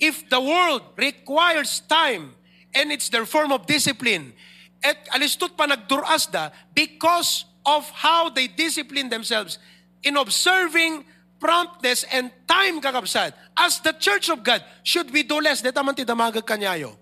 If 0.00 0.24
the 0.32 0.40
world 0.40 0.96
requires 0.96 1.84
time 1.84 2.32
and 2.72 2.88
it's 2.96 3.12
their 3.12 3.28
form 3.28 3.52
of 3.52 3.68
discipline, 3.68 4.32
at 4.80 5.04
alistot 5.12 5.52
pa 5.52 5.68
nagduras 5.68 6.32
da 6.32 6.48
because 6.72 7.44
of 7.68 7.84
how 7.92 8.32
they 8.32 8.48
discipline 8.48 9.12
themselves 9.12 9.60
in 10.00 10.16
observing 10.16 11.04
promptness 11.38 12.04
and 12.12 12.32
time 12.48 12.80
kakabsat. 12.80 13.32
As 13.56 13.80
the 13.80 13.92
church 13.96 14.28
of 14.28 14.42
God, 14.42 14.64
should 14.82 15.10
we 15.12 15.22
do 15.22 15.40
less? 15.40 15.62
Deta 15.62 15.84
man 15.84 15.94
ti 15.94 16.04
damagag 16.04 16.44
kanyayo. 16.44 16.96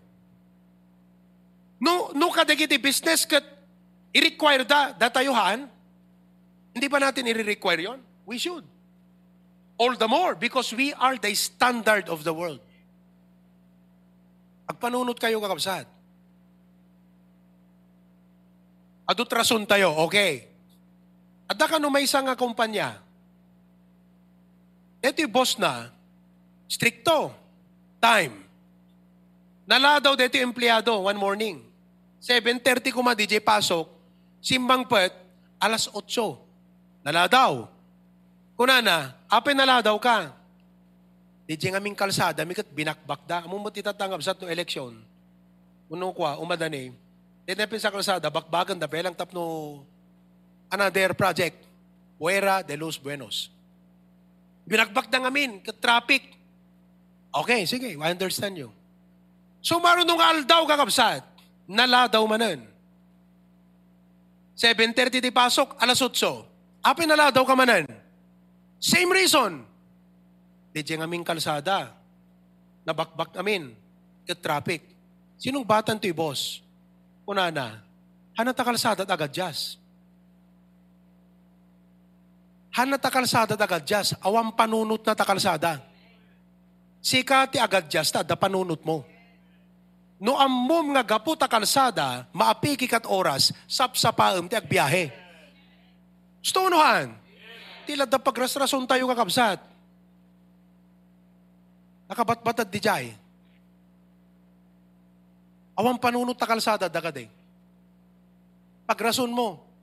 No, 1.81 2.11
no 2.15 2.31
kadagiti 2.31 2.81
business 2.81 3.27
kat 3.27 3.45
i-require 4.15 4.65
da, 4.65 4.95
datayuhan, 4.95 5.67
hindi 6.73 6.87
ba 6.89 6.99
natin 7.03 7.27
i-require 7.29 7.83
yon? 7.83 8.01
We 8.25 8.39
should. 8.39 8.65
All 9.77 9.99
the 9.99 10.07
more 10.07 10.39
because 10.39 10.71
we 10.73 10.95
are 10.95 11.19
the 11.19 11.35
standard 11.35 12.09
of 12.09 12.23
the 12.23 12.33
world. 12.33 12.63
Agpanunot 14.65 15.19
kayo 15.21 15.43
kakabsat. 15.43 15.85
Adut 19.05 19.29
rason 19.29 19.69
tayo, 19.69 19.93
okay. 20.09 20.49
At 21.45 21.61
ka 21.61 21.77
no 21.77 21.93
may 21.93 22.09
isang 22.09 22.25
kumpanya, 22.33 23.04
ito 25.05 25.21
yung 25.21 25.35
boss 25.35 25.61
na, 25.61 25.93
stricto, 26.65 27.29
time. 28.01 28.33
Nala 29.69 30.01
daw 30.01 30.17
dito 30.17 30.37
yung 30.41 30.53
empleyado 30.53 30.97
one 30.97 31.21
morning. 31.21 31.57
7.30 32.25 32.89
kuma 32.89 33.13
DJ 33.13 33.45
pasok, 33.45 33.85
simbang 34.41 34.89
pet, 34.89 35.13
alas 35.61 35.89
8. 35.93 37.05
Nala 37.05 37.29
daw. 37.29 37.69
Kunana, 38.57 39.13
apin 39.29 39.53
nala 39.53 39.85
daw 39.85 40.01
ka. 40.01 40.33
DJ 41.45 41.77
nga 41.77 41.81
aming 41.81 41.93
kalsada, 41.93 42.41
mikat 42.49 42.65
binakbak 42.73 43.29
da. 43.29 43.45
Among 43.45 43.61
mo 43.61 43.69
titatangab 43.69 44.25
sa 44.25 44.33
no 44.33 44.49
eleksyon. 44.49 44.97
Uno 45.93 46.17
kwa, 46.17 46.41
umadani. 46.41 46.97
Tinapin 47.45 47.77
sa 47.77 47.93
kalsada, 47.93 48.33
bakbagan 48.33 48.81
da, 48.81 48.89
pelang 48.89 49.13
tapno 49.13 49.85
another 50.73 51.13
project. 51.13 51.61
Fuera 52.17 52.65
de 52.65 52.81
los 52.81 52.97
Buenos. 52.97 53.54
Binakbak 54.65 55.13
na 55.13 55.29
ngamin, 55.29 55.61
traffic. 55.79 56.25
Okay, 57.35 57.69
sige, 57.69 57.97
I 57.97 58.11
understand 58.13 58.57
you. 58.57 58.73
So 59.65 59.81
marunong 59.81 60.21
aldaw 60.21 60.65
kakabsat, 60.65 61.25
naladaw 61.69 62.25
manan. 62.25 62.65
7.30 64.55 65.19
di 65.19 65.33
pasok, 65.35 65.77
alas 65.83 65.99
8. 65.99 66.85
Apin 66.85 67.09
naladaw 67.09 67.43
ka 67.43 67.57
manan. 67.57 67.89
Same 68.77 69.11
reason. 69.13 69.65
Di 70.71 70.85
dyan 70.85 71.05
aming 71.09 71.25
kalsada. 71.25 71.97
Nabakbak 72.85 73.33
namin. 73.41 73.73
Kat 74.29 74.39
traffic. 74.45 74.85
Sinong 75.41 75.65
batan 75.65 75.97
to 75.97 76.13
boss? 76.13 76.61
Una 77.25 77.49
na, 77.49 77.81
hanata 78.37 78.61
kalsada 78.61 79.09
at 79.09 79.11
agad 79.11 79.33
jazz. 79.33 79.81
Hanata 82.75 83.07
kalsada 83.07 83.55
at 83.55 83.63
agad 83.63 83.87
jazz. 83.87 84.19
Awang 84.19 84.51
panunot 84.51 85.07
na 85.07 85.15
ta 85.15 85.23
kalsada. 85.23 85.79
Sika 86.99 87.47
ti 87.47 87.63
agad 87.63 87.87
ta, 87.87 88.27
da 88.27 88.35
panunot 88.35 88.83
mo. 88.83 89.07
No 90.19 90.35
ammom 90.35 90.91
nga 90.99 91.07
gapu 91.07 91.39
ta 91.39 91.47
kalsada, 91.47 92.27
maapiki 92.35 92.91
kat 92.91 93.07
oras, 93.07 93.55
sapsapaem 93.71 94.51
ti 94.51 94.59
agbiyahe. 94.59 95.13
Gusto 96.43 96.67
unuhan? 96.67 97.15
Tila 97.87 98.11
da 98.11 98.19
pagrasrason 98.19 98.89
tayo 98.91 99.07
kakabsat. 99.07 99.63
Nakabatbatad 102.11 102.67
di 102.67 102.81
jay. 102.83 103.07
Awang 105.79 106.03
panunot 106.03 106.35
ta 106.35 106.51
kalsada 106.51 106.91
dagad 106.91 107.23
eh. 107.23 107.29
Pagrason 108.83 109.31
mo. 109.31 109.74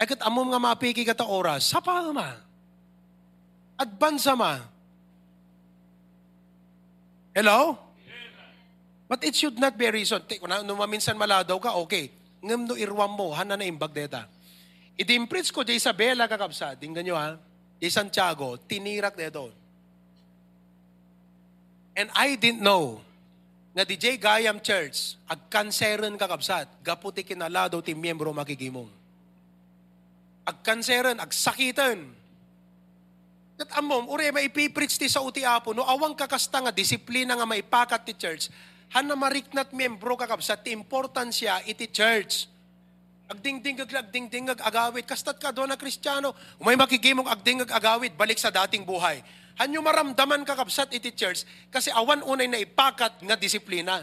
Kat 0.00 0.20
amom 0.20 0.52
nga 0.52 0.60
mapiki 0.60 1.06
ka 1.06 1.16
ta 1.16 1.24
oras, 1.24 1.70
sapa 1.70 2.12
ma. 2.12 2.34
Advance 3.80 4.30
ma. 4.36 4.60
Hello? 7.34 7.78
But 9.08 9.22
it 9.24 9.34
should 9.36 9.58
not 9.58 9.76
be 9.76 9.86
a 9.86 9.92
reason. 9.92 10.22
Kung 10.26 10.48
no, 10.48 10.74
maminsan 10.74 11.18
maladaw 11.18 11.60
ka, 11.60 11.76
okay. 11.82 12.10
Ngam 12.44 12.68
no 12.68 12.74
irwam 12.76 13.12
mo, 13.14 13.32
hana 13.32 13.56
na 13.56 13.64
imbag 13.64 13.92
deta. 13.92 14.26
Idimpritz 14.94 15.50
ko 15.50 15.66
jay 15.66 15.76
Isabela 15.80 16.30
kakabsa, 16.30 16.78
tingnan 16.78 17.02
nyo 17.02 17.16
ha, 17.18 17.34
jay 17.82 17.90
Santiago, 17.90 18.54
tinirak 18.64 19.18
deto. 19.18 19.50
And 21.94 22.10
I 22.14 22.34
didn't 22.34 22.62
know 22.62 23.02
nga 23.74 23.82
DJ 23.82 24.18
Gayam 24.18 24.62
Church, 24.62 25.18
ag 25.26 25.50
kanseran 25.50 26.14
kakabsat, 26.14 26.70
gaputi 26.82 27.26
kinalado 27.26 27.82
ti 27.82 27.90
miyembro 27.90 28.30
makigimong. 28.30 29.03
Ag 30.44 30.56
kanseran, 30.60 31.16
ag 31.16 31.32
sakitan. 31.32 32.12
Kat 33.54 33.70
amom, 33.78 34.10
ure 34.10 34.28
maipipreach 34.34 34.98
ti 34.98 35.08
sa 35.08 35.22
uti 35.24 35.46
apo, 35.46 35.72
no 35.72 35.86
awang 35.86 36.12
kakasta 36.12 36.58
nga 36.58 36.72
disiplina 36.74 37.38
nga 37.38 37.46
maipakat 37.46 38.02
ti 38.02 38.12
church, 38.18 38.50
han 38.92 39.06
na 39.06 39.14
mariknat 39.14 39.70
miyembro 39.70 40.18
kakabsat, 40.18 40.66
ti 40.66 40.74
importansya 40.74 41.64
iti 41.64 41.86
church. 41.88 42.50
Agdingdingag 43.24 43.88
agdingdingag 43.88 44.60
agawit, 44.60 45.08
kastat 45.08 45.40
ka 45.40 45.48
doon 45.48 45.72
na 45.72 45.80
kristyano, 45.80 46.36
umay 46.60 46.76
makigimong 46.76 47.30
agdingag 47.30 47.70
agawit, 47.72 48.12
balik 48.12 48.36
sa 48.36 48.52
dating 48.52 48.84
buhay. 48.84 49.24
Hanyo 49.54 49.80
maramdaman 49.80 50.42
kakabsat 50.42 50.90
iti 50.90 51.14
church 51.14 51.46
kasi 51.70 51.88
awan 51.94 52.26
unay 52.26 52.50
na 52.50 52.58
ipakat 52.58 53.22
nga 53.22 53.38
disiplina. 53.38 54.02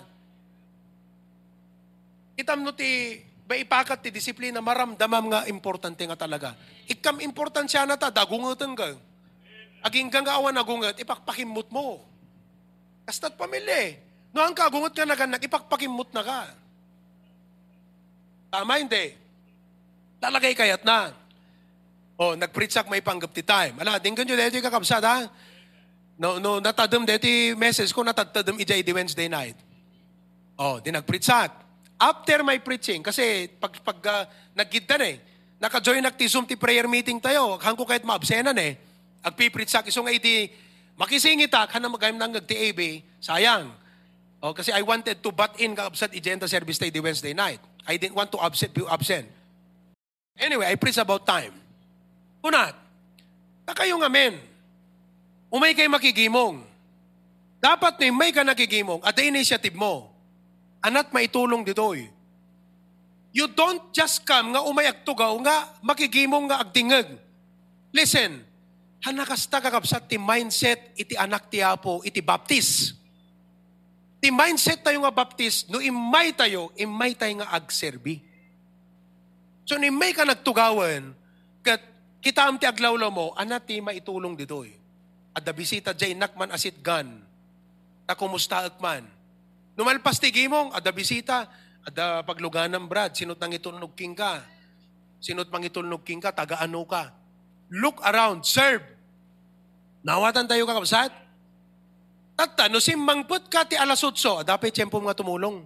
Itam 2.40 2.64
no 2.64 2.72
ti 2.72 3.20
ba 3.52 3.60
ipakat 3.60 4.00
ti 4.00 4.16
disiplina 4.16 4.64
maramdamam 4.64 5.28
nga 5.28 5.44
importante 5.52 6.08
nga 6.08 6.16
talaga. 6.16 6.56
Ikam 6.88 7.20
importansya 7.20 7.84
na 7.84 8.00
ta 8.00 8.08
dagungutan 8.08 8.72
ka. 8.72 8.96
Aging 9.84 10.08
nga 10.08 10.40
awan 10.40 10.56
nagungat 10.56 10.96
ipakpakimot 10.96 11.68
mo. 11.68 12.00
Kastat 13.04 13.36
pamilya 13.36 14.00
No 14.32 14.48
ang 14.48 14.56
kagungot 14.56 14.96
ka 14.96 15.04
na 15.04 15.20
ganak 15.20 15.44
ipakpakimot 15.44 16.16
na 16.16 16.24
ka. 16.24 16.42
Tama 18.56 18.80
hindi. 18.80 19.20
Talagay 20.24 20.56
kayat 20.56 20.88
na. 20.88 21.12
Oh, 22.16 22.40
nagpritsak 22.40 22.88
may 22.88 23.04
panggap 23.04 23.36
ti 23.36 23.44
time. 23.44 23.76
Ala, 23.84 24.00
dinggan 24.00 24.24
nyo 24.24 24.40
dito 24.40 24.64
kakabsat 24.64 25.04
ha. 25.04 25.28
No, 26.16 26.40
no, 26.40 26.64
natadam 26.64 27.04
dito 27.04 27.28
message 27.60 27.92
ko, 27.92 28.08
natadam 28.08 28.56
ijay 28.56 28.80
di 28.80 28.96
Wednesday 28.96 29.28
night. 29.28 29.60
Oh, 30.56 30.80
di 30.80 30.96
nagpritsak. 30.96 31.61
After 32.02 32.42
my 32.42 32.58
preaching, 32.58 33.06
kasi 33.06 33.46
pag, 33.62 33.78
pag 33.86 34.00
uh, 34.10 34.24
naggidan 34.58 35.06
eh, 35.06 35.22
naka-join 35.62 36.02
nagti 36.02 36.26
Zoom 36.26 36.50
ti 36.50 36.58
prayer 36.58 36.90
meeting 36.90 37.22
tayo, 37.22 37.62
hangko 37.62 37.86
kahit 37.86 38.02
maabsenan 38.02 38.58
eh, 38.58 38.74
agpipritsak, 39.22 39.86
iso 39.86 40.02
nga 40.02 40.10
iti, 40.10 40.50
makisingitak, 40.98 41.70
hanang 41.78 41.94
magayam 41.94 42.18
nang 42.18 42.34
nagti 42.34 42.58
AB, 42.58 43.06
sayang. 43.22 43.70
Oh, 44.42 44.58
kasi 44.58 44.74
I 44.74 44.82
wanted 44.82 45.22
to 45.22 45.30
butt 45.30 45.62
in 45.62 45.78
kakabsat 45.78 46.18
ijenta 46.18 46.50
service 46.50 46.82
day 46.82 46.90
di 46.90 46.98
Wednesday 46.98 47.38
night. 47.38 47.62
I 47.86 48.02
didn't 48.02 48.18
want 48.18 48.34
to 48.34 48.42
absent, 48.42 48.74
be 48.74 48.82
absent. 48.90 49.30
Anyway, 50.34 50.66
I 50.66 50.74
preach 50.82 50.98
about 50.98 51.22
time. 51.30 51.54
Unat, 52.42 52.74
na 53.70 53.74
kayo 53.78 54.02
nga 54.02 54.10
men, 54.10 54.42
umay 55.54 55.78
kay 55.78 55.86
makigimong. 55.86 56.66
Dapat 57.62 58.02
na 58.02 58.10
may 58.10 58.34
ka 58.34 58.42
nakigimong 58.42 59.06
at 59.06 59.14
the 59.14 59.30
initiative 59.30 59.78
mo, 59.78 60.11
anat 60.82 61.14
maitulong 61.14 61.62
ditoy. 61.62 62.10
You 63.32 63.48
don't 63.48 63.96
just 63.96 64.28
come 64.28 64.52
nga 64.52 64.62
umayak 64.68 65.08
tugaw 65.08 65.32
nga 65.40 65.72
makigimong 65.80 66.52
nga 66.52 66.60
agdingag. 66.60 67.08
Listen, 67.96 68.44
hanakasta 69.00 69.64
kakabsat 69.64 70.12
ti 70.12 70.20
mindset 70.20 70.92
iti 71.00 71.16
anak 71.16 71.48
ti 71.48 71.64
Apo 71.64 72.04
iti 72.04 72.20
baptis. 72.20 72.98
Ti 74.22 74.30
mindset 74.30 74.86
tayo 74.86 75.02
nga 75.02 75.10
baptis, 75.10 75.66
no 75.66 75.82
imay 75.82 76.36
tayo, 76.36 76.70
imay 76.78 77.18
tayo 77.18 77.42
nga 77.42 77.58
agserbi. 77.58 78.22
So 79.66 79.80
ni 79.82 79.90
may 79.90 80.14
ka 80.14 80.28
nagtugawan, 80.28 81.16
kat 81.66 81.82
kita 82.22 82.46
am 82.46 82.60
ti 82.62 82.70
aglawlaw 82.70 83.10
mo, 83.10 83.34
anat 83.34 83.66
ti 83.66 83.82
maitulong 83.82 84.38
dito 84.38 84.62
eh. 84.62 84.78
At 85.32 85.48
da 85.48 85.56
bisita 85.56 85.96
jay 85.96 86.14
nakman 86.14 86.52
asit 86.52 86.84
gan, 86.84 87.08
ta 88.06 88.14
kumusta 88.14 88.68
akman. 88.68 89.08
Numalpas 89.82 90.22
ti 90.22 90.30
gimong, 90.30 90.70
at 90.78 90.86
da 90.86 90.94
bisita, 90.94 91.50
Ada 91.82 92.22
pagluganam 92.22 92.86
brad, 92.86 93.18
sinot 93.18 93.42
nang 93.42 93.58
itulnog 93.58 93.98
king 93.98 94.14
ka. 94.14 94.46
Sinot 95.18 95.50
mang 95.50 95.66
itulnog 95.66 96.06
king 96.06 96.22
ka, 96.22 96.30
taga-ano 96.30 96.86
ka. 96.86 97.10
Look 97.74 97.98
around, 98.06 98.46
serve. 98.46 98.86
Nawatan 100.06 100.46
tayo 100.46 100.62
kakabsat? 100.70 101.10
Tata, 102.38 102.70
no 102.70 102.78
simbangput 102.78 103.50
ka 103.50 103.66
ti 103.66 103.74
alas 103.74 103.98
8, 103.98 104.46
dapat 104.46 104.70
tiyempo 104.70 105.02
mga 105.02 105.18
tumulong. 105.18 105.66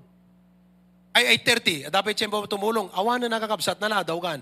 Ay, 1.12 1.36
ay 1.36 1.38
30, 1.44 1.92
dapat 1.92 2.16
tiyempo 2.16 2.40
mga 2.40 2.48
tumulong. 2.48 2.88
Awan 2.96 3.28
na 3.28 3.36
nakakabsat 3.36 3.76
na 3.84 4.00
daw 4.00 4.16
kan. 4.24 4.40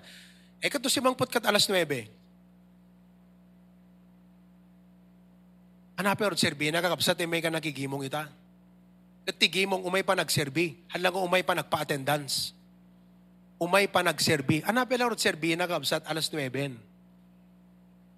Eh, 0.62 0.70
kato 0.70 0.94
simbangput 0.94 1.34
ka 1.34 1.42
alas 1.42 1.66
9. 1.66 1.74
Hanapin 5.98 6.30
or 6.30 6.38
serbi, 6.38 6.70
nakakabsat 6.70 7.18
eh, 7.18 7.26
may 7.26 7.42
ka 7.42 7.50
nakigimong 7.50 8.06
ita. 8.06 8.43
Katigimong 9.24 9.88
umay 9.88 10.04
pa 10.04 10.16
nagserbi. 10.20 10.76
Halang 10.92 11.24
umay 11.24 11.48
pa 11.48 11.56
nagpa-attendance. 11.56 12.52
Umay 13.56 13.88
pa 13.88 14.04
nagserbi. 14.04 14.60
Hanapin 14.68 15.00
or 15.00 15.16
serbi, 15.16 15.56
nakakabsat 15.56 16.04
alas 16.04 16.28
9. 16.28 16.76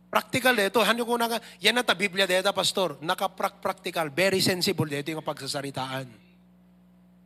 Practical 0.09 0.55
dito. 0.57 0.81
Hanyo 0.81 1.03
ko 1.05 1.19
na 1.21 1.37
yan 1.61 1.77
na 1.77 1.85
ta 1.85 1.93
Biblia 1.93 2.25
dito, 2.25 2.49
pastor. 2.49 2.97
Naka-practical. 3.05 4.09
Very 4.09 4.41
sensible 4.41 4.89
dito 4.89 5.13
yung 5.13 5.21
pagsasaritaan. 5.21 6.09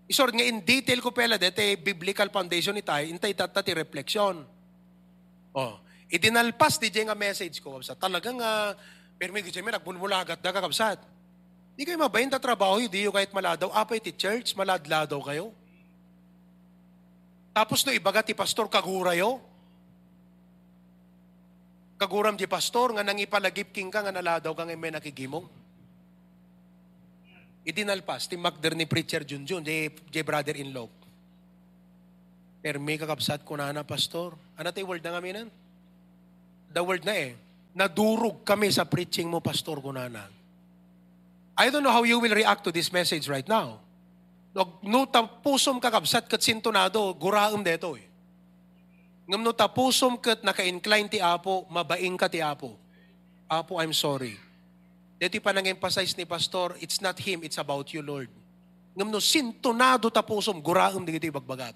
Isor 0.09 0.33
nga 0.33 0.41
in 0.41 0.65
detail 0.65 0.99
ko 0.99 1.13
pala 1.13 1.37
dito, 1.37 1.61
biblical 1.79 2.33
foundation 2.33 2.73
ni 2.73 2.81
tayo, 2.81 3.05
intay 3.05 3.31
tatati 3.37 3.77
reflection. 3.77 4.41
Oh, 5.53 5.77
idinalpas 6.09 6.81
di 6.81 6.89
nga 6.89 7.13
message 7.13 7.61
ko. 7.61 7.77
Sa 7.85 7.93
talagang 7.93 8.41
uh, 8.41 8.73
pero 9.19 9.35
may 9.35 9.43
gitsi 9.43 9.59
may 9.61 9.75
nagbulmulagat 9.75 10.41
na 10.41 10.49
kakabsat. 10.49 11.18
Di 11.79 11.87
kayo 11.87 11.95
mabayin 11.95 12.27
trabaho, 12.27 12.75
di 12.91 13.07
yung 13.07 13.15
kahit 13.15 13.31
maladaw. 13.31 13.71
Apay 13.71 14.03
ti 14.03 14.11
church, 14.11 14.51
maladladaw 14.51 15.15
kayo. 15.23 15.55
Tapos 17.55 17.87
no 17.87 17.95
ibaga 17.95 18.19
ti 18.19 18.35
pastor 18.35 18.67
kagurayo. 18.67 19.39
Kaguram 21.95 22.35
di 22.35 22.51
pastor, 22.51 22.91
nga 22.91 22.99
nang 22.99 23.15
ipalagip 23.15 23.71
king 23.71 23.87
ka, 23.87 24.03
nga 24.03 24.11
naladaw 24.11 24.51
ka 24.51 24.67
nga 24.67 24.75
may 24.75 24.91
nakigimong. 24.91 25.47
Idinalpas, 27.63 28.27
ti 28.27 28.35
magder 28.35 28.75
ni 28.75 28.83
preacher 28.83 29.23
Junjun, 29.23 29.63
di, 29.63 29.87
di 29.87 30.19
brother-in-law. 30.19 30.87
Pero 32.59 32.83
may 32.83 32.99
kakabsat 32.99 33.47
ko 33.47 33.55
na 33.55 33.71
na, 33.71 33.87
pastor. 33.87 34.35
Ano 34.59 34.67
tayo 34.75 34.83
word 34.91 34.99
na 34.99 35.15
kami 35.15 35.31
nan? 35.31 35.47
The 36.75 36.83
word 36.83 37.07
na 37.07 37.15
eh 37.15 37.39
nadurog 37.71 38.43
kami 38.43 38.67
sa 38.67 38.83
preaching 38.83 39.31
mo, 39.31 39.39
Pastor 39.39 39.79
Gunana. 39.79 40.38
I 41.59 41.67
don't 41.67 41.83
know 41.83 41.91
how 41.91 42.07
you 42.07 42.23
will 42.23 42.31
react 42.31 42.63
to 42.63 42.71
this 42.71 42.87
message 42.87 43.27
right 43.27 43.43
now. 43.43 43.83
No 44.79 45.03
tapusom 45.03 45.83
kakabsat 45.83 46.31
kat 46.31 46.39
sintonado, 46.39 47.11
guraam 47.19 47.59
deto 47.59 47.99
eh. 47.99 48.07
Ngam 49.27 49.43
no 49.43 49.51
tapusom 49.51 50.15
kat 50.23 50.39
naka-incline 50.39 51.11
ti 51.11 51.19
Apo, 51.19 51.67
mabaing 51.67 52.15
ka 52.15 52.31
ti 52.31 52.39
Apo. 52.39 52.79
Apo, 53.51 53.75
I'm 53.75 53.91
sorry. 53.91 54.39
Dito 55.19 55.35
pa 55.43 55.51
nang-emphasize 55.51 56.15
ni 56.15 56.23
Pastor, 56.23 56.79
it's 56.79 57.03
not 57.03 57.19
Him, 57.19 57.43
it's 57.43 57.59
about 57.59 57.91
you, 57.91 57.99
Lord. 57.99 58.31
Ngam 58.95 59.11
no 59.11 59.19
sintonado 59.19 60.07
tapusom, 60.07 60.63
guraam 60.63 61.03
di 61.03 61.19
iti 61.19 61.27
bagbagat. 61.27 61.75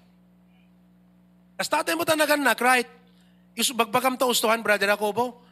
As 1.60 1.68
tatay 1.68 1.92
mo 1.92 2.08
tanagan 2.08 2.40
nak, 2.40 2.58
right? 2.58 2.88
Yung 3.54 3.76
bagbagam 3.76 4.16
ta 4.16 4.24
ustuhan, 4.24 4.64
Brother 4.64 4.88
Jacobo, 4.88 5.44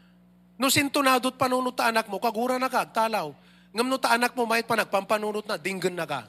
No 0.60 0.68
sintunadot 0.68 1.34
panunot 1.34 1.74
ta 1.74 1.90
anak 1.90 2.06
mo, 2.06 2.22
kagura 2.22 2.54
na 2.60 2.68
ka, 2.68 2.86
talaw. 2.86 3.34
Ngam 3.72 3.88
no 3.88 3.96
ta 3.96 4.12
anak 4.12 4.36
mo, 4.36 4.44
mahit 4.44 4.68
pa 4.68 4.76
nagpampanunot 4.76 5.48
na, 5.48 5.56
dinggan 5.56 5.96
na 5.96 6.04
ka. 6.04 6.28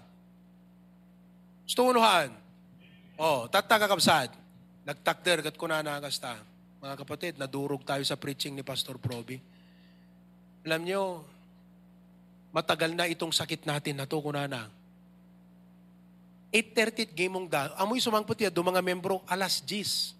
Stunuhan. 1.67 2.31
Oh, 3.19 3.47
tatta 3.51 3.75
kakabsad. 3.75 4.31
Nagtakder 4.87 5.43
kat 5.43 5.55
kunana 5.59 5.99
kasta. 5.99 6.39
Mga 6.83 6.95
kapatid, 6.99 7.33
nadurog 7.39 7.83
tayo 7.87 8.03
sa 8.03 8.19
preaching 8.19 8.55
ni 8.55 8.63
Pastor 8.63 8.99
Proby. 8.99 9.39
Alam 10.63 10.81
nyo, 10.83 11.01
matagal 12.51 12.91
na 12.95 13.07
itong 13.07 13.31
sakit 13.31 13.67
natin 13.67 13.99
na 13.99 14.07
to 14.07 14.19
kunana. 14.19 14.67
8.30 16.51 17.15
game 17.15 17.33
mong 17.33 17.47
da. 17.47 17.71
Amoy 17.79 17.97
sumangpot 17.97 18.37
ya, 18.37 18.51
do 18.51 18.61
mga 18.63 18.83
membro, 18.83 19.23
alas 19.25 19.57
10. 19.63 20.13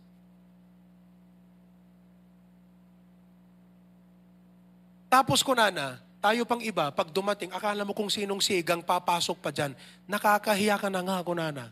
Tapos 5.14 5.46
ko 5.46 5.54
na 5.54 5.70
na, 5.70 5.88
tayo 6.24 6.48
pang 6.48 6.64
iba, 6.64 6.88
pag 6.96 7.12
dumating, 7.12 7.52
akala 7.52 7.84
mo 7.84 7.92
kung 7.92 8.08
sinong 8.08 8.40
sigang 8.40 8.80
papasok 8.80 9.44
pa 9.44 9.52
dyan, 9.52 9.76
nakakahiya 10.08 10.80
ka 10.80 10.88
na 10.88 11.04
nga, 11.04 11.20
kunana. 11.20 11.68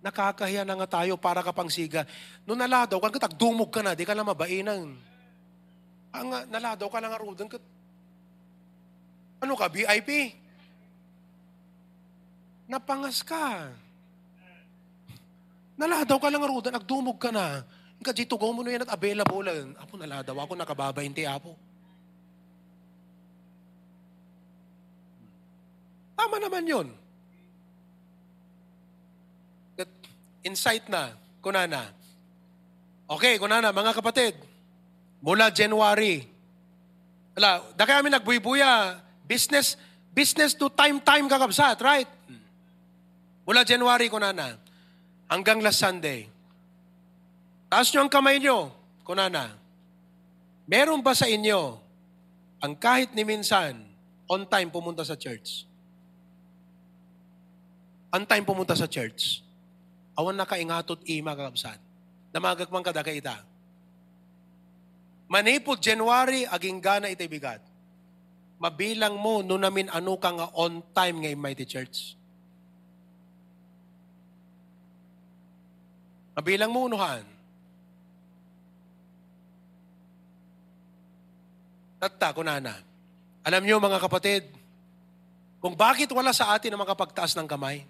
Nakakahiya 0.00 0.64
na 0.64 0.80
nga 0.80 0.88
tayo 0.88 1.20
para 1.20 1.44
ka 1.44 1.52
pang 1.52 1.68
siga. 1.68 2.08
Noong 2.48 2.64
naladaw 2.64 2.96
ka, 2.96 3.28
tagdumog 3.28 3.68
ka 3.68 3.84
na, 3.84 3.92
di 3.92 4.08
ka 4.08 4.16
na 4.16 4.24
mabainan. 4.24 4.96
Ang 6.16 6.28
naladaw 6.48 6.88
ka 6.88 6.98
lang 7.04 7.12
arudan 7.12 7.52
ka. 7.52 7.60
Ano 9.44 9.52
ka, 9.52 9.68
VIP? 9.68 10.32
Napangas 12.72 13.20
ka. 13.20 13.68
Naladaw 15.76 16.16
ka 16.16 16.32
lang 16.32 16.40
arudan, 16.40 16.72
nagdumog 16.72 17.20
ka 17.20 17.28
na. 17.28 17.68
Ka 18.00 18.16
dito 18.16 18.34
go 18.40 18.50
mo 18.50 18.64
na 18.64 18.80
yan 18.80 18.88
at 18.88 18.96
available. 18.96 19.44
Apo 19.76 20.00
naladaw 20.00 20.40
ako, 20.40 20.56
nakababa 20.56 21.04
hindi 21.04 21.28
apo. 21.28 21.71
Tama 26.22 26.38
naman 26.38 26.62
yun. 26.62 26.86
Insight 30.46 30.86
na, 30.86 31.18
kunana. 31.42 31.90
Okay, 33.10 33.42
kunana, 33.42 33.74
mga 33.74 33.90
kapatid, 33.90 34.38
mula 35.18 35.50
January, 35.50 36.22
wala, 37.34 37.66
da 37.74 37.82
kami 37.82 38.06
nagbuy-buya, 38.06 39.02
business, 39.26 39.74
business 40.14 40.54
to 40.54 40.70
time-time 40.70 41.26
kakabsat, 41.26 41.82
right? 41.82 42.06
Mula 43.42 43.66
January, 43.66 44.06
kunana, 44.06 44.54
hanggang 45.26 45.58
last 45.58 45.82
Sunday. 45.82 46.30
Taas 47.66 47.90
nyo 47.90 48.06
ang 48.06 48.12
kamay 48.14 48.38
nyo, 48.38 48.70
kunana. 49.02 49.58
Meron 50.70 51.02
ba 51.02 51.18
sa 51.18 51.26
inyo 51.26 51.82
ang 52.62 52.78
kahit 52.78 53.10
ni 53.10 53.26
minsan 53.26 53.74
on 54.30 54.46
time 54.46 54.70
pumunta 54.70 55.02
sa 55.02 55.18
church? 55.18 55.71
Ang 58.12 58.28
time 58.28 58.44
pumunta 58.44 58.76
sa 58.76 58.84
church, 58.84 59.40
awan 60.12 60.36
na 60.36 60.44
kaingatot 60.44 61.00
ima 61.08 61.32
kakabsat. 61.32 61.80
Namagag 62.28 62.68
man 62.68 62.84
kada 62.84 63.00
ita. 63.08 63.40
Manipod 65.32 65.80
January, 65.80 66.44
aging 66.44 66.76
gana 66.76 67.08
iti 67.08 67.24
bigat. 67.24 67.64
Mabilang 68.60 69.16
mo, 69.16 69.40
no 69.40 69.56
namin 69.56 69.88
ano 69.88 70.20
ka 70.20 70.28
nga 70.28 70.52
on 70.60 70.84
time 70.92 71.24
nga 71.24 71.32
mighty 71.32 71.64
church. 71.64 72.12
Mabilang 76.36 76.68
mo 76.68 76.84
unuhan. 76.84 77.24
Tatta, 81.96 82.36
kunana. 82.36 82.76
Alam 83.40 83.62
niyo 83.64 83.80
mga 83.80 84.04
kapatid, 84.04 84.44
kung 85.64 85.72
bakit 85.72 86.12
wala 86.12 86.34
sa 86.36 86.52
atin 86.52 86.76
ang 86.76 86.82
makapagtaas 86.84 87.32
ng 87.38 87.48
kamay, 87.48 87.88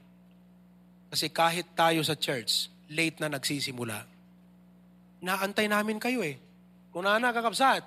kasi 1.13 1.29
kahit 1.29 1.69
tayo 1.77 2.01
sa 2.01 2.17
church, 2.17 2.73
late 2.89 3.21
na 3.21 3.29
nagsisimula, 3.29 4.09
naantay 5.21 5.69
namin 5.69 6.01
kayo 6.01 6.25
eh. 6.25 6.41
Kung 6.89 7.05
na 7.05 7.21
kakabsat. 7.21 7.85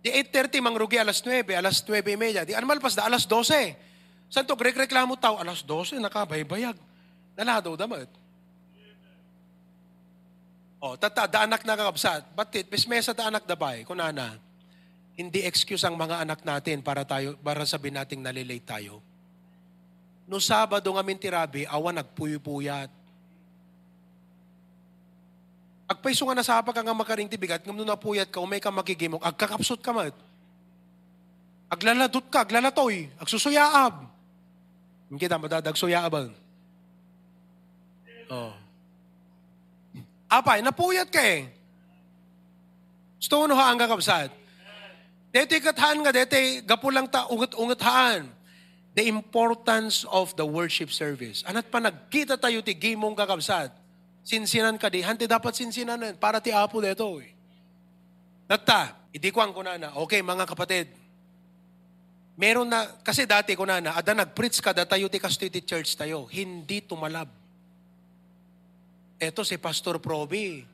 Di 0.00 0.08
8.30 0.08 0.64
mangrugi 0.64 0.96
alas 0.96 1.20
9, 1.20 1.52
alas 1.52 1.84
9.30. 1.84 2.48
Di 2.48 2.56
anmalpas 2.56 2.96
da 2.96 3.04
alas 3.04 3.28
12. 3.28 3.76
Saan 4.32 4.48
to 4.48 4.56
grek-reklamo 4.56 5.20
tao? 5.20 5.36
Alas 5.36 5.60
12, 5.60 6.00
nakabaybayag. 6.00 6.76
Naladaw 7.36 7.76
damat. 7.76 8.08
O, 10.80 10.96
tata, 10.96 11.28
da 11.28 11.44
anak 11.44 11.60
na 11.68 11.76
kakabsat. 11.76 12.32
Batit, 12.32 12.72
pismesa 12.72 13.12
da 13.12 13.28
anak 13.28 13.44
dabay. 13.44 13.84
Kunana, 13.84 14.40
hindi 15.12 15.44
excuse 15.44 15.84
ang 15.84 16.00
mga 16.00 16.24
anak 16.24 16.40
natin 16.40 16.80
para 16.80 17.04
tayo 17.04 17.36
para 17.44 17.68
sabihin 17.68 18.00
nating 18.00 18.24
nalilate 18.24 18.64
tayo 18.64 19.11
No 20.32 20.40
Sabado 20.40 20.88
nga 20.88 21.04
mintirabi, 21.04 21.68
awa 21.68 21.92
nagpuyupuyat. 21.92 22.88
Agpaiso 25.84 26.24
nga 26.24 26.40
nasapa 26.40 26.72
ka 26.72 26.80
nga 26.80 26.96
makaring 26.96 27.28
tibigat, 27.28 27.60
ngam 27.60 27.76
no 27.76 27.84
napuyat 27.84 28.32
ka, 28.32 28.40
umay 28.40 28.56
ka 28.56 28.72
makigimok, 28.72 29.20
agkakapsot 29.20 29.84
ka 29.84 29.92
mat. 29.92 30.16
Aglaladot 31.68 32.24
ka, 32.32 32.48
aglalatoy, 32.48 33.12
agsusuyaab. 33.20 34.08
Hindi 35.12 35.20
kita 35.20 35.36
madadag 35.36 35.76
suyaab. 35.76 36.32
Oh. 38.32 38.56
Apay, 40.32 40.64
napuyat 40.64 41.12
ka 41.12 41.20
eh. 41.20 41.44
Gusto 43.20 43.44
mo 43.44 43.52
ang 43.52 43.76
kakapsat. 43.76 44.32
Dete 45.28 45.60
kathaan 45.60 46.00
nga, 46.00 46.08
dete 46.08 46.64
gapulang 46.64 47.04
ta, 47.04 47.28
ungat-ungat 47.28 47.80
haan. 47.84 48.32
The 48.92 49.08
importance 49.08 50.04
of 50.12 50.36
the 50.36 50.44
worship 50.44 50.92
service. 50.92 51.40
Anat 51.48 51.72
pa 51.72 51.80
nagkita 51.80 52.36
tayo 52.36 52.60
ti 52.60 52.76
gimong 52.76 53.16
kakabsat. 53.16 53.72
Sinsinan 54.22 54.76
ka 54.78 54.92
di. 54.92 55.02
Hante 55.02 55.26
dapat 55.26 55.56
sinsinan 55.56 55.98
na. 55.98 56.14
Para 56.14 56.38
ti 56.38 56.52
apo 56.54 56.78
dito 56.78 57.18
eh. 57.18 57.32
Nagta, 58.46 59.08
hindi 59.10 59.28
ko 59.32 59.40
ang 59.40 59.56
kunana. 59.56 59.96
Okay, 60.04 60.20
mga 60.20 60.44
kapatid. 60.44 60.92
Meron 62.36 62.68
na, 62.68 62.88
kasi 63.04 63.28
dati 63.28 63.52
kunana, 63.52 63.92
ada 63.92 64.16
nag-preach 64.16 64.60
ka 64.64 64.72
da 64.72 64.88
tayo 64.88 65.08
ti 65.08 65.20
Castity 65.20 65.60
Church 65.64 65.96
tayo. 65.96 66.28
Hindi 66.28 66.84
tumalab. 66.84 67.28
Eto 69.20 69.44
si 69.44 69.56
Pastor 69.56 70.00
Proby. 70.00 70.64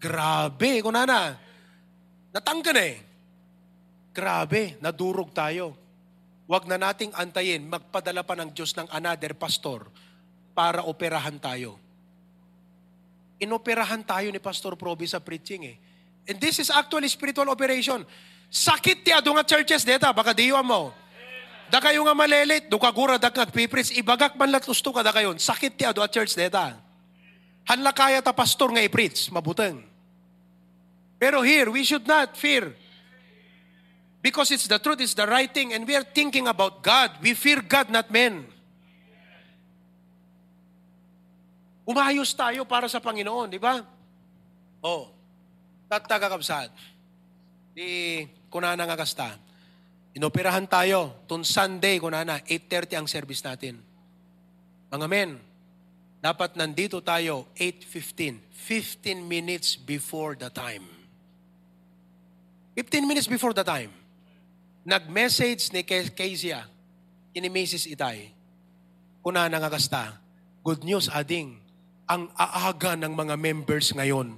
Grabe, 0.00 0.82
kunana. 0.84 1.36
Natanggan 2.34 2.78
eh. 2.80 2.94
Grabe, 4.12 4.76
nadurog 4.82 5.30
tayo. 5.32 5.83
Huwag 6.44 6.68
na 6.68 6.76
nating 6.76 7.16
antayin, 7.16 7.64
magpadala 7.64 8.20
pa 8.20 8.36
ng 8.36 8.52
Diyos 8.52 8.76
ng 8.76 8.88
another 8.92 9.32
pastor 9.32 9.88
para 10.52 10.84
operahan 10.84 11.40
tayo. 11.40 11.80
Inoperahan 13.40 14.04
tayo 14.04 14.28
ni 14.28 14.38
Pastor 14.38 14.76
Proby 14.76 15.08
sa 15.08 15.18
preaching 15.18 15.64
eh. 15.66 15.76
And 16.28 16.36
this 16.40 16.60
is 16.60 16.68
actually 16.68 17.08
spiritual 17.08 17.48
operation. 17.48 18.04
Sakit 18.48 19.02
ti 19.02 19.10
ado 19.10 19.34
nga 19.34 19.44
churches 19.44 19.82
deta, 19.82 20.12
baka 20.12 20.36
diwa 20.36 20.62
mo. 20.62 20.92
Da 21.72 21.80
kayo 21.80 22.04
nga 22.04 22.14
malelit, 22.14 22.68
do 22.68 22.76
kagura 22.76 23.16
da 23.16 23.32
nagpipris, 23.32 23.96
ibagak 23.96 24.36
man 24.36 24.52
latusto 24.52 24.92
ka 24.92 25.00
da 25.00 25.10
kayon. 25.10 25.40
Sakit 25.40 25.80
ti 25.80 25.82
ado 25.88 26.04
at 26.04 26.12
church 26.12 26.36
deta. 26.36 26.76
Hanla 27.64 27.96
kaya 27.96 28.20
ta 28.20 28.36
pastor 28.36 28.68
nga 28.70 28.84
i-preach, 28.84 29.32
mabuteng. 29.32 29.80
Pero 31.16 31.40
here, 31.40 31.72
we 31.72 31.82
should 31.88 32.04
not 32.04 32.36
fear. 32.36 32.76
Because 34.24 34.56
it's 34.56 34.64
the 34.64 34.80
truth, 34.80 35.04
it's 35.04 35.12
the 35.12 35.28
right 35.28 35.52
thing, 35.52 35.76
and 35.76 35.84
we 35.84 35.92
are 35.92 36.02
thinking 36.02 36.48
about 36.48 36.80
God. 36.80 37.12
We 37.20 37.36
fear 37.36 37.60
God, 37.60 37.92
not 37.92 38.08
men. 38.08 38.48
Umayos 41.84 42.32
tayo 42.32 42.64
para 42.64 42.88
sa 42.88 43.04
Panginoon, 43.04 43.52
di 43.52 43.60
ba? 43.60 43.84
Oh, 44.80 45.12
tatagakabsat. 45.92 46.72
Di 47.76 48.24
kunana 48.48 48.88
nga 48.88 48.96
kasta. 48.96 49.36
Inoperahan 50.16 50.64
tayo. 50.72 51.28
Tun 51.28 51.44
Sunday, 51.44 52.00
kunana, 52.00 52.40
8.30 52.48 52.96
ang 52.96 53.04
service 53.04 53.44
natin. 53.44 53.76
Mga 54.88 55.04
men, 55.04 55.36
dapat 56.24 56.56
nandito 56.56 57.04
tayo 57.04 57.52
8.15. 57.60 58.40
15 58.56 59.20
minutes 59.20 59.76
before 59.76 60.32
the 60.32 60.48
time. 60.48 60.88
15 62.72 63.04
minutes 63.04 63.28
before 63.28 63.52
the 63.52 63.60
time. 63.60 63.92
Nag-message 64.84 65.72
ni 65.72 65.80
Kezia, 65.88 66.68
ini 67.32 67.48
Mrs. 67.48 67.88
Itay, 67.88 68.28
kuna 69.24 69.48
nga 69.48 69.72
kasta, 69.72 70.20
good 70.60 70.84
news 70.84 71.08
ading, 71.08 71.56
ang 72.04 72.28
aaga 72.36 72.92
ng 72.92 73.16
mga 73.16 73.34
members 73.40 73.96
ngayon. 73.96 74.36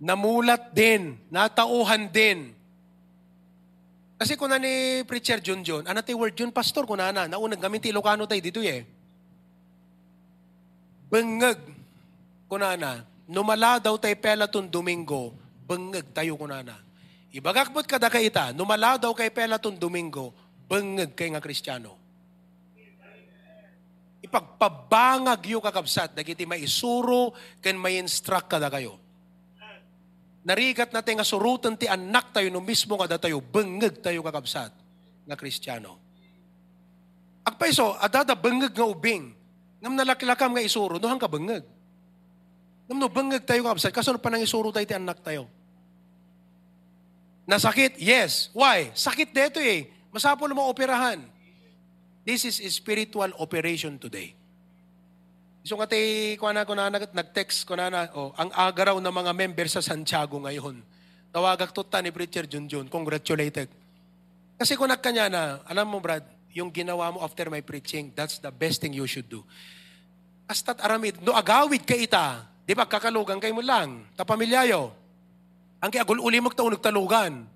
Namulat 0.00 0.72
din, 0.72 1.20
natauhan 1.28 2.08
din. 2.08 2.56
Kasi 4.16 4.40
kuna 4.40 4.56
ni 4.56 5.04
Preacher 5.04 5.36
John 5.44 5.60
John, 5.60 5.84
ano 5.84 6.00
ti 6.00 6.16
word 6.16 6.32
John 6.32 6.48
Pastor, 6.48 6.88
kuna 6.88 7.12
na, 7.12 7.28
naunang 7.28 7.60
gamit 7.60 7.84
Ilocano 7.84 8.24
tayo 8.24 8.40
dito 8.40 8.64
eh. 8.64 8.88
Bengag, 11.12 11.60
kuna 12.48 12.72
na, 12.72 13.04
numala 13.28 13.76
daw 13.76 13.94
tayo 14.00 14.16
pelaton 14.16 14.66
Domingo, 14.72 15.36
bengag 15.68 16.08
tayo 16.16 16.34
kuna 16.40 16.64
na. 16.64 16.80
Ibagakbot 17.28 17.84
kada 17.84 18.08
kay 18.08 18.32
ita, 18.32 18.56
numala 18.56 18.96
daw 18.96 19.12
kay 19.12 19.28
pelaton 19.28 19.76
Domingo, 19.76 20.32
bengag 20.64 21.12
kay 21.12 21.28
nga 21.36 21.44
Kristiyano. 21.44 22.00
Ipagpabangag 24.24 25.44
yu 25.46 25.60
kakabsat, 25.60 26.16
dagiti 26.16 26.48
maisuro, 26.48 27.36
ken 27.60 27.76
may 27.76 28.00
instruct 28.00 28.48
kada 28.50 28.72
kayo. 28.72 28.96
Narigat 30.42 30.90
natin 30.96 31.20
nga 31.20 31.28
surutan 31.28 31.76
ti 31.76 31.84
anak 31.84 32.32
tayo 32.32 32.48
no 32.48 32.64
mismo 32.64 32.96
kada 32.96 33.20
tayo, 33.20 33.44
bengag 33.44 34.00
tayo 34.00 34.24
kakabsat 34.24 34.72
nga 35.28 35.36
Kristiyano. 35.36 36.00
Agpaiso, 37.44 37.92
adada 38.00 38.32
bengag 38.32 38.72
nga 38.72 38.88
ubing, 38.88 39.36
ngam 39.84 39.92
nalaklakam 39.92 40.56
nga 40.56 40.64
isuro, 40.64 40.96
no 40.96 41.06
hang 41.06 41.20
ka 41.20 41.28
bengag. 42.88 42.96
Ngam 42.96 42.98
no 42.98 43.08
bengag 43.12 43.44
tayo 43.44 43.60
kakabsat, 43.68 43.92
kaso 43.92 44.10
no 44.16 44.18
panang 44.18 44.40
isuro 44.40 44.72
tayo 44.72 44.88
anak 44.88 45.20
tayo. 45.20 45.44
Nasakit? 47.48 47.96
Yes. 47.96 48.52
Why? 48.52 48.92
Sakit 48.92 49.32
dito 49.32 49.60
eh. 49.60 49.88
Masapol 50.12 50.52
mo 50.52 50.68
operahan. 50.68 51.20
This 52.24 52.44
is 52.44 52.60
spiritual 52.72 53.32
operation 53.40 53.96
today. 53.96 54.36
So 55.64 55.80
nga 55.80 55.88
tay 55.88 56.36
ko 56.36 56.48
na 56.52 56.68
ko 56.68 56.76
na 56.76 56.92
nag-text 56.92 57.64
ko 57.64 57.72
na 57.72 57.88
na 57.88 58.00
oh, 58.12 58.36
ang 58.36 58.52
aga 58.52 58.92
raw 58.92 58.96
ng 59.00 59.12
mga 59.12 59.32
member 59.32 59.68
sa 59.68 59.80
Santiago 59.80 60.36
ngayon. 60.44 60.80
Tawagak 61.32 61.72
to 61.72 61.84
ni 62.04 62.12
Preacher 62.12 62.44
Junjun. 62.44 62.88
Congratulated. 62.88 63.68
Kasi 64.60 64.76
kung 64.76 64.88
nagkanya 64.92 65.28
na, 65.28 65.42
alam 65.64 65.88
mo 65.88 66.00
Brad, 66.00 66.24
yung 66.52 66.72
ginawa 66.72 67.12
mo 67.12 67.24
after 67.24 67.48
my 67.48 67.60
preaching, 67.64 68.12
that's 68.12 68.40
the 68.40 68.52
best 68.52 68.80
thing 68.80 68.92
you 68.92 69.08
should 69.08 69.28
do. 69.28 69.44
Astat 70.48 70.80
aramid, 70.84 71.20
no 71.20 71.36
agawid 71.36 71.84
ka 71.84 71.94
ita, 71.94 72.42
di 72.68 72.76
ba 72.76 72.84
kakalugan 72.84 73.40
kay 73.40 73.48
mo 73.48 73.64
lang, 73.64 74.04
tapamilyayo. 74.12 74.92
Ang 75.80 75.88
kaya 75.88 76.04
agul 76.04 76.20
uli 76.20 76.36
mo 76.36 76.52
talugan. 76.52 77.48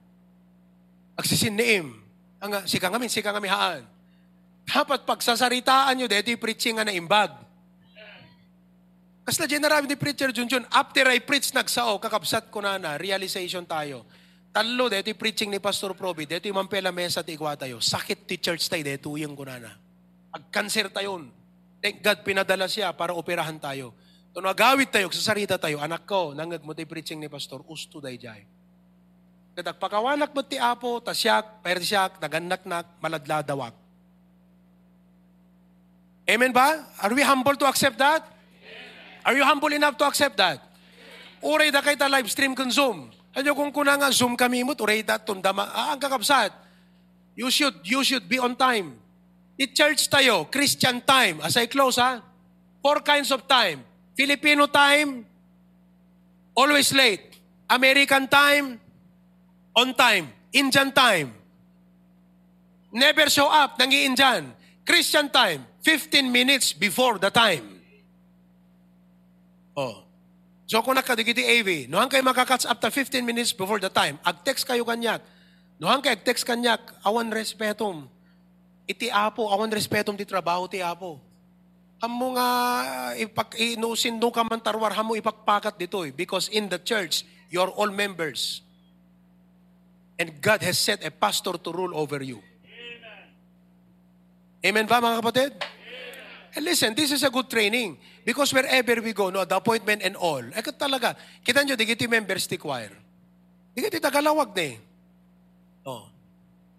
Agsisiniim. 1.20 1.92
Ang 2.40 2.64
sika 2.64 2.88
ngamin, 2.88 3.12
sika 3.12 3.28
ngamihaan. 3.28 3.84
Dapat 4.64 5.04
pagsasaritaan 5.04 5.92
nyo, 6.00 6.06
dito 6.08 6.32
yung 6.32 6.40
preaching 6.40 6.80
nga 6.80 6.88
na 6.88 6.96
imbag. 6.96 7.34
Kasi 9.22 9.38
na 9.38 9.46
general 9.46 9.86
ni 9.86 9.94
Preacher 9.94 10.34
Junjun, 10.34 10.66
after 10.66 11.06
I 11.06 11.22
preach 11.22 11.54
nagsao, 11.54 12.02
kakabsat 12.02 12.50
ko 12.50 12.58
na 12.58 12.74
na, 12.74 12.98
realization 12.98 13.62
tayo. 13.62 14.02
Talo, 14.50 14.90
dito 14.90 15.14
yung 15.14 15.20
preaching 15.20 15.50
ni 15.50 15.62
Pastor 15.62 15.94
Proby, 15.94 16.26
dito 16.26 16.50
yung 16.50 16.58
mampela 16.58 16.90
mesa 16.90 17.22
ti 17.22 17.38
igwa 17.38 17.54
tayo. 17.54 17.78
Sakit 17.78 18.26
ti 18.26 18.42
church 18.42 18.66
tayo, 18.66 18.82
dito 18.82 19.14
yung 19.14 19.38
ko 19.38 19.46
na 19.46 19.62
na. 19.62 19.72
Ag-cancer 20.34 20.90
tayo. 20.90 21.22
Thank 21.78 22.02
God, 22.02 22.18
pinadala 22.26 22.66
siya 22.66 22.90
para 22.90 23.14
operahan 23.14 23.62
tayo. 23.62 23.94
Kung 24.32 24.48
agawit 24.48 24.88
tayo, 24.88 25.12
sasarita 25.12 25.60
tayo, 25.60 25.76
anak 25.76 26.08
ko, 26.08 26.32
nangag 26.32 26.64
mo 26.64 26.72
preaching 26.72 27.20
ni 27.20 27.28
Pastor, 27.28 27.60
usto 27.68 28.00
day 28.00 28.16
jay. 28.16 28.48
Kadak 29.52 29.76
pakawanak 29.76 30.32
mo 30.32 30.40
ti 30.40 30.56
apo, 30.56 31.04
tasyak, 31.04 31.60
persyak, 31.60 32.16
naganak-nak, 32.16 32.96
maladladawak. 32.96 33.76
Amen 36.24 36.48
ba? 36.48 36.80
Are 36.96 37.12
we 37.12 37.20
humble 37.20 37.52
to 37.60 37.68
accept 37.68 38.00
that? 38.00 38.24
Are 39.20 39.36
you 39.36 39.44
humble 39.44 39.68
enough 39.68 40.00
to 40.00 40.08
accept 40.08 40.40
that? 40.40 40.64
Uray 41.44 41.68
da 41.68 41.84
kay 41.84 42.00
ta 42.00 42.08
live 42.08 42.32
stream 42.32 42.56
kung 42.56 42.72
Zoom. 42.72 43.12
Ano 43.36 43.48
kung 43.52 43.68
kuna 43.68 44.00
nga 44.00 44.08
Zoom 44.08 44.32
kami 44.32 44.64
mo, 44.64 44.72
uray 44.72 45.04
da 45.04 45.20
tundama, 45.20 45.68
ah, 45.68 45.92
ang 45.92 46.00
kakabsat. 46.00 46.56
You 47.36 47.52
should, 47.52 47.84
you 47.84 48.00
should 48.00 48.24
be 48.24 48.40
on 48.40 48.56
time. 48.56 48.96
Di 49.60 49.68
church 49.68 50.08
tayo, 50.08 50.48
Christian 50.48 51.04
time. 51.04 51.44
As 51.44 51.60
I 51.60 51.68
close 51.68 52.00
ha, 52.00 52.24
four 52.80 53.04
kinds 53.04 53.28
of 53.28 53.44
time. 53.44 53.91
Filipino 54.12 54.68
time, 54.68 55.24
always 56.52 56.92
late. 56.92 57.32
American 57.68 58.28
time, 58.28 58.76
on 59.72 59.96
time. 59.96 60.28
Indian 60.52 60.92
time, 60.92 61.32
never 62.92 63.32
show 63.32 63.48
up, 63.48 63.80
nangiin 63.80 64.12
dyan. 64.12 64.52
Christian 64.84 65.32
time, 65.32 65.64
15 65.80 66.28
minutes 66.28 66.76
before 66.76 67.16
the 67.16 67.32
time. 67.32 67.80
Oh. 69.72 70.04
So 70.68 70.84
kung 70.84 70.96
nakadigiti 70.96 71.40
AV, 71.40 71.88
nohan 71.88 72.08
kayo 72.12 72.20
makakatch 72.20 72.68
up 72.68 72.80
to 72.80 72.88
15 72.92 73.24
minutes 73.24 73.52
before 73.56 73.80
the 73.80 73.88
time, 73.88 74.20
ag-text 74.24 74.68
kayo 74.68 74.84
kanyak. 74.84 75.24
Nohan 75.80 76.04
kayo 76.04 76.16
ag-text 76.16 76.44
kanyak, 76.44 76.80
awan 77.00 77.32
respetum. 77.32 78.08
Iti 78.84 79.08
apo, 79.08 79.48
awan 79.48 79.72
respetum 79.72 80.16
ti 80.16 80.28
trabaho 80.28 80.68
ti 80.68 80.84
apo. 80.84 81.16
Hamo 82.02 82.34
nga 82.34 82.48
ipak 83.14 83.54
inusin 83.62 84.18
do 84.18 84.34
ka 84.34 84.42
man 84.42 84.58
tarwar, 84.58 84.90
hamo 84.90 85.14
ipakpakat 85.14 85.78
dito 85.78 86.02
eh. 86.02 86.10
Because 86.10 86.50
in 86.50 86.66
the 86.66 86.82
church, 86.82 87.22
you're 87.46 87.70
all 87.70 87.94
members. 87.94 88.66
And 90.18 90.34
God 90.42 90.66
has 90.66 90.82
set 90.82 91.06
a 91.06 91.14
pastor 91.14 91.54
to 91.62 91.70
rule 91.70 91.94
over 91.94 92.18
you. 92.18 92.42
Amen 94.66 94.90
ba 94.90 94.98
mga 94.98 95.22
kapatid? 95.22 95.50
And 96.58 96.66
listen, 96.66 96.90
this 96.98 97.14
is 97.14 97.22
a 97.22 97.30
good 97.30 97.46
training. 97.46 97.94
Because 98.26 98.50
wherever 98.50 98.98
we 98.98 99.14
go, 99.14 99.30
no, 99.30 99.46
the 99.46 99.62
appointment 99.62 100.02
and 100.02 100.18
all, 100.18 100.42
ay 100.42 100.62
talaga, 100.74 101.14
kita 101.46 101.62
nyo, 101.62 101.78
di 101.78 101.86
kiti 101.86 102.10
members 102.10 102.50
ti 102.50 102.58
choir. 102.58 102.90
Di 103.74 103.78
kiti 103.78 104.02
tagalawag 104.02 104.50
na 104.58 104.62
eh. 104.62 104.74
Oh. 105.86 106.10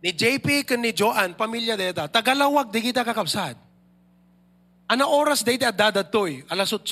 Ni 0.03 0.11
JP 0.11 0.67
kan 0.67 0.83
ni 0.83 0.91
Joan, 0.91 1.31
pamilya 1.31 1.79
deta, 1.79 2.11
tagalawag 2.11 2.75
di 2.75 2.91
kita 2.91 3.07
kakabsad. 3.07 3.55
Ana 4.87 5.07
oras 5.07 5.41
dito 5.41 5.63
at 5.63 5.75
dadatoy, 5.75 6.43
alas 6.51 6.69
8. 6.69 6.83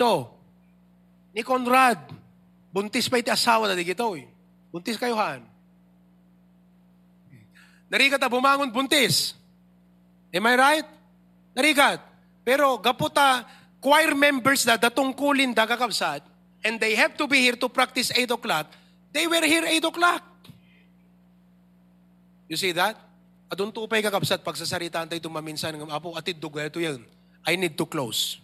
Ni 1.36 1.44
Conrad, 1.44 2.00
buntis 2.72 3.08
pa 3.08 3.20
iti 3.20 3.32
asawa 3.32 3.68
na 3.68 3.76
di. 3.76 3.88
Buntis 4.72 4.96
kayo 4.96 5.16
han. 5.20 5.44
Narikat 7.92 8.24
na 8.24 8.32
bumangon 8.32 8.72
buntis. 8.72 9.36
Am 10.32 10.48
I 10.48 10.56
right? 10.56 10.88
Narikat. 11.52 12.00
Pero 12.48 12.80
gaputa, 12.80 13.44
choir 13.84 14.16
members 14.16 14.64
na 14.64 14.80
datungkulin 14.80 15.52
da 15.52 15.68
kakabsat, 15.68 16.24
and 16.64 16.80
they 16.80 16.96
have 16.96 17.20
to 17.20 17.28
be 17.28 17.44
here 17.44 17.60
to 17.60 17.68
practice 17.68 18.10
8 18.16 18.32
o'clock, 18.32 18.72
they 19.12 19.28
were 19.28 19.44
here 19.44 19.68
8 19.68 19.84
o'clock. 19.92 20.24
You 22.48 22.56
see 22.56 22.72
that? 22.72 22.96
Adun 23.52 23.76
tupay 23.76 24.00
kakabsat, 24.00 24.40
pagsasaritaan 24.40 25.12
tayo 25.12 25.20
tumaminsan 25.20 25.76
ng 25.76 25.92
apo, 25.92 26.16
atid 26.16 26.40
dugo, 26.40 26.64
ito 26.64 26.80
yan. 26.80 27.04
I 27.46 27.56
need 27.56 27.78
to 27.78 27.86
close. 27.86 28.38